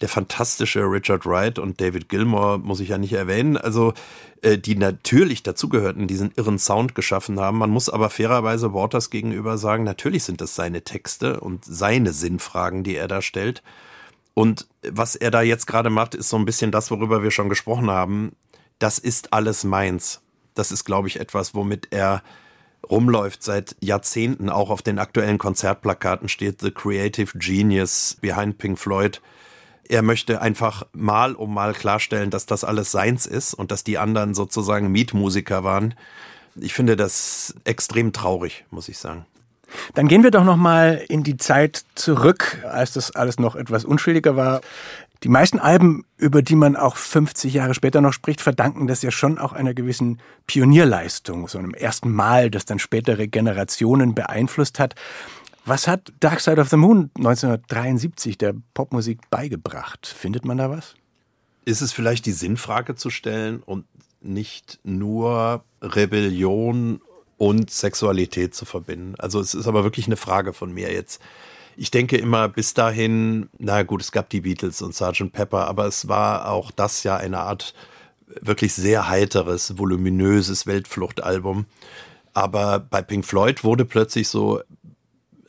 der 0.00 0.08
fantastische 0.08 0.80
Richard 0.80 1.24
Wright 1.24 1.58
und 1.58 1.80
David 1.80 2.08
Gilmour, 2.08 2.58
muss 2.58 2.80
ich 2.80 2.90
ja 2.90 2.98
nicht 2.98 3.14
erwähnen, 3.14 3.56
also 3.56 3.94
äh, 4.42 4.58
die 4.58 4.76
natürlich 4.76 5.42
dazugehörten, 5.42 6.06
diesen 6.06 6.32
irren 6.36 6.58
Sound 6.58 6.94
geschaffen 6.94 7.40
haben. 7.40 7.58
Man 7.58 7.70
muss 7.70 7.88
aber 7.88 8.10
fairerweise 8.10 8.74
Waters 8.74 9.10
gegenüber 9.10 9.56
sagen, 9.56 9.84
natürlich 9.84 10.24
sind 10.24 10.40
das 10.40 10.54
seine 10.54 10.82
Texte 10.82 11.40
und 11.40 11.64
seine 11.64 12.12
Sinnfragen, 12.12 12.84
die 12.84 12.96
er 12.96 13.08
da 13.08 13.22
stellt. 13.22 13.62
Und 14.38 14.66
was 14.82 15.16
er 15.16 15.30
da 15.30 15.40
jetzt 15.40 15.66
gerade 15.66 15.88
macht, 15.88 16.14
ist 16.14 16.28
so 16.28 16.36
ein 16.36 16.44
bisschen 16.44 16.70
das, 16.70 16.90
worüber 16.90 17.22
wir 17.22 17.30
schon 17.30 17.48
gesprochen 17.48 17.90
haben. 17.90 18.36
Das 18.78 18.98
ist 18.98 19.32
alles 19.32 19.64
meins. 19.64 20.20
Das 20.54 20.70
ist, 20.70 20.84
glaube 20.84 21.08
ich, 21.08 21.18
etwas, 21.18 21.54
womit 21.54 21.88
er 21.90 22.22
rumläuft 22.90 23.42
seit 23.42 23.76
Jahrzehnten. 23.80 24.50
Auch 24.50 24.68
auf 24.68 24.82
den 24.82 24.98
aktuellen 24.98 25.38
Konzertplakaten 25.38 26.28
steht 26.28 26.60
The 26.60 26.70
Creative 26.70 27.38
Genius 27.38 28.18
behind 28.20 28.58
Pink 28.58 28.78
Floyd. 28.78 29.22
Er 29.88 30.02
möchte 30.02 30.42
einfach 30.42 30.82
mal 30.92 31.34
um 31.34 31.54
mal 31.54 31.72
klarstellen, 31.72 32.28
dass 32.28 32.44
das 32.44 32.62
alles 32.62 32.92
seins 32.92 33.24
ist 33.24 33.54
und 33.54 33.70
dass 33.70 33.84
die 33.84 33.96
anderen 33.96 34.34
sozusagen 34.34 34.92
Mietmusiker 34.92 35.64
waren. 35.64 35.94
Ich 36.56 36.74
finde 36.74 36.96
das 36.96 37.54
extrem 37.64 38.12
traurig, 38.12 38.66
muss 38.70 38.90
ich 38.90 38.98
sagen. 38.98 39.24
Dann 39.94 40.08
gehen 40.08 40.22
wir 40.22 40.30
doch 40.30 40.44
noch 40.44 40.56
mal 40.56 41.02
in 41.08 41.22
die 41.22 41.36
Zeit 41.36 41.84
zurück, 41.94 42.62
als 42.70 42.92
das 42.92 43.10
alles 43.10 43.38
noch 43.38 43.56
etwas 43.56 43.84
unschuldiger 43.84 44.36
war. 44.36 44.60
Die 45.22 45.28
meisten 45.28 45.58
Alben, 45.58 46.04
über 46.18 46.42
die 46.42 46.56
man 46.56 46.76
auch 46.76 46.96
50 46.96 47.54
Jahre 47.54 47.74
später 47.74 48.00
noch 48.00 48.12
spricht, 48.12 48.40
verdanken 48.40 48.86
das 48.86 49.02
ja 49.02 49.10
schon 49.10 49.38
auch 49.38 49.52
einer 49.52 49.74
gewissen 49.74 50.20
Pionierleistung, 50.46 51.48
so 51.48 51.58
einem 51.58 51.74
ersten 51.74 52.12
Mal, 52.12 52.50
das 52.50 52.66
dann 52.66 52.78
spätere 52.78 53.26
Generationen 53.26 54.14
beeinflusst 54.14 54.78
hat. 54.78 54.94
Was 55.64 55.88
hat 55.88 56.12
Dark 56.20 56.40
Side 56.40 56.60
of 56.60 56.68
the 56.68 56.76
Moon 56.76 57.10
1973 57.16 58.38
der 58.38 58.54
Popmusik 58.74 59.28
beigebracht? 59.30 60.06
Findet 60.06 60.44
man 60.44 60.58
da 60.58 60.70
was? 60.70 60.94
Ist 61.64 61.80
es 61.80 61.92
vielleicht 61.92 62.26
die 62.26 62.32
Sinnfrage 62.32 62.94
zu 62.94 63.10
stellen 63.10 63.62
und 63.64 63.84
nicht 64.20 64.78
nur 64.84 65.64
Rebellion 65.82 67.00
und 67.38 67.70
Sexualität 67.70 68.54
zu 68.54 68.64
verbinden. 68.64 69.14
Also 69.18 69.40
es 69.40 69.54
ist 69.54 69.66
aber 69.66 69.84
wirklich 69.84 70.06
eine 70.06 70.16
Frage 70.16 70.52
von 70.52 70.72
mir 70.72 70.92
jetzt. 70.92 71.20
Ich 71.76 71.90
denke 71.90 72.16
immer 72.16 72.48
bis 72.48 72.72
dahin, 72.72 73.50
na 73.58 73.82
gut, 73.82 74.00
es 74.00 74.12
gab 74.12 74.30
die 74.30 74.40
Beatles 74.40 74.80
und 74.80 74.94
Sgt. 74.94 75.32
Pepper, 75.32 75.68
aber 75.68 75.86
es 75.86 76.08
war 76.08 76.48
auch 76.50 76.70
das 76.70 77.02
ja 77.02 77.16
eine 77.16 77.40
Art 77.40 77.74
wirklich 78.40 78.74
sehr 78.74 79.08
heiteres, 79.08 79.78
voluminöses 79.78 80.66
Weltfluchtalbum. 80.66 81.66
Aber 82.32 82.78
bei 82.78 83.02
Pink 83.02 83.24
Floyd 83.24 83.64
wurde 83.64 83.84
plötzlich 83.84 84.28
so 84.28 84.62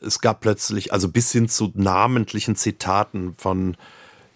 es 0.00 0.20
gab 0.20 0.40
plötzlich, 0.40 0.92
also 0.92 1.08
bis 1.08 1.32
hin 1.32 1.48
zu 1.48 1.72
namentlichen 1.74 2.56
Zitaten 2.56 3.34
von 3.36 3.76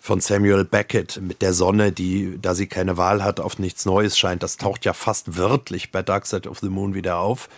von 0.03 0.19
Samuel 0.19 0.65
Beckett 0.65 1.21
mit 1.23 1.43
der 1.43 1.55
Sonne, 1.55 1.93
die, 1.93 2.37
da 2.43 2.57
sie 2.57 2.67
keine 2.67 2.97
Wahl 2.97 3.23
hat, 3.23 3.39
auf 3.39 3.61
nichts 3.61 3.87
Neues 3.87 4.19
scheint. 4.19 4.43
Das 4.43 4.57
taucht 4.57 4.85
ja 4.85 4.95
fast 4.95 5.37
wörtlich 5.37 5.93
bei 5.93 6.03
Dark 6.03 6.27
Side 6.27 6.49
of 6.49 6.59
the 6.59 6.69
Moon 6.69 6.95
wieder 6.95 7.19
auf. 7.19 7.49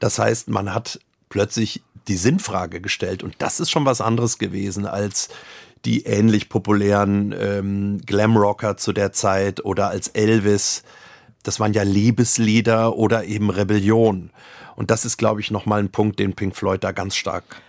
Das 0.00 0.18
heißt, 0.18 0.50
man 0.50 0.74
hat 0.74 1.00
plötzlich 1.30 1.82
die 2.06 2.18
Sinnfrage 2.18 2.82
gestellt 2.82 3.22
und 3.22 3.36
das 3.38 3.58
ist 3.58 3.70
schon 3.70 3.86
was 3.86 4.02
anderes 4.02 4.36
gewesen 4.36 4.86
als 4.86 5.30
die 5.86 6.04
ähnlich 6.04 6.50
populären 6.50 7.34
ähm, 7.38 8.02
Glamrocker 8.04 8.76
zu 8.76 8.92
der 8.92 9.12
Zeit 9.12 9.64
oder 9.64 9.88
als 9.88 10.08
Elvis. 10.08 10.82
Das 11.42 11.58
waren 11.58 11.72
ja 11.72 11.84
Liebeslieder 11.84 12.96
oder 12.96 13.24
eben 13.24 13.48
Rebellion. 13.48 14.28
Und 14.76 14.90
das 14.90 15.06
ist, 15.06 15.16
glaube 15.16 15.40
ich, 15.40 15.50
nochmal 15.50 15.80
ein 15.80 15.90
Punkt, 15.90 16.18
den 16.18 16.34
Pink 16.34 16.54
Floyd 16.54 16.84
da 16.84 16.92
ganz 16.92 17.16
stark 17.16 17.62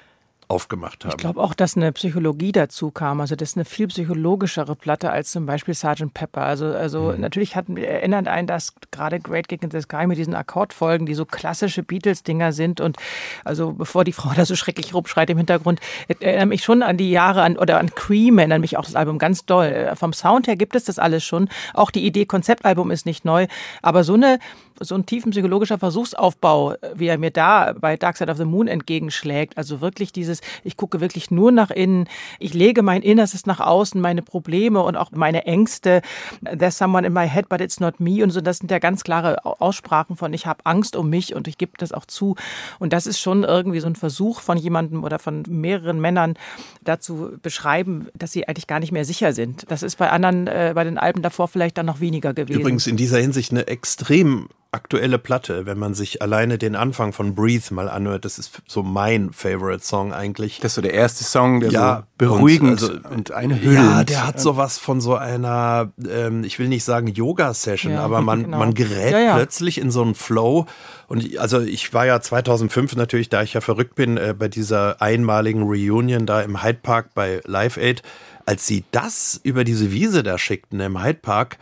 aufgemacht 0.48 1.04
haben. 1.04 1.12
Ich 1.12 1.18
glaube 1.18 1.42
auch, 1.42 1.54
dass 1.54 1.76
eine 1.76 1.92
Psychologie 1.92 2.52
dazu 2.52 2.92
kam. 2.92 3.22
Also 3.22 3.36
das 3.36 3.52
ist 3.52 3.58
eine 3.58 3.66
viel 3.66 3.88
psychologischere 3.88 4.76
Platte 4.76 5.12
als 5.12 5.32
zum 5.32 5.46
Beispiel 5.46 5.74
Sgt. 5.74 6.14
Pepper. 6.14 6.42
Also, 6.42 6.68
also 6.68 7.12
mhm. 7.12 7.22
natürlich 7.22 7.56
hat, 7.56 7.70
erinnert 7.70 8.28
einen 8.28 8.48
das 8.48 8.74
gerade 8.92 9.20
Great 9.20 9.48
Gig 9.48 9.64
in 9.64 9.72
the 9.72 9.82
Sky 9.82 10.08
mit 10.08 10.18
diesen 10.18 10.36
Akkordfolgen, 10.36 11.06
die 11.06 11.14
so 11.14 11.26
klassische 11.26 11.84
Beatles-Dinger 11.84 12.52
sind. 12.52 12.80
Und 12.82 12.98
also 13.44 13.74
bevor 13.74 14.04
die 14.04 14.14
Frau 14.14 14.32
da 14.36 14.46
so 14.46 14.56
schrecklich 14.56 14.94
rumschreit 14.94 15.30
im 15.30 15.38
Hintergrund, 15.38 15.80
erinnere 16.08 16.46
mich 16.46 16.64
schon 16.64 16.84
an 16.84 16.98
die 16.98 17.12
Jahre 17.12 17.42
an 17.42 17.58
oder 17.58 17.80
an 17.80 17.94
Cream, 17.96 18.38
erinnert 18.38 18.62
mich 18.62 18.78
auch 18.78 18.86
das 18.86 18.96
Album 18.96 19.18
ganz 19.18 19.46
doll. 19.46 19.92
Vom 19.96 20.14
Sound 20.14 20.48
her 20.48 20.56
gibt 20.56 20.76
es 20.76 20.86
das 20.86 21.00
alles 21.00 21.24
schon. 21.24 21.50
Auch 21.74 21.92
die 21.92 22.06
Idee 22.06 22.26
Konzeptalbum 22.26 22.92
ist 22.92 23.06
nicht 23.06 23.26
neu. 23.26 23.48
Aber 23.82 24.04
so 24.04 24.14
eine 24.14 24.40
so 24.80 24.96
ein 24.96 25.06
tiefen 25.06 25.32
psychologischer 25.32 25.78
Versuchsaufbau, 25.78 26.76
wie 26.94 27.08
er 27.08 27.18
mir 27.18 27.32
da 27.32 27.74
bei 27.80 27.98
Dark 27.98 28.18
Side 28.18 28.32
of 28.32 28.38
the 28.38 28.46
Moon 28.46 28.68
entgegenschlägt. 28.68 29.58
Also 29.58 29.82
wirklich 29.82 30.12
dieses 30.12 30.26
dieses, 30.26 30.42
ich 30.64 30.78
gucke 30.78 31.02
wirklich 31.02 31.32
nur 31.32 31.52
nach 31.52 31.70
innen, 31.70 32.08
ich 32.40 32.54
lege 32.54 32.82
mein 32.82 33.02
Innerstes 33.02 33.46
nach 33.46 33.60
außen, 33.60 34.00
meine 34.00 34.22
Probleme 34.22 34.82
und 34.82 34.96
auch 34.96 35.12
meine 35.12 35.46
Ängste. 35.46 36.02
There's 36.44 36.78
someone 36.78 37.06
in 37.06 37.14
my 37.14 37.28
head, 37.28 37.50
but 37.50 37.62
it's 37.62 37.80
not 37.80 38.00
me 38.00 38.24
und 38.24 38.32
so. 38.32 38.42
Das 38.42 38.58
sind 38.58 38.72
ja 38.72 38.80
ganz 38.80 39.04
klare 39.04 39.46
Aussprachen 39.46 40.16
von, 40.16 40.34
ich 40.34 40.46
habe 40.46 40.66
Angst 40.66 40.96
um 40.96 41.10
mich 41.10 41.36
und 41.36 41.48
ich 41.48 41.58
gebe 41.58 41.74
das 41.78 41.92
auch 41.92 42.06
zu. 42.06 42.36
Und 42.80 42.94
das 42.94 43.08
ist 43.08 43.20
schon 43.20 43.44
irgendwie 43.44 43.80
so 43.80 43.88
ein 43.88 43.96
Versuch 43.96 44.42
von 44.42 44.58
jemandem 44.58 45.04
oder 45.04 45.20
von 45.20 45.44
mehreren 45.48 46.00
Männern 46.00 46.36
dazu 46.84 47.32
beschreiben, 47.42 48.08
dass 48.14 48.32
sie 48.32 48.48
eigentlich 48.48 48.68
gar 48.68 48.80
nicht 48.80 48.92
mehr 48.92 49.06
sicher 49.06 49.34
sind. 49.34 49.66
Das 49.70 49.84
ist 49.84 49.98
bei 49.98 50.10
anderen, 50.10 50.48
äh, 50.48 50.72
bei 50.76 50.84
den 50.84 50.98
Alben 50.98 51.22
davor 51.22 51.48
vielleicht 51.48 51.78
dann 51.78 51.86
noch 51.86 52.00
weniger 52.00 52.34
gewesen. 52.34 52.60
Übrigens 52.60 52.88
in 52.88 52.98
dieser 52.98 53.20
Hinsicht 53.20 53.52
eine 53.52 53.68
extrem 53.68 54.48
aktuelle 54.76 55.18
Platte, 55.18 55.66
wenn 55.66 55.80
man 55.80 55.94
sich 55.94 56.22
alleine 56.22 56.58
den 56.58 56.76
Anfang 56.76 57.14
von 57.14 57.34
Breathe 57.34 57.74
mal 57.74 57.90
anhört. 57.90 58.26
Das 58.26 58.38
ist 58.38 58.62
so 58.68 58.84
mein 58.84 59.32
Favorite 59.32 59.84
Song 59.84 60.14
eigentlich. 60.14 60.60
Das 60.60 60.74
ist 60.74 60.76
so 60.76 60.82
der 60.82 60.94
erste 60.94 61.24
Song, 61.24 61.62
der 61.62 61.72
ja, 61.72 61.98
so 61.98 62.04
beruhigend 62.18 62.84
und, 62.84 63.06
also, 63.06 63.10
und 63.10 63.32
einhüllend. 63.32 63.76
Ja, 63.76 64.04
der 64.04 64.28
hat 64.28 64.40
sowas 64.40 64.78
von 64.78 65.02
so 65.02 65.16
einer, 65.16 65.92
ähm, 66.08 66.44
ich 66.44 66.60
will 66.60 66.68
nicht 66.68 66.84
sagen 66.84 67.08
Yoga-Session, 67.08 67.94
ja, 67.94 68.02
aber 68.02 68.22
man, 68.22 68.44
genau. 68.44 68.60
man 68.60 68.74
gerät 68.74 69.14
ja, 69.14 69.20
ja. 69.20 69.36
plötzlich 69.36 69.80
in 69.80 69.90
so 69.90 70.02
einen 70.02 70.14
Flow. 70.14 70.66
Und 71.08 71.38
also 71.40 71.62
ich 71.62 71.94
war 71.94 72.06
ja 72.06 72.20
2005 72.20 72.96
natürlich, 72.96 73.30
da 73.30 73.42
ich 73.42 73.54
ja 73.54 73.62
verrückt 73.62 73.96
bin, 73.96 74.18
äh, 74.18 74.36
bei 74.38 74.50
dieser 74.50 75.02
einmaligen 75.02 75.64
Reunion 75.64 76.26
da 76.26 76.42
im 76.42 76.62
Hyde 76.62 76.80
Park 76.84 77.14
bei 77.16 77.42
Live 77.46 77.78
Aid. 77.78 78.04
Als 78.46 78.68
sie 78.68 78.84
das 78.92 79.40
über 79.42 79.64
diese 79.64 79.92
Wiese 79.92 80.22
da 80.22 80.38
schickten 80.38 80.80
im 80.80 81.02
Hyde 81.02 81.20
Park, 81.22 81.58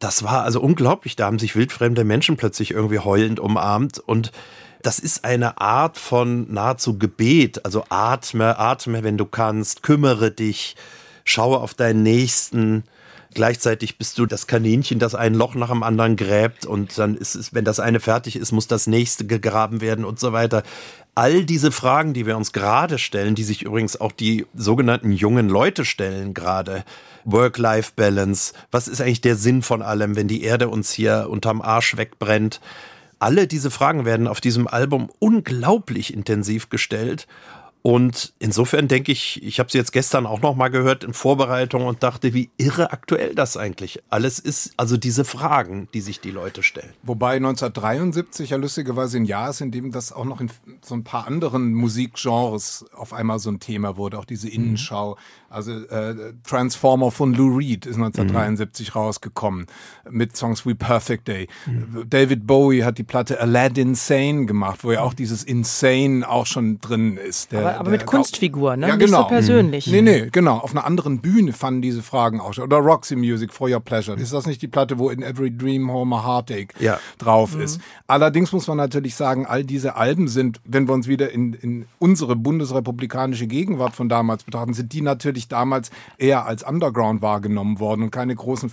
das 0.00 0.24
war 0.24 0.42
also 0.42 0.60
unglaublich. 0.60 1.14
Da 1.14 1.26
haben 1.26 1.38
sich 1.38 1.54
wildfremde 1.54 2.04
Menschen 2.04 2.36
plötzlich 2.36 2.72
irgendwie 2.72 2.98
heulend 2.98 3.38
umarmt 3.38 3.98
und 4.00 4.32
das 4.82 4.98
ist 4.98 5.26
eine 5.26 5.60
Art 5.60 5.98
von 5.98 6.52
nahezu 6.52 6.98
Gebet. 6.98 7.66
Also 7.66 7.84
atme, 7.90 8.58
atme, 8.58 9.04
wenn 9.04 9.18
du 9.18 9.26
kannst, 9.26 9.82
kümmere 9.82 10.30
dich, 10.30 10.74
schaue 11.24 11.58
auf 11.58 11.74
deinen 11.74 12.02
Nächsten. 12.02 12.84
Gleichzeitig 13.34 13.98
bist 13.98 14.18
du 14.18 14.26
das 14.26 14.46
Kaninchen, 14.46 14.98
das 14.98 15.14
ein 15.14 15.34
Loch 15.34 15.54
nach 15.54 15.68
dem 15.68 15.82
anderen 15.82 16.16
gräbt 16.16 16.66
und 16.66 16.98
dann 16.98 17.14
ist 17.14 17.36
es, 17.36 17.54
wenn 17.54 17.64
das 17.64 17.78
eine 17.78 18.00
fertig 18.00 18.36
ist, 18.36 18.50
muss 18.50 18.66
das 18.66 18.86
nächste 18.88 19.26
gegraben 19.26 19.80
werden 19.80 20.04
und 20.04 20.18
so 20.18 20.32
weiter. 20.32 20.64
All 21.14 21.44
diese 21.44 21.70
Fragen, 21.70 22.14
die 22.14 22.26
wir 22.26 22.36
uns 22.36 22.52
gerade 22.52 22.98
stellen, 22.98 23.34
die 23.34 23.44
sich 23.44 23.62
übrigens 23.62 24.00
auch 24.00 24.12
die 24.12 24.46
sogenannten 24.54 25.12
jungen 25.12 25.48
Leute 25.48 25.84
stellen 25.84 26.34
gerade, 26.34 26.84
Work-Life-Balance, 27.24 28.52
was 28.70 28.88
ist 28.88 29.00
eigentlich 29.00 29.20
der 29.20 29.36
Sinn 29.36 29.62
von 29.62 29.82
allem, 29.82 30.16
wenn 30.16 30.28
die 30.28 30.42
Erde 30.42 30.68
uns 30.68 30.92
hier 30.92 31.28
unterm 31.30 31.62
Arsch 31.62 31.96
wegbrennt? 31.96 32.60
Alle 33.18 33.46
diese 33.46 33.70
Fragen 33.70 34.04
werden 34.04 34.26
auf 34.26 34.40
diesem 34.40 34.66
Album 34.66 35.10
unglaublich 35.18 36.14
intensiv 36.14 36.70
gestellt 36.70 37.26
und 37.82 38.34
insofern 38.38 38.88
denke 38.88 39.10
ich, 39.10 39.42
ich 39.42 39.58
habe 39.58 39.70
sie 39.70 39.78
jetzt 39.78 39.92
gestern 39.92 40.26
auch 40.26 40.42
noch 40.42 40.54
mal 40.54 40.68
gehört 40.68 41.02
in 41.02 41.14
Vorbereitung 41.14 41.86
und 41.86 42.02
dachte, 42.02 42.34
wie 42.34 42.50
irre 42.58 42.92
aktuell 42.92 43.34
das 43.34 43.56
eigentlich 43.56 44.02
alles 44.10 44.38
ist. 44.38 44.74
Also 44.76 44.98
diese 44.98 45.24
Fragen, 45.24 45.88
die 45.94 46.02
sich 46.02 46.20
die 46.20 46.30
Leute 46.30 46.62
stellen. 46.62 46.92
Wobei 47.02 47.36
1973 47.36 48.50
ja 48.50 48.58
lustigerweise 48.58 49.16
ein 49.16 49.24
Jahr 49.24 49.48
ist, 49.48 49.62
in 49.62 49.70
dem 49.70 49.92
das 49.92 50.12
auch 50.12 50.26
noch 50.26 50.42
in 50.42 50.50
so 50.82 50.94
ein 50.94 51.04
paar 51.04 51.26
anderen 51.26 51.72
Musikgenres 51.72 52.84
auf 52.92 53.14
einmal 53.14 53.38
so 53.38 53.50
ein 53.50 53.60
Thema 53.60 53.96
wurde. 53.96 54.18
Auch 54.18 54.26
diese 54.26 54.50
Innenschau. 54.50 55.16
Also 55.48 55.72
äh, 55.72 56.34
Transformer 56.44 57.10
von 57.10 57.34
Lou 57.34 57.56
Reed 57.56 57.86
ist 57.86 57.96
1973 57.96 58.88
mhm. 58.88 59.00
rausgekommen 59.00 59.66
mit 60.08 60.36
Songs 60.36 60.66
wie 60.66 60.74
Perfect 60.74 61.28
Day. 61.28 61.48
Mhm. 61.66 62.04
David 62.08 62.46
Bowie 62.46 62.84
hat 62.84 62.98
die 62.98 63.04
Platte 63.04 63.40
Aladdin 63.40 63.94
Sane 63.94 64.44
gemacht, 64.44 64.84
wo 64.84 64.92
ja 64.92 65.00
auch 65.00 65.14
dieses 65.14 65.42
Insane 65.42 66.28
auch 66.28 66.46
schon 66.46 66.78
drin 66.80 67.16
ist. 67.16 67.52
Der, 67.52 67.69
aber, 67.70 67.80
aber 67.80 67.90
mit 67.90 68.06
Kunstfiguren, 68.06 68.80
ne? 68.80 68.88
Ja, 68.88 68.96
genau. 68.96 69.18
Nicht 69.18 69.28
so 69.28 69.28
persönlich. 69.28 69.86
Mhm. 69.86 69.92
Nee, 69.92 70.02
nee, 70.02 70.28
genau. 70.30 70.58
Auf 70.58 70.72
einer 70.72 70.84
anderen 70.84 71.20
Bühne 71.20 71.52
fanden 71.52 71.82
diese 71.82 72.02
Fragen 72.02 72.40
auch 72.40 72.54
schon. 72.54 72.64
Oder 72.64 72.78
Roxy 72.78 73.16
Music 73.16 73.52
for 73.52 73.68
Your 73.68 73.80
Pleasure. 73.80 74.18
Ist 74.18 74.32
das 74.32 74.46
nicht 74.46 74.62
die 74.62 74.68
Platte, 74.68 74.98
wo 74.98 75.10
in 75.10 75.22
Every 75.22 75.56
Dream 75.56 75.90
Home 75.90 76.16
a 76.16 76.26
Heartache 76.26 76.68
ja. 76.78 76.98
drauf 77.18 77.54
mhm. 77.54 77.62
ist? 77.62 77.80
Allerdings 78.06 78.52
muss 78.52 78.66
man 78.66 78.76
natürlich 78.76 79.14
sagen, 79.14 79.46
all 79.46 79.64
diese 79.64 79.96
Alben 79.96 80.28
sind, 80.28 80.60
wenn 80.64 80.88
wir 80.88 80.94
uns 80.94 81.08
wieder 81.08 81.30
in, 81.30 81.54
in 81.54 81.86
unsere 81.98 82.36
bundesrepublikanische 82.36 83.46
Gegenwart 83.46 83.94
von 83.94 84.08
damals 84.08 84.44
betrachten, 84.44 84.74
sind 84.74 84.92
die 84.92 85.02
natürlich 85.02 85.48
damals 85.48 85.90
eher 86.18 86.46
als 86.46 86.62
Underground 86.62 87.22
wahrgenommen 87.22 87.80
worden 87.80 88.02
und 88.02 88.10
keine 88.10 88.34
großen 88.34 88.70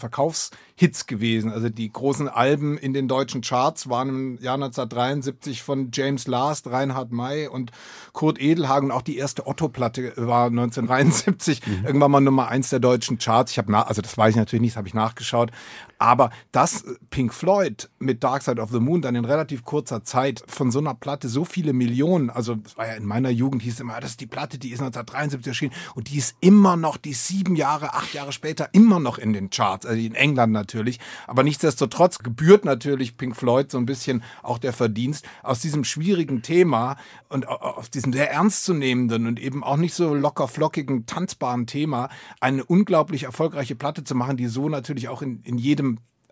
Verkaufshits 0.77 1.07
gewesen. 1.07 1.51
Also 1.51 1.69
die 1.69 1.91
großen 1.91 2.27
Alben 2.27 2.77
in 2.77 2.93
den 2.93 3.07
deutschen 3.07 3.41
Charts 3.41 3.89
waren 3.89 4.09
im 4.09 4.41
Jahr 4.41 4.55
1973 4.55 5.63
von 5.63 5.89
James 5.91 6.27
Last, 6.27 6.67
Reinhard 6.67 7.11
May 7.11 7.47
und 7.47 7.71
Kurt 8.13 8.39
Edelhagen 8.39 8.91
und 8.91 8.95
auch 8.95 9.01
die 9.01 9.17
erste 9.17 9.47
Otto-Platte 9.47 10.13
war 10.15 10.47
1973 10.47 11.65
mhm. 11.65 11.85
irgendwann 11.85 12.11
mal 12.11 12.21
Nummer 12.21 12.47
eins 12.47 12.69
der 12.69 12.79
deutschen 12.79 13.17
Charts. 13.17 13.51
Ich 13.51 13.57
habe 13.57 13.75
also 13.87 14.01
das 14.01 14.17
weiß 14.17 14.31
ich 14.31 14.37
natürlich 14.37 14.61
nicht, 14.61 14.73
das 14.73 14.77
habe 14.77 14.87
ich 14.87 14.93
nachgeschaut. 14.93 15.51
Aber 15.99 16.29
dass 16.51 16.83
Pink 17.09 17.33
Floyd 17.33 17.89
mit 17.99 18.23
Dark 18.23 18.43
Side 18.43 18.61
of 18.61 18.71
the 18.71 18.79
Moon 18.79 19.01
dann 19.01 19.15
in 19.15 19.25
relativ 19.25 19.63
kurzer 19.63 20.03
Zeit 20.03 20.43
von 20.47 20.71
so 20.71 20.79
einer 20.79 20.93
Platte 20.93 21.27
so 21.27 21.45
viele 21.45 21.73
Millionen, 21.73 22.29
also 22.29 22.55
das 22.55 22.77
war 22.77 22.87
ja 22.87 22.93
in 22.93 23.05
meiner 23.05 23.29
Jugend 23.29 23.61
hieß 23.61 23.79
immer, 23.79 23.99
das 23.99 24.11
ist 24.11 24.21
die 24.21 24.27
Platte, 24.27 24.57
die 24.57 24.69
ist 24.69 24.79
1973 24.79 25.47
erschienen 25.47 25.73
und 25.95 26.09
die 26.09 26.17
ist 26.17 26.35
immer 26.39 26.75
noch, 26.75 26.97
die 26.97 27.13
sieben 27.13 27.55
Jahre, 27.55 27.93
acht 27.93 28.13
Jahre 28.13 28.31
später 28.31 28.69
immer 28.73 28.99
noch 28.99 29.17
in 29.17 29.33
den 29.33 29.49
Charts, 29.49 29.85
also 29.85 29.99
in 29.99 30.15
England 30.15 30.53
natürlich. 30.53 30.99
Aber 31.25 31.43
nichtsdestotrotz 31.43 32.19
gebührt 32.19 32.65
natürlich 32.65 33.17
Pink 33.17 33.35
Floyd 33.35 33.71
so 33.71 33.77
ein 33.77 33.85
bisschen 33.85 34.23
auch 34.43 34.57
der 34.57 34.73
Verdienst 34.73 35.25
aus 35.43 35.59
diesem 35.61 35.83
schwierigen 35.83 36.41
Thema 36.41 36.97
und 37.29 37.47
aus 37.47 37.89
diesem 37.89 38.13
sehr 38.13 38.31
ernstzunehmenden 38.31 39.27
und 39.27 39.39
eben 39.39 39.63
auch 39.63 39.77
nicht 39.77 39.93
so 39.93 40.13
locker 40.13 40.47
flockigen, 40.47 41.05
tanzbaren 41.05 41.65
Thema 41.65 42.09
eine 42.39 42.63
unglaublich 42.63 43.23
erfolgreiche 43.23 43.75
Platte 43.75 44.03
zu 44.03 44.15
machen, 44.15 44.37
die 44.37 44.47
so 44.47 44.69
natürlich 44.69 45.09
auch 45.09 45.21
in, 45.21 45.41
in 45.43 45.57
jedem 45.57 45.86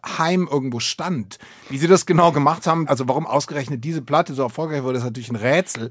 Heim 0.06 0.48
irgendwo 0.50 0.80
stand. 0.80 1.40
Wie 1.70 1.78
sie 1.78 1.88
das 1.88 2.06
genau 2.06 2.32
gemacht 2.32 2.68
haben, 2.68 2.88
also 2.88 3.08
warum 3.08 3.26
ausgerechnet 3.26 3.84
diese 3.84 4.02
Platte 4.02 4.34
so 4.34 4.44
erfolgreich 4.44 4.84
wurde, 4.84 5.00
ist 5.00 5.04
natürlich 5.04 5.30
ein 5.30 5.36
Rätsel. 5.36 5.90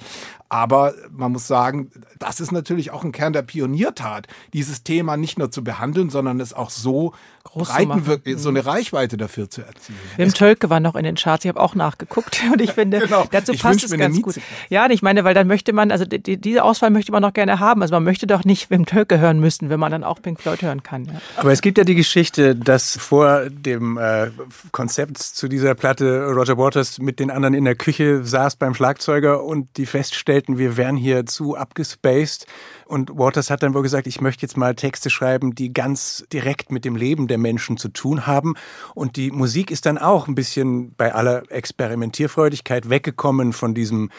Aber 0.48 0.94
man 1.10 1.32
muss 1.32 1.46
sagen, 1.46 1.90
das 2.18 2.40
ist 2.40 2.52
natürlich 2.52 2.90
auch 2.90 3.04
ein 3.04 3.12
Kern 3.12 3.32
der 3.32 3.42
Pioniertat, 3.42 4.28
dieses 4.52 4.84
Thema 4.84 5.16
nicht 5.16 5.38
nur 5.38 5.50
zu 5.50 5.64
behandeln, 5.64 6.10
sondern 6.10 6.40
es 6.40 6.52
auch 6.52 6.70
so 6.70 7.12
Groß 7.44 7.68
breiten 7.68 8.06
wird, 8.06 8.22
so 8.40 8.48
eine 8.48 8.64
Reichweite 8.64 9.16
dafür 9.16 9.50
zu 9.50 9.60
erzielen. 9.60 9.98
Wim 10.16 10.32
Tölke 10.32 10.70
war 10.70 10.80
noch 10.80 10.96
in 10.96 11.04
den 11.04 11.14
Charts, 11.14 11.44
ich 11.44 11.50
habe 11.50 11.60
auch 11.60 11.74
nachgeguckt 11.74 12.42
und 12.52 12.60
ich 12.60 12.72
finde, 12.72 13.00
genau. 13.00 13.26
dazu 13.30 13.52
ich 13.52 13.62
passt 13.62 13.84
es 13.84 13.96
ganz 13.96 14.20
gut. 14.22 14.36
Ja, 14.70 14.88
ich 14.90 15.02
meine, 15.02 15.24
weil 15.24 15.34
dann 15.34 15.46
möchte 15.46 15.72
man, 15.72 15.90
also 15.90 16.06
die, 16.06 16.38
diese 16.38 16.64
Auswahl 16.64 16.90
möchte 16.90 17.12
man 17.12 17.22
noch 17.22 17.34
gerne 17.34 17.60
haben. 17.60 17.82
Also 17.82 17.94
man 17.94 18.02
möchte 18.02 18.26
doch 18.26 18.44
nicht 18.44 18.70
Wim 18.70 18.86
Tölke 18.86 19.18
hören 19.18 19.40
müssen, 19.40 19.68
wenn 19.68 19.78
man 19.78 19.92
dann 19.92 20.04
auch 20.04 20.22
Pink 20.22 20.40
Floyd 20.40 20.62
hören 20.62 20.82
kann. 20.82 21.04
Ja. 21.04 21.20
Aber 21.36 21.52
es 21.52 21.60
gibt 21.60 21.76
ja 21.76 21.84
die 21.84 21.94
Geschichte, 21.94 22.56
dass 22.56 22.96
vor 22.96 23.50
dem 23.50 23.98
äh, 23.98 24.30
Konzept 24.72 25.18
zu 25.18 25.46
dieser 25.46 25.74
Platte 25.74 26.26
Roger 26.26 26.56
Waters 26.56 26.98
mit 26.98 27.20
den 27.20 27.30
anderen 27.30 27.54
in 27.54 27.64
der 27.64 27.74
Küche 27.74 28.24
saß 28.24 28.56
beim 28.56 28.74
Schlagzeuger 28.74 29.44
und 29.44 29.76
die 29.76 29.86
feststellten, 29.86 30.56
wir 30.56 30.76
wären 30.78 30.96
hier 30.96 31.26
zu 31.26 31.56
abgespaced. 31.56 32.46
Und 32.86 33.10
Waters 33.18 33.50
hat 33.50 33.62
dann 33.62 33.74
wohl 33.74 33.82
gesagt, 33.82 34.06
ich 34.06 34.20
möchte 34.20 34.42
jetzt 34.42 34.56
mal 34.56 34.74
Texte 34.74 35.10
schreiben, 35.10 35.54
die 35.54 35.72
ganz 35.72 36.24
direkt 36.32 36.70
mit 36.70 36.84
dem 36.84 36.96
Leben 36.96 37.28
der 37.28 37.38
Menschen 37.38 37.76
zu 37.76 37.88
tun 37.88 38.26
haben. 38.26 38.54
Und 38.94 39.16
die 39.16 39.30
Musik 39.30 39.70
ist 39.70 39.86
dann 39.86 39.98
auch 39.98 40.28
ein 40.28 40.34
bisschen 40.34 40.94
bei 40.94 41.14
aller 41.14 41.50
Experimentierfreudigkeit 41.50 42.90
weggekommen 42.90 43.52
von 43.52 43.74
diesem 43.74 44.10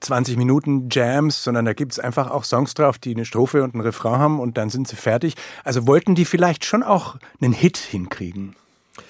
20 0.00 0.36
Minuten 0.36 0.88
Jams, 0.90 1.42
sondern 1.42 1.64
da 1.64 1.72
gibt's 1.72 1.98
einfach 1.98 2.30
auch 2.30 2.44
Songs 2.44 2.74
drauf, 2.74 2.98
die 2.98 3.14
eine 3.14 3.24
Strophe 3.24 3.62
und 3.62 3.74
einen 3.74 3.82
Refrain 3.82 4.18
haben 4.18 4.40
und 4.40 4.58
dann 4.58 4.70
sind 4.70 4.88
sie 4.88 4.96
fertig. 4.96 5.34
Also 5.64 5.86
wollten 5.86 6.14
die 6.14 6.24
vielleicht 6.24 6.64
schon 6.64 6.82
auch 6.82 7.16
einen 7.40 7.52
Hit 7.52 7.78
hinkriegen? 7.78 8.54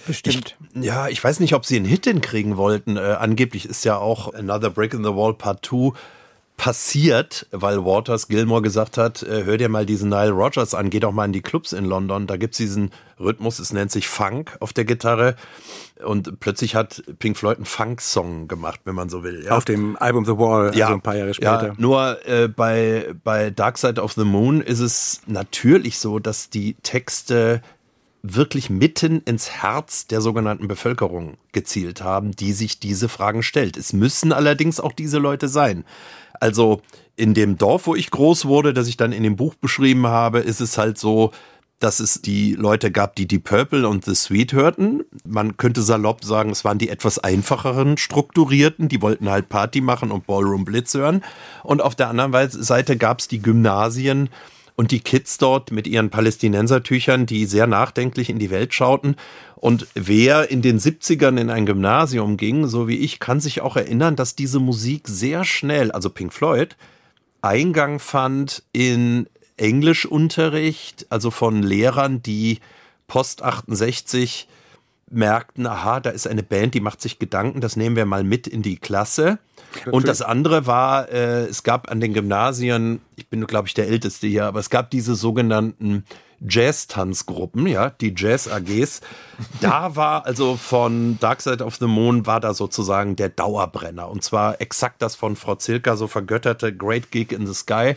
Bestimmt. 0.06 0.56
Ich, 0.74 0.84
ja, 0.84 1.08
ich 1.08 1.22
weiß 1.22 1.40
nicht, 1.40 1.54
ob 1.54 1.64
sie 1.64 1.76
einen 1.76 1.84
Hit 1.84 2.06
hinkriegen 2.06 2.56
wollten. 2.56 2.96
Äh, 2.96 3.16
angeblich 3.18 3.66
ist 3.66 3.84
ja 3.84 3.96
auch 3.98 4.34
Another 4.34 4.70
Brick 4.70 4.94
in 4.94 5.04
the 5.04 5.10
Wall 5.10 5.34
Part 5.34 5.64
2 5.64 5.92
passiert, 6.56 7.46
weil 7.50 7.84
Waters 7.84 8.28
Gilmore 8.28 8.62
gesagt 8.62 8.96
hat, 8.96 9.22
äh, 9.22 9.44
hör 9.44 9.58
dir 9.58 9.68
mal 9.68 9.84
diesen 9.84 10.08
Nile 10.08 10.30
Rogers 10.30 10.74
an, 10.74 10.90
geh 10.90 11.00
doch 11.00 11.12
mal 11.12 11.26
in 11.26 11.32
die 11.32 11.42
Clubs 11.42 11.72
in 11.72 11.84
London, 11.84 12.26
da 12.26 12.36
gibt's 12.36 12.56
diesen 12.56 12.90
Rhythmus, 13.20 13.58
es 13.58 13.72
nennt 13.72 13.90
sich 13.90 14.08
Funk 14.08 14.56
auf 14.60 14.72
der 14.72 14.84
Gitarre 14.84 15.36
und 16.04 16.40
plötzlich 16.40 16.74
hat 16.74 17.02
Pink 17.18 17.36
Floyd 17.36 17.56
einen 17.56 17.66
Funk-Song 17.66 18.48
gemacht, 18.48 18.80
wenn 18.84 18.94
man 18.94 19.08
so 19.08 19.22
will. 19.22 19.44
Ja. 19.44 19.56
Auf 19.56 19.64
dem 19.64 19.96
Album 19.96 20.24
The 20.24 20.38
Wall, 20.38 20.74
ja, 20.74 20.86
also 20.86 20.96
ein 20.96 21.02
paar 21.02 21.16
Jahre 21.16 21.34
später. 21.34 21.68
Ja, 21.68 21.74
nur 21.76 22.26
äh, 22.26 22.48
bei, 22.48 23.14
bei 23.22 23.50
Dark 23.50 23.78
Side 23.78 24.00
of 24.00 24.12
the 24.12 24.24
Moon 24.24 24.60
ist 24.60 24.80
es 24.80 25.20
natürlich 25.26 25.98
so, 25.98 26.18
dass 26.18 26.50
die 26.50 26.74
Texte 26.82 27.60
wirklich 28.34 28.70
mitten 28.70 29.20
ins 29.20 29.50
Herz 29.50 30.06
der 30.06 30.20
sogenannten 30.20 30.68
Bevölkerung 30.68 31.36
gezielt 31.52 32.02
haben, 32.02 32.32
die 32.32 32.52
sich 32.52 32.80
diese 32.80 33.08
Fragen 33.08 33.42
stellt. 33.42 33.76
Es 33.76 33.92
müssen 33.92 34.32
allerdings 34.32 34.80
auch 34.80 34.92
diese 34.92 35.18
Leute 35.18 35.48
sein. 35.48 35.84
Also 36.40 36.82
in 37.16 37.34
dem 37.34 37.56
Dorf, 37.56 37.86
wo 37.86 37.94
ich 37.94 38.10
groß 38.10 38.44
wurde, 38.46 38.74
das 38.74 38.88
ich 38.88 38.96
dann 38.96 39.12
in 39.12 39.22
dem 39.22 39.36
Buch 39.36 39.54
beschrieben 39.54 40.06
habe, 40.06 40.40
ist 40.40 40.60
es 40.60 40.76
halt 40.78 40.98
so, 40.98 41.32
dass 41.78 42.00
es 42.00 42.22
die 42.22 42.54
Leute 42.54 42.90
gab, 42.90 43.16
die 43.16 43.28
die 43.28 43.38
Purple 43.38 43.86
und 43.86 44.04
The 44.04 44.14
Sweet 44.14 44.52
hörten. 44.54 45.04
Man 45.24 45.56
könnte 45.56 45.82
salopp 45.82 46.24
sagen, 46.24 46.50
es 46.50 46.64
waren 46.64 46.78
die 46.78 46.88
etwas 46.88 47.18
einfacheren 47.18 47.98
Strukturierten, 47.98 48.88
die 48.88 49.02
wollten 49.02 49.28
halt 49.28 49.48
Party 49.48 49.82
machen 49.82 50.10
und 50.10 50.26
Ballroom 50.26 50.64
Blitz 50.64 50.94
hören. 50.94 51.22
Und 51.62 51.82
auf 51.82 51.94
der 51.94 52.08
anderen 52.08 52.32
Seite 52.50 52.96
gab 52.96 53.20
es 53.20 53.28
die 53.28 53.42
Gymnasien 53.42 54.30
und 54.76 54.90
die 54.90 55.00
Kids 55.00 55.38
dort 55.38 55.72
mit 55.72 55.86
ihren 55.86 56.10
Palästinensertüchern, 56.10 57.26
die 57.26 57.46
sehr 57.46 57.66
nachdenklich 57.66 58.30
in 58.30 58.38
die 58.38 58.50
Welt 58.50 58.74
schauten. 58.74 59.16
Und 59.56 59.86
wer 59.94 60.50
in 60.50 60.62
den 60.62 60.78
70ern 60.78 61.40
in 61.40 61.50
ein 61.50 61.66
Gymnasium 61.66 62.36
ging, 62.36 62.68
so 62.68 62.86
wie 62.86 62.98
ich, 62.98 63.18
kann 63.18 63.40
sich 63.40 63.62
auch 63.62 63.76
erinnern, 63.76 64.16
dass 64.16 64.36
diese 64.36 64.60
Musik 64.60 65.08
sehr 65.08 65.44
schnell, 65.44 65.90
also 65.90 66.10
Pink 66.10 66.32
Floyd, 66.32 66.76
Eingang 67.40 67.98
fand 67.98 68.62
in 68.72 69.28
Englischunterricht, 69.56 71.06
also 71.08 71.30
von 71.30 71.62
Lehrern, 71.62 72.22
die 72.22 72.58
Post 73.06 73.42
68 73.42 74.48
merkten, 75.10 75.66
aha, 75.66 76.00
da 76.00 76.10
ist 76.10 76.26
eine 76.26 76.42
Band, 76.42 76.74
die 76.74 76.80
macht 76.80 77.00
sich 77.00 77.18
Gedanken, 77.18 77.60
das 77.60 77.76
nehmen 77.76 77.96
wir 77.96 78.06
mal 78.06 78.24
mit 78.24 78.46
in 78.46 78.62
die 78.62 78.76
Klasse. 78.76 79.38
Und 79.90 80.08
das 80.08 80.22
andere 80.22 80.66
war, 80.66 81.08
äh, 81.10 81.44
es 81.44 81.62
gab 81.62 81.90
an 81.90 82.00
den 82.00 82.14
Gymnasien, 82.14 83.00
ich 83.16 83.28
bin, 83.28 83.46
glaube 83.46 83.68
ich, 83.68 83.74
der 83.74 83.88
Älteste 83.88 84.26
hier, 84.26 84.44
aber 84.44 84.60
es 84.60 84.70
gab 84.70 84.90
diese 84.90 85.14
sogenannten 85.14 86.04
Jazz-Tanzgruppen, 86.40 87.66
ja, 87.66 87.90
die 87.90 88.14
Jazz-AGs. 88.16 89.00
Da 89.60 89.96
war 89.96 90.26
also 90.26 90.56
von 90.56 91.18
Dark 91.20 91.40
Side 91.40 91.64
of 91.64 91.76
the 91.76 91.86
Moon 91.86 92.26
war 92.26 92.40
da 92.40 92.54
sozusagen 92.54 93.16
der 93.16 93.28
Dauerbrenner. 93.28 94.08
Und 94.08 94.22
zwar 94.22 94.60
exakt 94.60 95.02
das 95.02 95.14
von 95.14 95.36
Frau 95.36 95.54
Zilka 95.54 95.96
so 95.96 96.06
vergötterte 96.06 96.74
Great 96.74 97.10
Gig 97.10 97.32
in 97.32 97.46
the 97.46 97.54
Sky. 97.54 97.96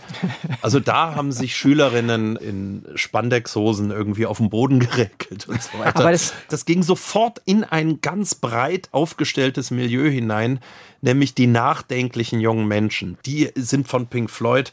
Also 0.62 0.80
da 0.80 1.16
haben 1.16 1.32
sich 1.32 1.56
Schülerinnen 1.56 2.36
in 2.36 2.86
Spandexhosen 2.96 3.92
irgendwie 3.92 4.26
auf 4.26 4.38
den 4.38 4.50
Boden 4.50 4.80
gereckelt 4.80 5.48
und 5.48 5.62
so 5.62 5.80
weiter. 5.80 6.00
Aber 6.00 6.12
das, 6.12 6.34
das 6.50 6.66
ging 6.66 6.84
sofort 6.84 7.42
in 7.46 7.64
ein 7.64 8.02
ganz 8.02 8.36
breit 8.36 8.90
aufgestelltes 8.92 9.72
Milieu 9.72 10.10
hinein, 10.10 10.60
nämlich 11.02 11.34
die 11.34 11.48
nachdenklichen 11.48 12.40
jungen 12.40 12.68
Menschen. 12.68 13.18
Die 13.26 13.50
sind 13.56 13.88
von 13.88 14.08
Pink 14.08 14.30
Floyd 14.30 14.72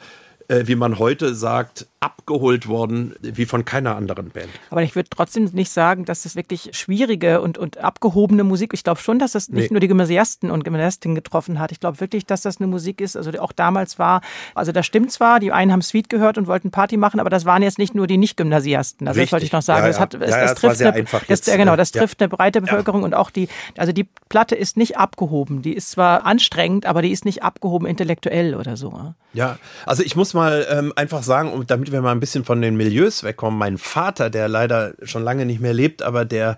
äh, 0.49 0.67
wie 0.67 0.77
man 0.77 0.99
heute 0.99 1.35
sagt, 1.35 1.87
abgeholt 2.01 2.69
worden 2.69 3.15
wie 3.21 3.47
von 3.47 3.65
keiner 3.65 3.97
anderen 3.97 4.31
Band. 4.31 4.49
Aber 4.71 4.83
ich 4.83 4.95
würde 4.95 5.09
trotzdem 5.11 5.45
nicht 5.53 5.71
sagen, 5.71 6.05
dass 6.05 6.23
das 6.23 6.37
wirklich 6.37 6.71
schwierige 6.73 7.41
und, 7.41 7.59
und 7.59 7.79
abgehobene 7.79 8.45
Musik, 8.45 8.75
ich 8.75 8.85
glaube 8.85 9.01
schon, 9.01 9.19
dass 9.19 9.33
das 9.33 9.49
nicht 9.49 9.71
nee. 9.71 9.75
nur 9.75 9.81
die 9.81 9.89
Gymnasiasten 9.89 10.51
und 10.51 10.65
Gymnasiastinnen 10.65 11.15
getroffen 11.15 11.59
hat. 11.59 11.73
Ich 11.73 11.81
glaube 11.81 12.01
wirklich, 12.01 12.27
dass 12.27 12.43
das 12.43 12.59
eine 12.59 12.67
Musik 12.67 13.01
ist, 13.01 13.17
also 13.17 13.31
auch 13.41 13.53
damals 13.53 13.99
war, 13.99 14.21
also 14.55 14.73
das 14.73 14.87
stimmt 14.87 15.11
zwar, 15.11 15.41
die 15.41 15.53
einen 15.53 15.73
haben 15.73 15.83
Sweet 15.83 16.09
gehört 16.09 16.39
und 16.39 16.47
wollten 16.47 16.71
Party 16.71 16.97
machen, 16.97 17.19
aber 17.21 17.31
das 17.31 17.45
waren 17.45 17.63
jetzt 17.63 17.79
nicht 17.79 17.95
nur 17.95 18.07
die 18.07 18.19
Nicht-Gymnasiasten. 18.19 19.09
Also 19.09 19.21
Richtig. 19.21 19.31
das 19.31 19.33
wollte 19.33 19.47
ich 19.47 19.53
noch 19.53 19.63
sagen. 19.63 19.81
Ja, 19.81 19.87
ja. 19.87 19.93
Das, 19.93 20.01
hat, 20.01 20.15
es, 20.15 20.31
ja, 20.31 20.41
das, 20.41 20.51
das 20.51 20.61
trifft, 20.61 20.83
eine, 20.83 21.05
das, 21.29 21.45
genau, 21.45 21.77
das 21.77 21.93
trifft 21.93 22.21
eine 22.21 22.29
breite 22.29 22.61
Bevölkerung 22.61 23.03
und 23.03 23.15
auch 23.15 23.31
die, 23.31 23.49
also 23.77 23.93
die 23.93 24.05
Platte 24.29 24.55
ist 24.55 24.77
nicht 24.77 24.99
abgehoben. 24.99 25.63
Die 25.63 25.73
ist 25.73 25.91
zwar 25.91 26.27
anstrengend, 26.27 26.87
aber 26.87 27.03
die 27.03 27.11
ist 27.11 27.25
nicht 27.25 27.43
abgehoben 27.43 27.87
intellektuell 27.87 28.55
oder 28.55 28.77
so. 28.77 29.15
Ja, 29.33 29.59
also 29.85 30.03
ich 30.03 30.17
muss 30.17 30.33
mal 30.33 30.67
ähm, 30.71 30.93
einfach 30.97 31.23
sagen, 31.23 31.65
damit 31.67 31.86
wir 31.93 32.03
mal 32.03 32.13
ein 32.13 32.21
bisschen 32.21 32.45
von 32.45 32.61
den 32.61 32.77
Milieus 32.77 33.23
wegkommen, 33.23 33.59
mein 33.59 33.79
Vater, 33.79 34.31
der 34.31 34.49
leider 34.49 34.95
schon 35.03 35.23
lange 35.23 35.47
nicht 35.47 35.61
mehr 35.61 35.75
lebt, 35.75 36.03
aber 36.03 36.25
der 36.25 36.57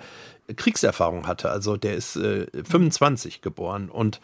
Kriegserfahrung 0.56 1.26
hatte, 1.26 1.50
also 1.50 1.76
der 1.76 1.94
ist 1.94 2.16
äh, 2.16 2.46
25 2.64 3.42
geboren. 3.42 3.90
Und 3.90 4.20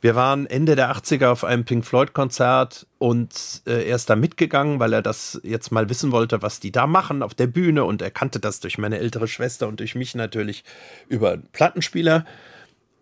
wir 0.00 0.14
waren 0.14 0.46
Ende 0.46 0.76
der 0.76 0.94
80er 0.94 1.28
auf 1.28 1.44
einem 1.44 1.64
Pink 1.64 1.84
Floyd 1.84 2.12
Konzert 2.12 2.86
und 2.98 3.62
äh, 3.66 3.88
er 3.88 3.96
ist 3.96 4.10
da 4.10 4.16
mitgegangen, 4.16 4.78
weil 4.78 4.92
er 4.92 5.02
das 5.02 5.40
jetzt 5.42 5.72
mal 5.72 5.88
wissen 5.88 6.12
wollte, 6.12 6.42
was 6.42 6.60
die 6.60 6.70
da 6.70 6.86
machen 6.86 7.22
auf 7.22 7.34
der 7.34 7.46
Bühne. 7.46 7.84
Und 7.84 8.02
er 8.02 8.10
kannte 8.10 8.38
das 8.38 8.60
durch 8.60 8.76
meine 8.76 8.98
ältere 8.98 9.26
Schwester 9.26 9.66
und 9.66 9.80
durch 9.80 9.94
mich 9.94 10.14
natürlich 10.14 10.62
über 11.08 11.38
Plattenspieler. 11.38 12.26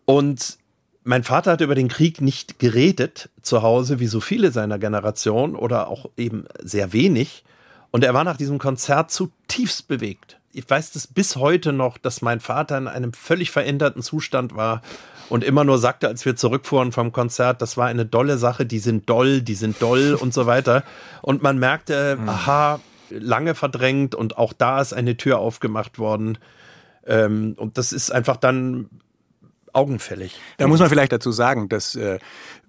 Und 0.05 0.59
mein 1.05 1.25
Vater 1.25 1.53
hat 1.53 1.61
über 1.61 1.75
den 1.75 1.89
Krieg 1.89 2.21
nicht 2.21 2.59
geredet 2.59 3.31
zu 3.43 3.63
Hause, 3.63 3.99
wie 3.99 4.07
so 4.07 4.21
viele 4.21 4.53
seiner 4.53 4.79
Generation 4.79 5.57
oder 5.57 5.89
auch 5.89 6.11
eben 6.17 6.47
sehr 6.63 6.93
wenig. 6.93 7.45
Und 7.91 8.05
er 8.05 8.15
war 8.15 8.25
nach 8.25 8.37
diesem 8.37 8.59
Konzert 8.59 9.11
zutiefst 9.11 9.89
bewegt. 9.89 10.39
Ich 10.53 10.69
weiß 10.69 10.93
das 10.93 11.07
bis 11.07 11.37
heute 11.37 11.73
noch, 11.73 11.99
dass 11.99 12.23
mein 12.23 12.41
Vater 12.41 12.79
in 12.79 12.89
einem 12.89 13.13
völlig 13.13 13.51
veränderten 13.51 14.03
Zustand 14.03 14.55
war 14.55 14.83
und 15.29 15.45
immer 15.45 15.65
nur 15.65 15.79
sagte, 15.79 16.09
als 16.09 16.25
wir 16.25 16.37
zurückfuhren 16.37 16.93
vom 16.93 17.13
Konzert, 17.13 17.63
das 17.63 17.77
war 17.77 17.87
eine 17.87 18.05
dolle 18.05 18.37
Sache, 18.39 18.67
die 18.67 18.79
sind 18.79 19.09
doll, 19.09 19.41
die 19.41 19.55
sind 19.55 19.81
doll 19.81 20.15
und 20.15 20.35
so 20.35 20.47
weiter. 20.47 20.85
Und 21.23 21.43
man 21.43 21.59
merkte, 21.59 22.19
hm. 22.19 22.29
aha, 22.29 22.81
lange 23.11 23.55
verdrängt 23.55 24.15
und 24.15 24.37
auch 24.37 24.53
da 24.53 24.81
ist 24.81 24.93
eine 24.93 25.17
Tür 25.17 25.39
aufgemacht 25.39 25.99
worden. 25.99 26.39
Ähm, 27.07 27.55
und 27.57 27.79
das 27.79 27.93
ist 27.93 28.11
einfach 28.13 28.37
dann 28.37 28.89
augenfällig. 29.73 30.39
Da 30.59 30.67
muss 30.69 30.81
man 30.81 30.89
vielleicht 30.89 31.13
dazu 31.13 31.33
sagen, 31.33 31.69
dass 31.69 31.95
äh, 31.95 32.19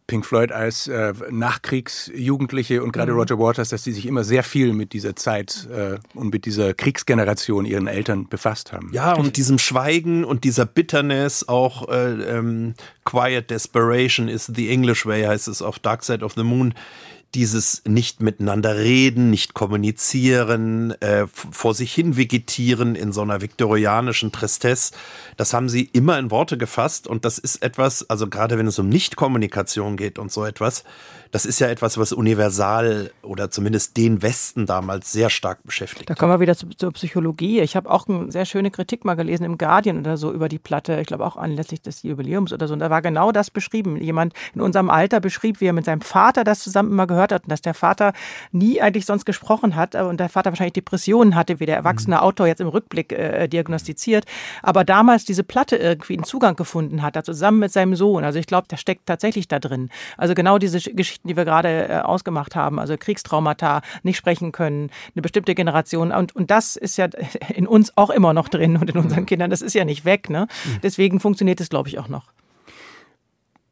Pink 0.08 0.26
Floyd 0.26 0.52
als 0.52 0.88
äh, 0.88 1.14
Nachkriegsjugendliche 1.32 2.84
und 2.84 2.92
gerade 2.92 3.14
mhm. 3.14 3.20
Roger 3.20 3.40
Waters, 3.40 3.70
dass 3.70 3.84
die 3.84 3.94
sich 3.94 4.06
immer 4.06 4.24
sehr 4.24 4.44
viel 4.44 4.74
mit 4.74 4.94
dieser 4.94 5.16
Zeit 5.16 5.68
äh, 5.72 5.98
und 6.14 6.34
mit 6.34 6.46
dieser 6.46 6.74
Kriegsgeneration 6.74 7.66
ihren 7.66 7.88
Eltern 7.88 8.28
befasst 8.28 8.74
haben. 8.74 8.92
Ja, 8.94 9.14
und 9.14 9.38
diesem 9.38 9.60
Schweigen 9.60 10.26
und 10.26 10.44
dieser 10.44 10.66
Bitterness, 10.66 11.48
auch 11.48 11.88
äh, 11.88 12.38
ähm, 12.38 12.74
Quiet 13.06 13.50
Desperation 13.50 14.28
is 14.28 14.52
the 14.54 14.70
English 14.70 15.06
Way, 15.06 15.24
heißt 15.24 15.48
es 15.48 15.62
auf 15.62 15.80
Dark 15.80 16.04
Side 16.04 16.24
of 16.24 16.34
the 16.34 16.44
Moon 16.44 16.74
dieses 17.36 17.82
nicht 17.86 18.22
miteinander 18.22 18.78
reden, 18.78 19.30
nicht 19.30 19.54
kommunizieren, 19.54 20.92
äh, 21.02 21.28
vor 21.28 21.74
sich 21.74 21.94
hin 21.94 22.18
vegetieren 22.18 22.96
in 22.96 23.12
so 23.12 23.22
einer 23.22 23.42
viktorianischen 23.42 24.32
Tristesse, 24.32 24.94
das 25.38 25.54
haben 25.54 25.70
sie 25.70 25.90
immer 25.94 26.20
in 26.20 26.32
Worte 26.32 26.58
gefasst. 26.58 27.08
Und 27.08 27.26
das 27.26 27.38
ist 27.38 27.64
etwas, 27.64 28.10
also 28.10 28.28
gerade 28.28 28.58
wenn 28.58 28.68
es 28.68 28.80
um 28.80 28.90
Nichtkommunikation 28.90 29.98
geht 29.98 30.20
und 30.20 30.32
so 30.32 30.46
etwas, 30.46 30.84
das 31.34 31.48
ist 31.48 31.58
ja 31.58 31.68
etwas, 31.68 31.98
was 31.98 32.14
universal 32.14 33.10
oder 33.24 33.50
zumindest 33.50 33.98
den 33.98 34.22
Westen 34.22 34.68
damals 34.68 35.12
sehr 35.12 35.32
stark 35.32 35.64
beschäftigt. 35.64 36.08
Da 36.08 36.14
kommen 36.14 36.32
wir 36.32 36.40
wieder 36.40 36.56
zu, 36.56 36.68
zur 36.70 36.92
Psychologie. 36.92 37.60
Ich 37.62 37.76
habe 37.76 37.90
auch 37.90 38.08
eine 38.08 38.32
sehr 38.32 38.46
schöne 38.46 38.70
Kritik 38.70 39.04
mal 39.04 39.16
gelesen 39.16 39.44
im 39.44 39.58
Guardian 39.58 39.98
oder 39.98 40.16
so 40.16 40.32
über 40.32 40.48
die 40.48 40.60
Platte, 40.60 41.00
ich 41.02 41.08
glaube 41.08 41.26
auch 41.26 41.36
anlässlich 41.36 41.82
des 41.82 42.04
Jubiläums 42.04 42.54
oder 42.54 42.68
so. 42.68 42.76
Und 42.76 42.82
da 42.82 42.92
war 42.92 43.02
genau 43.02 43.32
das 43.32 43.50
beschrieben. 43.50 43.98
Jemand 43.98 44.34
in 44.54 44.62
unserem 44.62 44.92
Alter 44.92 45.20
beschrieb, 45.22 45.60
wie 45.60 45.66
er 45.66 45.74
mit 45.74 45.86
seinem 45.86 46.02
Vater 46.02 46.44
das 46.44 46.60
zusammen 46.60 46.92
immer 46.92 47.08
gehört 47.08 47.32
hat 47.32 47.46
und 47.46 47.52
dass 47.52 47.62
der 47.62 47.74
Vater 47.74 48.14
nie 48.52 48.80
eigentlich 48.80 49.08
sonst 49.08 49.26
gesprochen 49.26 49.76
hat 49.76 49.96
und 49.96 50.20
der 50.20 50.30
Vater 50.30 50.52
wahrscheinlich 50.52 50.74
Depressionen 50.74 51.34
hatte, 51.34 51.60
wie 51.60 51.66
der 51.66 51.78
erwachsene 51.78 52.18
mhm. 52.18 52.22
Autor 52.22 52.46
jetzt 52.46 52.62
im 52.62 52.68
Rückblick 52.68 53.12
äh, 53.12 53.48
diagnostiziert. 53.48 54.26
Aber 54.62 54.84
damals 54.84 55.26
diese 55.26 55.44
Platte 55.44 55.78
irgendwie 55.78 56.14
einen 56.14 56.26
Zugang 56.26 56.56
gefunden 56.56 57.02
hat, 57.02 57.16
da 57.16 57.24
zusammen 57.24 57.58
mit 57.58 57.72
seinem 57.72 57.96
Sohn. 57.96 58.24
Also 58.24 58.38
ich 58.38 58.46
glaube, 58.46 58.68
der 58.68 58.78
steckt 58.78 59.08
tatsächlich 59.08 59.48
da 59.48 59.58
drin. 59.58 59.90
Also 60.16 60.36
genau 60.36 60.60
diese 60.60 60.78
Geschichte 60.80 61.23
Geschichten, 61.24 61.28
die 61.28 61.38
wir 61.38 61.46
gerade 61.46 61.88
äh, 61.88 62.00
ausgemacht 62.02 62.56
haben, 62.56 62.80
also 62.80 62.96
Kriegstraumata, 62.98 63.82
nicht 64.04 64.18
sprechen 64.18 64.52
können, 64.52 64.90
eine 65.16 65.22
bestimmte 65.22 65.56
Generation. 65.56 66.12
Und, 66.12 66.36
und 66.36 66.52
das 66.52 66.76
ist 66.76 66.98
ja 66.98 67.08
in 67.56 67.68
uns 67.68 67.94
auch 67.96 68.10
immer 68.10 68.34
noch 68.34 68.50
drin 68.50 68.78
und 68.78 68.90
in 68.90 68.98
unseren 68.98 69.22
mhm. 69.22 69.28
Kindern. 69.28 69.50
Das 69.50 69.62
ist 69.62 69.74
ja 69.74 69.86
nicht 69.86 70.06
weg. 70.06 70.30
Ne? 70.30 70.48
Mhm. 70.66 70.80
Deswegen 70.84 71.20
funktioniert 71.20 71.62
es, 71.62 71.70
glaube 71.70 71.90
ich, 71.90 72.00
auch 72.00 72.10
noch. 72.10 72.32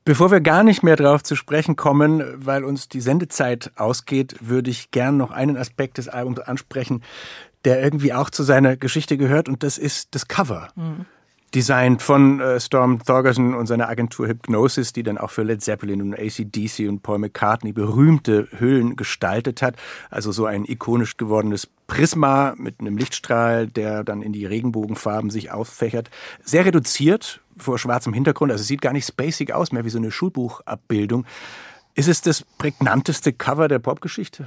Bevor 0.04 0.32
wir 0.32 0.42
gar 0.42 0.64
nicht 0.64 0.82
mehr 0.82 0.96
darauf 0.96 1.22
zu 1.22 1.36
sprechen 1.36 1.76
kommen, 1.76 2.24
weil 2.36 2.64
uns 2.64 2.90
die 2.90 3.02
Sendezeit 3.02 3.72
ausgeht, 3.76 4.36
würde 4.40 4.72
ich 4.72 4.90
gern 4.90 5.16
noch 5.16 5.30
einen 5.30 5.58
Aspekt 5.58 6.00
des 6.00 6.08
Albums 6.08 6.40
ansprechen, 6.40 7.04
der 7.66 7.84
irgendwie 7.84 8.12
auch 8.12 8.32
zu 8.32 8.42
seiner 8.42 8.78
Geschichte 8.78 9.18
gehört, 9.18 9.48
und 9.48 9.62
das 9.62 9.78
ist 9.78 10.16
das 10.16 10.28
Cover. 10.28 10.70
Mhm. 10.76 11.06
Designt 11.54 12.02
von 12.02 12.40
äh, 12.40 12.60
Storm 12.60 13.04
Thorgerson 13.04 13.54
und 13.54 13.68
seiner 13.68 13.90
Agentur 13.90 14.28
Hypnosis, 14.28 14.94
die 14.94 15.04
dann 15.04 15.18
auch 15.18 15.32
für 15.32 15.44
Led 15.44 15.62
Zeppelin 15.62 16.02
und 16.02 16.14
ACDC 16.14 16.88
und 16.88 17.04
Paul 17.04 17.20
McCartney 17.20 17.74
berühmte 17.74 18.48
Hüllen 18.58 18.96
gestaltet 18.96 19.62
hat. 19.62 19.76
Also 20.10 20.32
so 20.32 20.46
ein 20.46 20.64
ikonisch 20.66 21.18
gewordenes 21.18 21.68
Prisma 21.88 22.54
mit 22.58 22.80
einem 22.80 22.98
Lichtstrahl, 22.98 23.68
der 23.68 24.06
dann 24.06 24.22
in 24.22 24.32
die 24.32 24.46
Regenbogenfarben 24.46 25.30
sich 25.30 25.52
auffächert. 25.52 26.10
Sehr 26.44 26.66
reduziert 26.66 27.42
vor 27.58 27.78
schwarzem 27.78 28.14
Hintergrund, 28.14 28.52
also 28.52 28.64
sieht 28.64 28.82
gar 28.82 28.94
nicht 28.94 29.06
spacig 29.06 29.54
aus, 29.54 29.74
mehr 29.74 29.84
wie 29.84 29.90
so 29.90 29.98
eine 29.98 30.12
Schulbuchabbildung. 30.12 31.26
Ist 31.96 32.08
es 32.08 32.22
das 32.22 32.44
prägnanteste 32.58 33.34
Cover 33.34 33.68
der 33.68 33.80
Popgeschichte? 33.80 34.46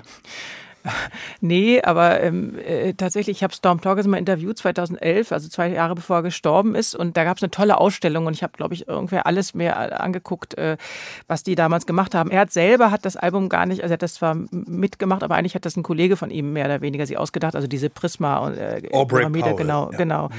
Nee, 1.41 1.83
aber 1.83 2.21
ähm, 2.23 2.59
äh, 2.59 2.95
tatsächlich, 2.95 3.39
ich 3.39 3.43
habe 3.43 3.55
Storm 3.55 3.81
Torgerson 3.81 4.11
mal 4.11 4.19
interviewt 4.19 4.59
2011, 4.59 5.33
also 5.33 5.49
zwei 5.49 5.69
Jahre 5.69 5.95
bevor 5.95 6.17
er 6.17 6.23
gestorben 6.23 6.75
ist. 6.75 6.95
Und 6.95 7.17
da 7.17 7.25
gab 7.25 7.37
es 7.37 7.43
eine 7.43 7.51
tolle 7.51 7.79
Ausstellung 7.79 8.27
und 8.27 8.35
ich 8.35 8.43
habe, 8.43 8.53
glaube 8.57 8.75
ich, 8.75 8.89
irgendwer 8.89 9.27
alles 9.27 9.55
mehr 9.55 10.01
angeguckt, 10.01 10.57
äh, 10.57 10.77
was 11.27 11.43
die 11.43 11.55
damals 11.55 11.87
gemacht 11.87 12.15
haben. 12.15 12.31
Er 12.31 12.41
hat 12.41 12.53
selber 12.53 12.91
hat 12.91 13.05
das 13.05 13.17
Album 13.17 13.49
gar 13.49 13.67
nicht, 13.67 13.83
also 13.83 13.93
er 13.93 13.95
hat 13.95 14.03
das 14.03 14.15
zwar 14.15 14.37
mitgemacht, 14.51 15.23
aber 15.23 15.35
eigentlich 15.35 15.55
hat 15.55 15.65
das 15.65 15.77
ein 15.77 15.83
Kollege 15.83 16.17
von 16.17 16.31
ihm 16.31 16.53
mehr 16.53 16.67
oder 16.67 16.81
weniger 16.81 17.07
sich 17.07 17.19
ausgedacht, 17.19 17.55
also 17.55 17.67
diese 17.67 17.91
Prisma 17.91 18.39
und 18.39 18.57
äh, 18.57 18.83
Pyramide, 19.07 19.55
genau, 19.55 19.91
ja. 19.91 19.99
genau. 19.99 20.29
Mhm. 20.29 20.35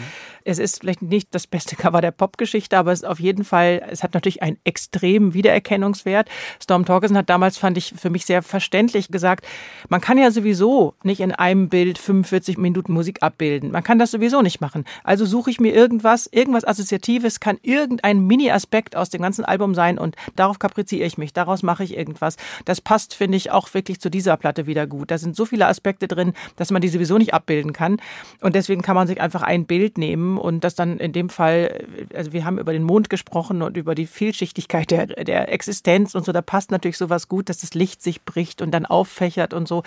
Es 0.46 0.60
ist 0.60 0.80
vielleicht 0.80 1.02
nicht 1.02 1.30
das 1.32 1.48
beste 1.48 1.76
Cover 1.76 2.02
der 2.02 2.12
Popgeschichte, 2.12 2.78
aber 2.78 2.92
es 2.92 3.00
ist 3.00 3.06
auf 3.06 3.20
jeden 3.20 3.44
Fall, 3.44 3.82
es 3.90 4.04
hat 4.04 4.14
natürlich 4.14 4.42
einen 4.44 4.58
extremen 4.64 5.34
Wiedererkennungswert. 5.34 6.30
Storm 6.62 6.86
Torgerson 6.86 7.18
hat 7.18 7.30
damals, 7.30 7.58
fand 7.58 7.78
ich, 7.78 7.94
für 7.98 8.10
mich 8.12 8.26
sehr 8.26 8.44
verständlich 8.44 9.10
gesagt, 9.10 9.46
man 9.90 10.02
kann 10.02 10.18
ja 10.18 10.30
sowieso 10.32 10.94
nicht 11.04 11.20
in 11.20 11.32
einem 11.32 11.68
Bild 11.68 11.98
45 11.98 12.58
Minuten 12.58 12.94
Musik 12.94 13.24
abbilden. 13.24 13.72
Man 13.72 13.84
kann 13.84 14.00
das 14.00 14.12
sowieso 14.12 14.42
nicht 14.42 14.62
machen. 14.62 14.86
Also 15.04 15.26
suche 15.26 15.50
ich 15.50 15.60
mir 15.60 15.74
irgendwas, 15.74 16.28
irgendwas 16.32 16.66
Assoziatives, 16.66 17.40
kann 17.40 17.58
irgendein 17.64 18.20
Mini-Aspekt 18.20 18.96
aus 18.96 19.10
dem 19.10 19.22
ganzen 19.24 19.46
Album 19.46 19.74
sein 19.74 19.98
und 19.98 20.16
darauf 20.36 20.60
kapriziere 20.60 21.06
ich 21.06 21.18
mich, 21.18 21.34
daraus 21.34 21.64
mache 21.64 21.84
ich 21.84 21.98
irgendwas. 21.98 22.38
Das 22.66 22.82
passt, 22.82 23.16
finde 23.16 23.38
ich, 23.38 23.50
auch 23.50 23.74
wirklich 23.74 24.00
zu 24.00 24.12
dieser 24.12 24.38
Platte 24.38 24.68
wieder 24.68 24.86
gut. 24.86 25.10
Da 25.10 25.18
sind 25.18 25.36
so 25.36 25.46
viele 25.46 25.66
Aspekte 25.66 26.08
drin, 26.08 26.34
dass 26.56 26.70
man 26.70 26.82
die 26.82 26.90
sowieso 26.90 27.18
nicht 27.18 27.34
abbilden 27.34 27.74
kann. 27.74 27.98
Und 28.42 28.54
deswegen 28.54 28.84
kann 28.84 28.96
man 28.96 29.08
sich 29.08 29.20
einfach 29.20 29.42
ein 29.42 29.66
Bild 29.66 29.98
nehmen 29.98 30.35
und 30.38 30.64
das 30.64 30.76
dann 30.76 30.98
in 31.00 31.14
dem 31.14 31.30
Fall, 31.30 31.86
also 32.14 32.34
wir 32.34 32.46
haben 32.46 32.60
über 32.60 32.74
den 32.74 32.84
Mond 32.84 33.10
gesprochen 33.10 33.62
und 33.62 33.78
über 33.78 33.96
die 33.96 34.08
Vielschichtigkeit 34.08 34.92
der, 34.92 35.08
der 35.08 35.52
Existenz 35.52 36.16
und 36.16 36.26
so, 36.26 36.32
da 36.32 36.42
passt 36.42 36.72
natürlich 36.72 36.98
sowas 36.98 37.28
gut, 37.28 37.50
dass 37.50 37.60
das 37.60 37.74
Licht 37.74 38.02
sich 38.02 38.24
bricht 38.24 38.62
und 38.62 38.72
dann 38.72 38.86
auffächert 38.86 39.54
und 39.54 39.68
so. 39.68 39.84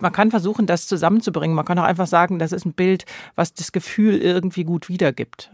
Man 0.00 0.12
kann 0.12 0.30
versuchen, 0.30 0.66
das 0.66 0.86
zusammenzubringen. 0.86 1.54
Man 1.54 1.64
kann 1.64 1.78
auch 1.78 1.84
einfach 1.84 2.06
sagen, 2.06 2.38
das 2.38 2.52
ist 2.52 2.64
ein 2.64 2.72
Bild, 2.72 3.04
was 3.34 3.54
das 3.54 3.72
Gefühl 3.72 4.18
irgendwie 4.18 4.64
gut 4.64 4.88
wiedergibt. 4.88 5.50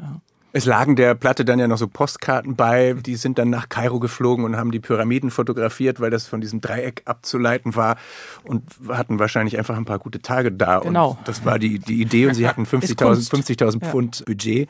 Es 0.56 0.64
lagen 0.64 0.96
der 0.96 1.14
Platte 1.14 1.44
dann 1.44 1.58
ja 1.58 1.68
noch 1.68 1.76
so 1.76 1.86
Postkarten 1.86 2.56
bei, 2.56 2.94
die 2.94 3.16
sind 3.16 3.36
dann 3.36 3.50
nach 3.50 3.68
Kairo 3.68 4.00
geflogen 4.00 4.42
und 4.46 4.56
haben 4.56 4.70
die 4.70 4.80
Pyramiden 4.80 5.30
fotografiert, 5.30 6.00
weil 6.00 6.08
das 6.08 6.26
von 6.26 6.40
diesem 6.40 6.62
Dreieck 6.62 7.02
abzuleiten 7.04 7.76
war 7.76 7.96
und 8.42 8.62
hatten 8.88 9.18
wahrscheinlich 9.18 9.58
einfach 9.58 9.76
ein 9.76 9.84
paar 9.84 9.98
gute 9.98 10.22
Tage 10.22 10.50
da. 10.50 10.78
Genau. 10.78 11.10
Und 11.10 11.28
das 11.28 11.44
war 11.44 11.58
die, 11.58 11.78
die 11.78 12.00
Idee 12.00 12.26
und 12.26 12.32
sie 12.32 12.48
hatten 12.48 12.64
50.000 12.64 13.28
50 13.28 13.58
Pfund 13.82 14.20
ja. 14.20 14.24
Budget. 14.24 14.68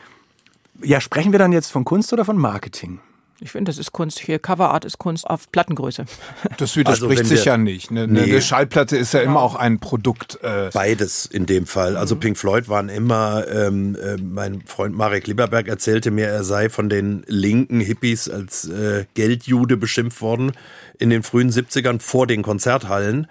Ja, 0.83 1.01
sprechen 1.01 1.31
wir 1.31 1.39
dann 1.39 1.53
jetzt 1.53 1.71
von 1.71 1.85
Kunst 1.85 2.13
oder 2.13 2.25
von 2.25 2.37
Marketing? 2.37 2.99
Ich 3.41 3.51
finde, 3.51 3.69
das 3.69 3.77
ist 3.77 3.93
Kunst. 3.93 4.19
Hier 4.19 4.39
Coverart 4.39 4.87
ist 4.87 4.99
Kunst 4.99 5.27
auf 5.27 5.51
Plattengröße. 5.53 6.07
Das 6.59 6.77
widerspricht 6.77 7.21
also 7.21 7.35
sich 7.35 7.45
ja 7.45 7.59
nicht. 7.59 7.91
Eine, 7.91 8.07
nee. 8.07 8.23
eine, 8.23 8.41
Schallplatte 8.41 8.97
ist 8.97 9.13
ja 9.13 9.21
immer 9.21 9.43
auch 9.43 9.57
ein 9.57 9.79
Produkt. 9.79 10.39
Äh 10.43 10.71
Beides 10.73 11.27
in 11.27 11.45
dem 11.45 11.67
Fall. 11.67 11.97
Also 11.97 12.15
mhm. 12.15 12.21
Pink 12.21 12.39
Floyd 12.39 12.69
waren 12.69 12.89
immer, 12.89 13.47
ähm, 13.49 13.97
äh, 13.97 14.17
mein 14.17 14.63
Freund 14.63 14.97
Marek 14.97 15.27
Lieberberg 15.27 15.69
erzählte 15.69 16.11
mir, 16.11 16.29
er 16.29 16.45
sei 16.45 16.71
von 16.71 16.89
den 16.89 17.25
linken 17.27 17.81
Hippies 17.81 18.31
als 18.31 18.69
äh, 18.69 19.05
Geldjude 19.15 19.77
beschimpft 19.77 20.23
worden 20.23 20.53
in 20.99 21.11
den 21.11 21.23
frühen 21.23 21.51
70ern 21.51 22.01
vor 22.01 22.27
den 22.27 22.43
Konzerthallen. 22.43 23.27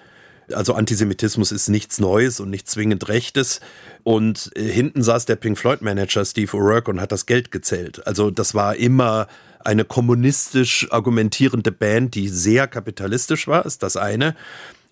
Also 0.53 0.76
Antisemitismus 0.76 1.51
ist 1.51 1.70
nichts 1.70 1.99
Neues 1.99 2.39
und 2.39 2.51
nicht 2.51 2.70
zwingend 2.70 3.08
Rechtes. 3.08 3.62
Und 4.03 4.51
äh, 4.56 4.64
hinten 4.64 5.01
saß 5.01 5.26
der 5.26 5.36
Pink 5.36 5.58
Floyd 5.58 5.82
Manager 5.82 6.24
Steve 6.26 6.51
O'Rourke 6.51 6.89
und 6.89 7.01
hat 7.01 7.12
das 7.12 7.26
Geld 7.26 7.49
gezählt. 7.49 8.06
Also 8.06 8.30
das 8.30 8.53
war 8.53 8.76
immer 8.76 9.28
eine 9.66 9.86
kommunistisch 9.86 10.88
argumentierende 10.91 11.72
Band, 11.72 12.16
die 12.16 12.30
sehr 12.30 12.68
kapitalistisch 12.68 13.47
war, 13.47 13.66
ist 13.66 13.84
das 13.84 13.97
eine. 13.97 14.36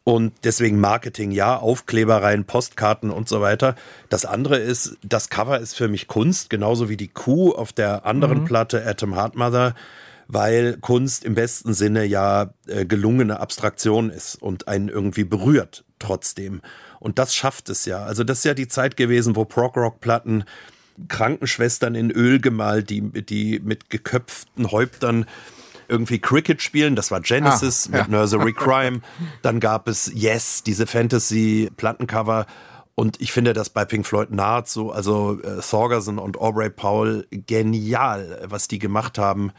Und 0.03 0.33
deswegen 0.43 0.81
Marketing, 0.81 1.31
ja, 1.31 1.57
Aufklebereien, 1.57 2.43
Postkarten 2.43 3.09
und 3.09 3.29
so 3.29 3.39
weiter. 3.39 3.75
Das 4.09 4.25
andere 4.25 4.57
ist, 4.57 4.97
das 5.01 5.29
Cover 5.29 5.59
ist 5.59 5.75
für 5.75 5.87
mich 5.87 6.07
Kunst, 6.07 6.49
genauso 6.49 6.89
wie 6.89 6.97
die 6.97 7.07
Kuh 7.07 7.53
auf 7.53 7.71
der 7.71 8.05
anderen 8.05 8.41
mhm. 8.41 8.45
Platte 8.45 8.85
Atom 8.85 9.15
Heart 9.15 9.35
Mother, 9.37 9.75
weil 10.27 10.77
Kunst 10.81 11.23
im 11.23 11.35
besten 11.35 11.73
Sinne 11.73 12.03
ja 12.03 12.53
äh, 12.67 12.85
gelungene 12.85 13.39
Abstraktion 13.39 14.09
ist 14.09 14.35
und 14.35 14.67
einen 14.67 14.89
irgendwie 14.89 15.23
berührt 15.23 15.85
trotzdem. 15.99 16.61
Und 16.99 17.17
das 17.17 17.33
schafft 17.33 17.69
es 17.69 17.85
ja. 17.85 18.03
Also 18.03 18.25
das 18.25 18.39
ist 18.39 18.45
ja 18.45 18.53
die 18.53 18.67
Zeit 18.67 18.97
gewesen, 18.97 19.37
wo 19.37 19.45
Prog-Rock-Platten 19.45 20.43
Krankenschwestern 21.07 21.95
in 21.95 22.11
Öl 22.11 22.39
gemalt, 22.39 22.89
die, 22.89 23.01
die 23.01 23.59
mit 23.59 23.89
geköpften 23.89 24.71
Häuptern 24.71 25.25
irgendwie 25.87 26.19
Cricket 26.19 26.61
spielen. 26.61 26.95
Das 26.95 27.11
war 27.11 27.21
Genesis 27.21 27.87
ah, 27.87 27.97
mit 27.97 28.07
ja. 28.07 28.07
Nursery 28.07 28.53
Crime. 28.53 29.01
Dann 29.41 29.59
gab 29.59 29.87
es 29.87 30.11
Yes, 30.13 30.63
diese 30.63 30.87
Fantasy-Plattencover. 30.87 32.45
Und 32.95 33.19
ich 33.21 33.31
finde 33.31 33.53
das 33.53 33.69
bei 33.69 33.85
Pink 33.85 34.05
Floyd 34.05 34.31
nahezu, 34.31 34.91
also 34.91 35.39
äh, 35.41 35.61
Thorgerson 35.61 36.19
und 36.19 36.37
Aubrey 36.37 36.69
Powell, 36.69 37.25
genial, 37.31 38.45
was 38.45 38.67
die 38.67 38.77
gemacht 38.77 39.17
haben 39.17 39.51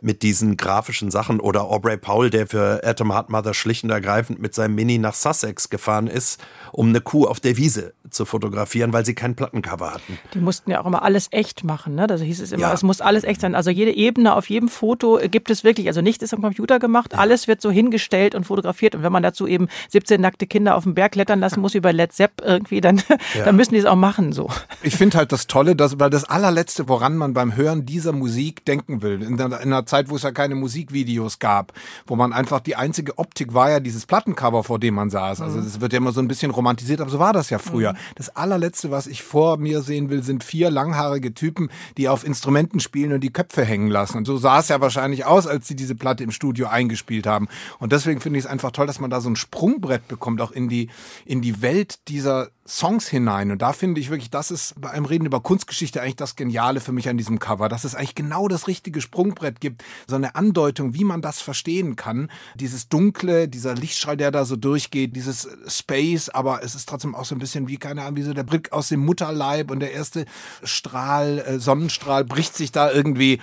mit 0.00 0.22
diesen 0.22 0.56
grafischen 0.56 1.10
Sachen. 1.10 1.40
Oder 1.40 1.64
Aubrey 1.64 1.96
Powell, 1.96 2.30
der 2.30 2.46
für 2.46 2.82
Atom 2.84 3.12
Heart 3.12 3.30
Mother 3.30 3.54
schlicht 3.54 3.84
und 3.84 3.90
ergreifend 3.90 4.40
mit 4.40 4.54
seinem 4.54 4.74
Mini 4.74 4.98
nach 4.98 5.14
Sussex 5.14 5.70
gefahren 5.70 6.06
ist, 6.06 6.40
um 6.72 6.88
eine 6.88 7.00
Kuh 7.00 7.26
auf 7.26 7.40
der 7.40 7.56
Wiese 7.56 7.94
zu 8.10 8.24
fotografieren, 8.24 8.92
weil 8.92 9.04
sie 9.04 9.14
kein 9.14 9.34
Plattencover 9.34 9.92
hatten. 9.92 10.18
Die 10.34 10.38
mussten 10.38 10.70
ja 10.70 10.80
auch 10.80 10.86
immer 10.86 11.02
alles 11.02 11.28
echt 11.30 11.64
machen. 11.64 11.94
Ne? 11.94 12.06
Da 12.06 12.16
hieß 12.16 12.40
es 12.40 12.52
immer, 12.52 12.62
ja. 12.62 12.72
es 12.72 12.82
muss 12.82 13.00
alles 13.00 13.24
echt 13.24 13.40
sein. 13.40 13.54
Also 13.54 13.70
jede 13.70 13.92
Ebene 13.92 14.34
auf 14.34 14.48
jedem 14.48 14.68
Foto 14.68 15.18
gibt 15.30 15.50
es 15.50 15.64
wirklich, 15.64 15.88
also 15.88 16.00
nichts 16.00 16.22
ist 16.22 16.34
am 16.34 16.42
Computer 16.42 16.78
gemacht, 16.78 17.12
ja. 17.12 17.18
alles 17.18 17.48
wird 17.48 17.60
so 17.60 17.70
hingestellt 17.70 18.34
und 18.34 18.44
fotografiert. 18.44 18.94
Und 18.94 19.02
wenn 19.02 19.12
man 19.12 19.22
dazu 19.22 19.46
eben 19.46 19.68
17 19.90 20.20
nackte 20.20 20.46
Kinder 20.46 20.76
auf 20.76 20.84
dem 20.84 20.94
Berg 20.94 21.12
klettern 21.12 21.40
lassen 21.40 21.60
muss 21.60 21.74
über 21.74 21.92
Led 21.92 22.12
Zepp 22.12 22.42
irgendwie, 22.44 22.80
dann, 22.80 22.96
ja. 23.34 23.44
dann 23.44 23.56
müssen 23.56 23.74
die 23.74 23.80
es 23.80 23.86
auch 23.86 23.96
machen. 23.96 24.32
So. 24.32 24.50
Ich 24.82 24.96
finde 24.96 25.18
halt 25.18 25.32
das 25.32 25.46
Tolle, 25.46 25.76
dass, 25.76 25.98
weil 25.98 26.10
das 26.10 26.24
allerletzte, 26.24 26.88
woran 26.88 27.16
man 27.16 27.34
beim 27.34 27.56
Hören 27.56 27.86
dieser 27.86 28.12
Musik 28.12 28.64
denken 28.64 29.02
will, 29.02 29.22
in, 29.22 29.36
der, 29.36 29.46
in 29.46 29.72
einer 29.72 29.86
Zeit, 29.86 29.95
wo 30.08 30.16
es 30.16 30.22
ja 30.22 30.30
keine 30.30 30.54
Musikvideos 30.54 31.38
gab, 31.38 31.72
wo 32.06 32.16
man 32.16 32.32
einfach 32.32 32.60
die 32.60 32.76
einzige 32.76 33.18
Optik 33.18 33.54
war 33.54 33.70
ja 33.70 33.80
dieses 33.80 34.06
Plattencover, 34.06 34.64
vor 34.64 34.78
dem 34.78 34.94
man 34.94 35.10
saß. 35.10 35.40
Also 35.40 35.60
das 35.60 35.80
wird 35.80 35.92
ja 35.92 35.98
immer 35.98 36.12
so 36.12 36.20
ein 36.20 36.28
bisschen 36.28 36.50
romantisiert, 36.50 37.00
aber 37.00 37.10
so 37.10 37.18
war 37.18 37.32
das 37.32 37.50
ja 37.50 37.58
früher. 37.58 37.92
Mhm. 37.92 37.98
Das 38.14 38.34
allerletzte, 38.36 38.90
was 38.90 39.06
ich 39.06 39.22
vor 39.22 39.56
mir 39.56 39.82
sehen 39.82 40.10
will, 40.10 40.22
sind 40.22 40.44
vier 40.44 40.70
langhaarige 40.70 41.34
Typen, 41.34 41.70
die 41.96 42.08
auf 42.08 42.24
Instrumenten 42.24 42.80
spielen 42.80 43.12
und 43.12 43.20
die 43.20 43.32
Köpfe 43.32 43.64
hängen 43.64 43.88
lassen. 43.88 44.18
Und 44.18 44.26
so 44.26 44.36
sah 44.36 44.60
es 44.60 44.68
ja 44.68 44.80
wahrscheinlich 44.80 45.24
aus, 45.24 45.46
als 45.46 45.66
sie 45.68 45.76
diese 45.76 45.94
Platte 45.94 46.24
im 46.24 46.30
Studio 46.30 46.66
eingespielt 46.68 47.26
haben. 47.26 47.48
Und 47.78 47.92
deswegen 47.92 48.20
finde 48.20 48.38
ich 48.38 48.44
es 48.44 48.50
einfach 48.50 48.70
toll, 48.70 48.86
dass 48.86 49.00
man 49.00 49.10
da 49.10 49.20
so 49.20 49.30
ein 49.30 49.36
Sprungbrett 49.36 50.08
bekommt, 50.08 50.40
auch 50.40 50.52
in 50.52 50.68
die, 50.68 50.88
in 51.24 51.42
die 51.42 51.62
Welt 51.62 52.08
dieser 52.08 52.48
Songs 52.66 53.06
hinein. 53.08 53.50
Und 53.50 53.62
da 53.62 53.72
finde 53.72 54.00
ich 54.00 54.10
wirklich, 54.10 54.30
das 54.30 54.50
ist 54.50 54.80
bei 54.80 54.90
einem 54.90 55.04
Reden 55.04 55.26
über 55.26 55.40
Kunstgeschichte 55.40 56.02
eigentlich 56.02 56.16
das 56.16 56.36
Geniale 56.36 56.80
für 56.80 56.92
mich 56.92 57.08
an 57.08 57.16
diesem 57.16 57.38
Cover, 57.38 57.68
dass 57.68 57.84
es 57.84 57.94
eigentlich 57.94 58.14
genau 58.14 58.48
das 58.48 58.66
richtige 58.66 59.00
Sprungbrett 59.00 59.60
so 60.06 60.16
eine 60.16 60.34
Andeutung, 60.34 60.94
wie 60.94 61.04
man 61.04 61.22
das 61.22 61.40
verstehen 61.40 61.96
kann. 61.96 62.30
Dieses 62.54 62.88
Dunkle, 62.88 63.48
dieser 63.48 63.74
Lichtstrahl, 63.74 64.16
der 64.16 64.30
da 64.30 64.44
so 64.44 64.56
durchgeht, 64.56 65.16
dieses 65.16 65.48
Space, 65.66 66.28
aber 66.28 66.62
es 66.62 66.74
ist 66.74 66.88
trotzdem 66.88 67.14
auch 67.14 67.24
so 67.24 67.34
ein 67.34 67.38
bisschen 67.38 67.68
wie, 67.68 67.76
keine 67.76 68.02
Ahnung, 68.02 68.16
wie 68.16 68.22
so 68.22 68.34
der 68.34 68.44
Brick 68.44 68.72
aus 68.72 68.88
dem 68.88 69.04
Mutterleib 69.04 69.70
und 69.70 69.80
der 69.80 69.92
erste 69.92 70.24
Strahl, 70.62 71.38
äh, 71.38 71.58
Sonnenstrahl 71.58 72.24
bricht 72.24 72.56
sich 72.56 72.72
da 72.72 72.90
irgendwie. 72.90 73.40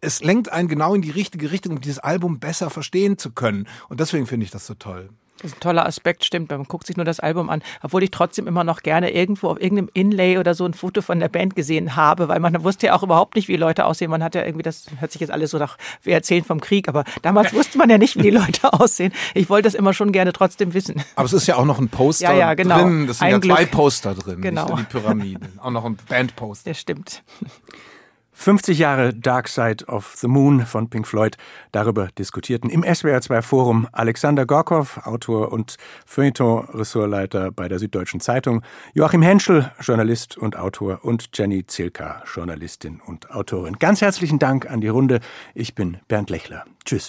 Es 0.00 0.22
lenkt 0.22 0.52
einen 0.52 0.68
genau 0.68 0.94
in 0.94 1.02
die 1.02 1.10
richtige 1.10 1.50
Richtung, 1.50 1.72
um 1.72 1.80
dieses 1.80 1.98
Album 1.98 2.38
besser 2.38 2.70
verstehen 2.70 3.18
zu 3.18 3.32
können. 3.32 3.68
Und 3.88 4.00
deswegen 4.00 4.26
finde 4.26 4.44
ich 4.44 4.50
das 4.50 4.66
so 4.66 4.74
toll. 4.74 5.10
Das 5.42 5.52
ist 5.52 5.58
ein 5.58 5.60
toller 5.60 5.84
Aspekt, 5.84 6.24
stimmt. 6.24 6.50
Man 6.50 6.64
guckt 6.64 6.86
sich 6.86 6.96
nur 6.96 7.04
das 7.04 7.20
Album 7.20 7.50
an, 7.50 7.62
obwohl 7.82 8.02
ich 8.02 8.10
trotzdem 8.10 8.46
immer 8.46 8.64
noch 8.64 8.82
gerne 8.82 9.10
irgendwo 9.10 9.48
auf 9.48 9.60
irgendeinem 9.60 9.90
Inlay 9.92 10.38
oder 10.38 10.54
so 10.54 10.64
ein 10.64 10.72
Foto 10.72 11.02
von 11.02 11.20
der 11.20 11.28
Band 11.28 11.54
gesehen 11.54 11.94
habe, 11.94 12.28
weil 12.28 12.40
man 12.40 12.64
wusste 12.64 12.86
ja 12.86 12.94
auch 12.94 13.02
überhaupt 13.02 13.36
nicht, 13.36 13.48
wie 13.48 13.56
Leute 13.56 13.84
aussehen. 13.84 14.10
Man 14.10 14.22
hat 14.22 14.34
ja 14.34 14.44
irgendwie, 14.44 14.62
das 14.62 14.86
hört 14.98 15.12
sich 15.12 15.20
jetzt 15.20 15.30
alles 15.30 15.50
so 15.50 15.58
nach, 15.58 15.76
wir 16.02 16.14
erzählen 16.14 16.42
vom 16.42 16.60
Krieg, 16.60 16.88
aber 16.88 17.04
damals 17.22 17.52
wusste 17.52 17.76
man 17.76 17.90
ja 17.90 17.98
nicht, 17.98 18.16
wie 18.16 18.22
die 18.22 18.30
Leute 18.30 18.72
aussehen. 18.72 19.12
Ich 19.34 19.50
wollte 19.50 19.64
das 19.64 19.74
immer 19.74 19.92
schon 19.92 20.12
gerne 20.12 20.32
trotzdem 20.32 20.72
wissen. 20.72 21.02
Aber 21.16 21.26
es 21.26 21.32
ist 21.32 21.46
ja 21.46 21.56
auch 21.56 21.66
noch 21.66 21.78
ein 21.78 21.88
Poster 21.88 22.32
ja, 22.32 22.38
ja, 22.38 22.54
genau. 22.54 22.82
drin. 22.82 23.06
Das 23.06 23.18
sind 23.18 23.26
ein 23.26 23.32
ja 23.32 23.38
Glück. 23.38 23.56
zwei 23.56 23.66
Poster 23.66 24.14
drin, 24.14 24.40
genau. 24.40 24.62
nicht 24.62 24.70
nur 24.70 24.78
die 24.78 24.84
Pyramide. 24.84 25.48
Auch 25.58 25.70
noch 25.70 25.84
ein 25.84 25.98
Bandposter. 26.08 26.70
Das 26.70 26.80
stimmt. 26.80 27.22
50 28.38 28.78
Jahre 28.78 29.14
Dark 29.14 29.48
Side 29.48 29.86
of 29.86 30.14
the 30.16 30.28
Moon 30.28 30.66
von 30.66 30.88
Pink 30.90 31.08
Floyd. 31.08 31.36
Darüber 31.72 32.08
diskutierten 32.18 32.68
im 32.70 32.84
SWR2 32.84 33.42
Forum 33.42 33.88
Alexander 33.92 34.44
Gorkow, 34.44 34.98
Autor 35.04 35.52
und 35.52 35.76
Feuilleton-Ressortleiter 36.04 37.50
bei 37.50 37.66
der 37.66 37.78
Süddeutschen 37.78 38.20
Zeitung, 38.20 38.62
Joachim 38.92 39.22
Henschel, 39.22 39.72
Journalist 39.80 40.36
und 40.36 40.56
Autor 40.56 41.00
und 41.02 41.30
Jenny 41.32 41.66
Zilka, 41.66 42.22
Journalistin 42.32 43.00
und 43.04 43.30
Autorin. 43.30 43.78
Ganz 43.78 44.02
herzlichen 44.02 44.38
Dank 44.38 44.70
an 44.70 44.82
die 44.82 44.88
Runde. 44.88 45.20
Ich 45.54 45.74
bin 45.74 45.96
Bernd 46.06 46.28
Lechler. 46.28 46.64
Tschüss. 46.84 47.04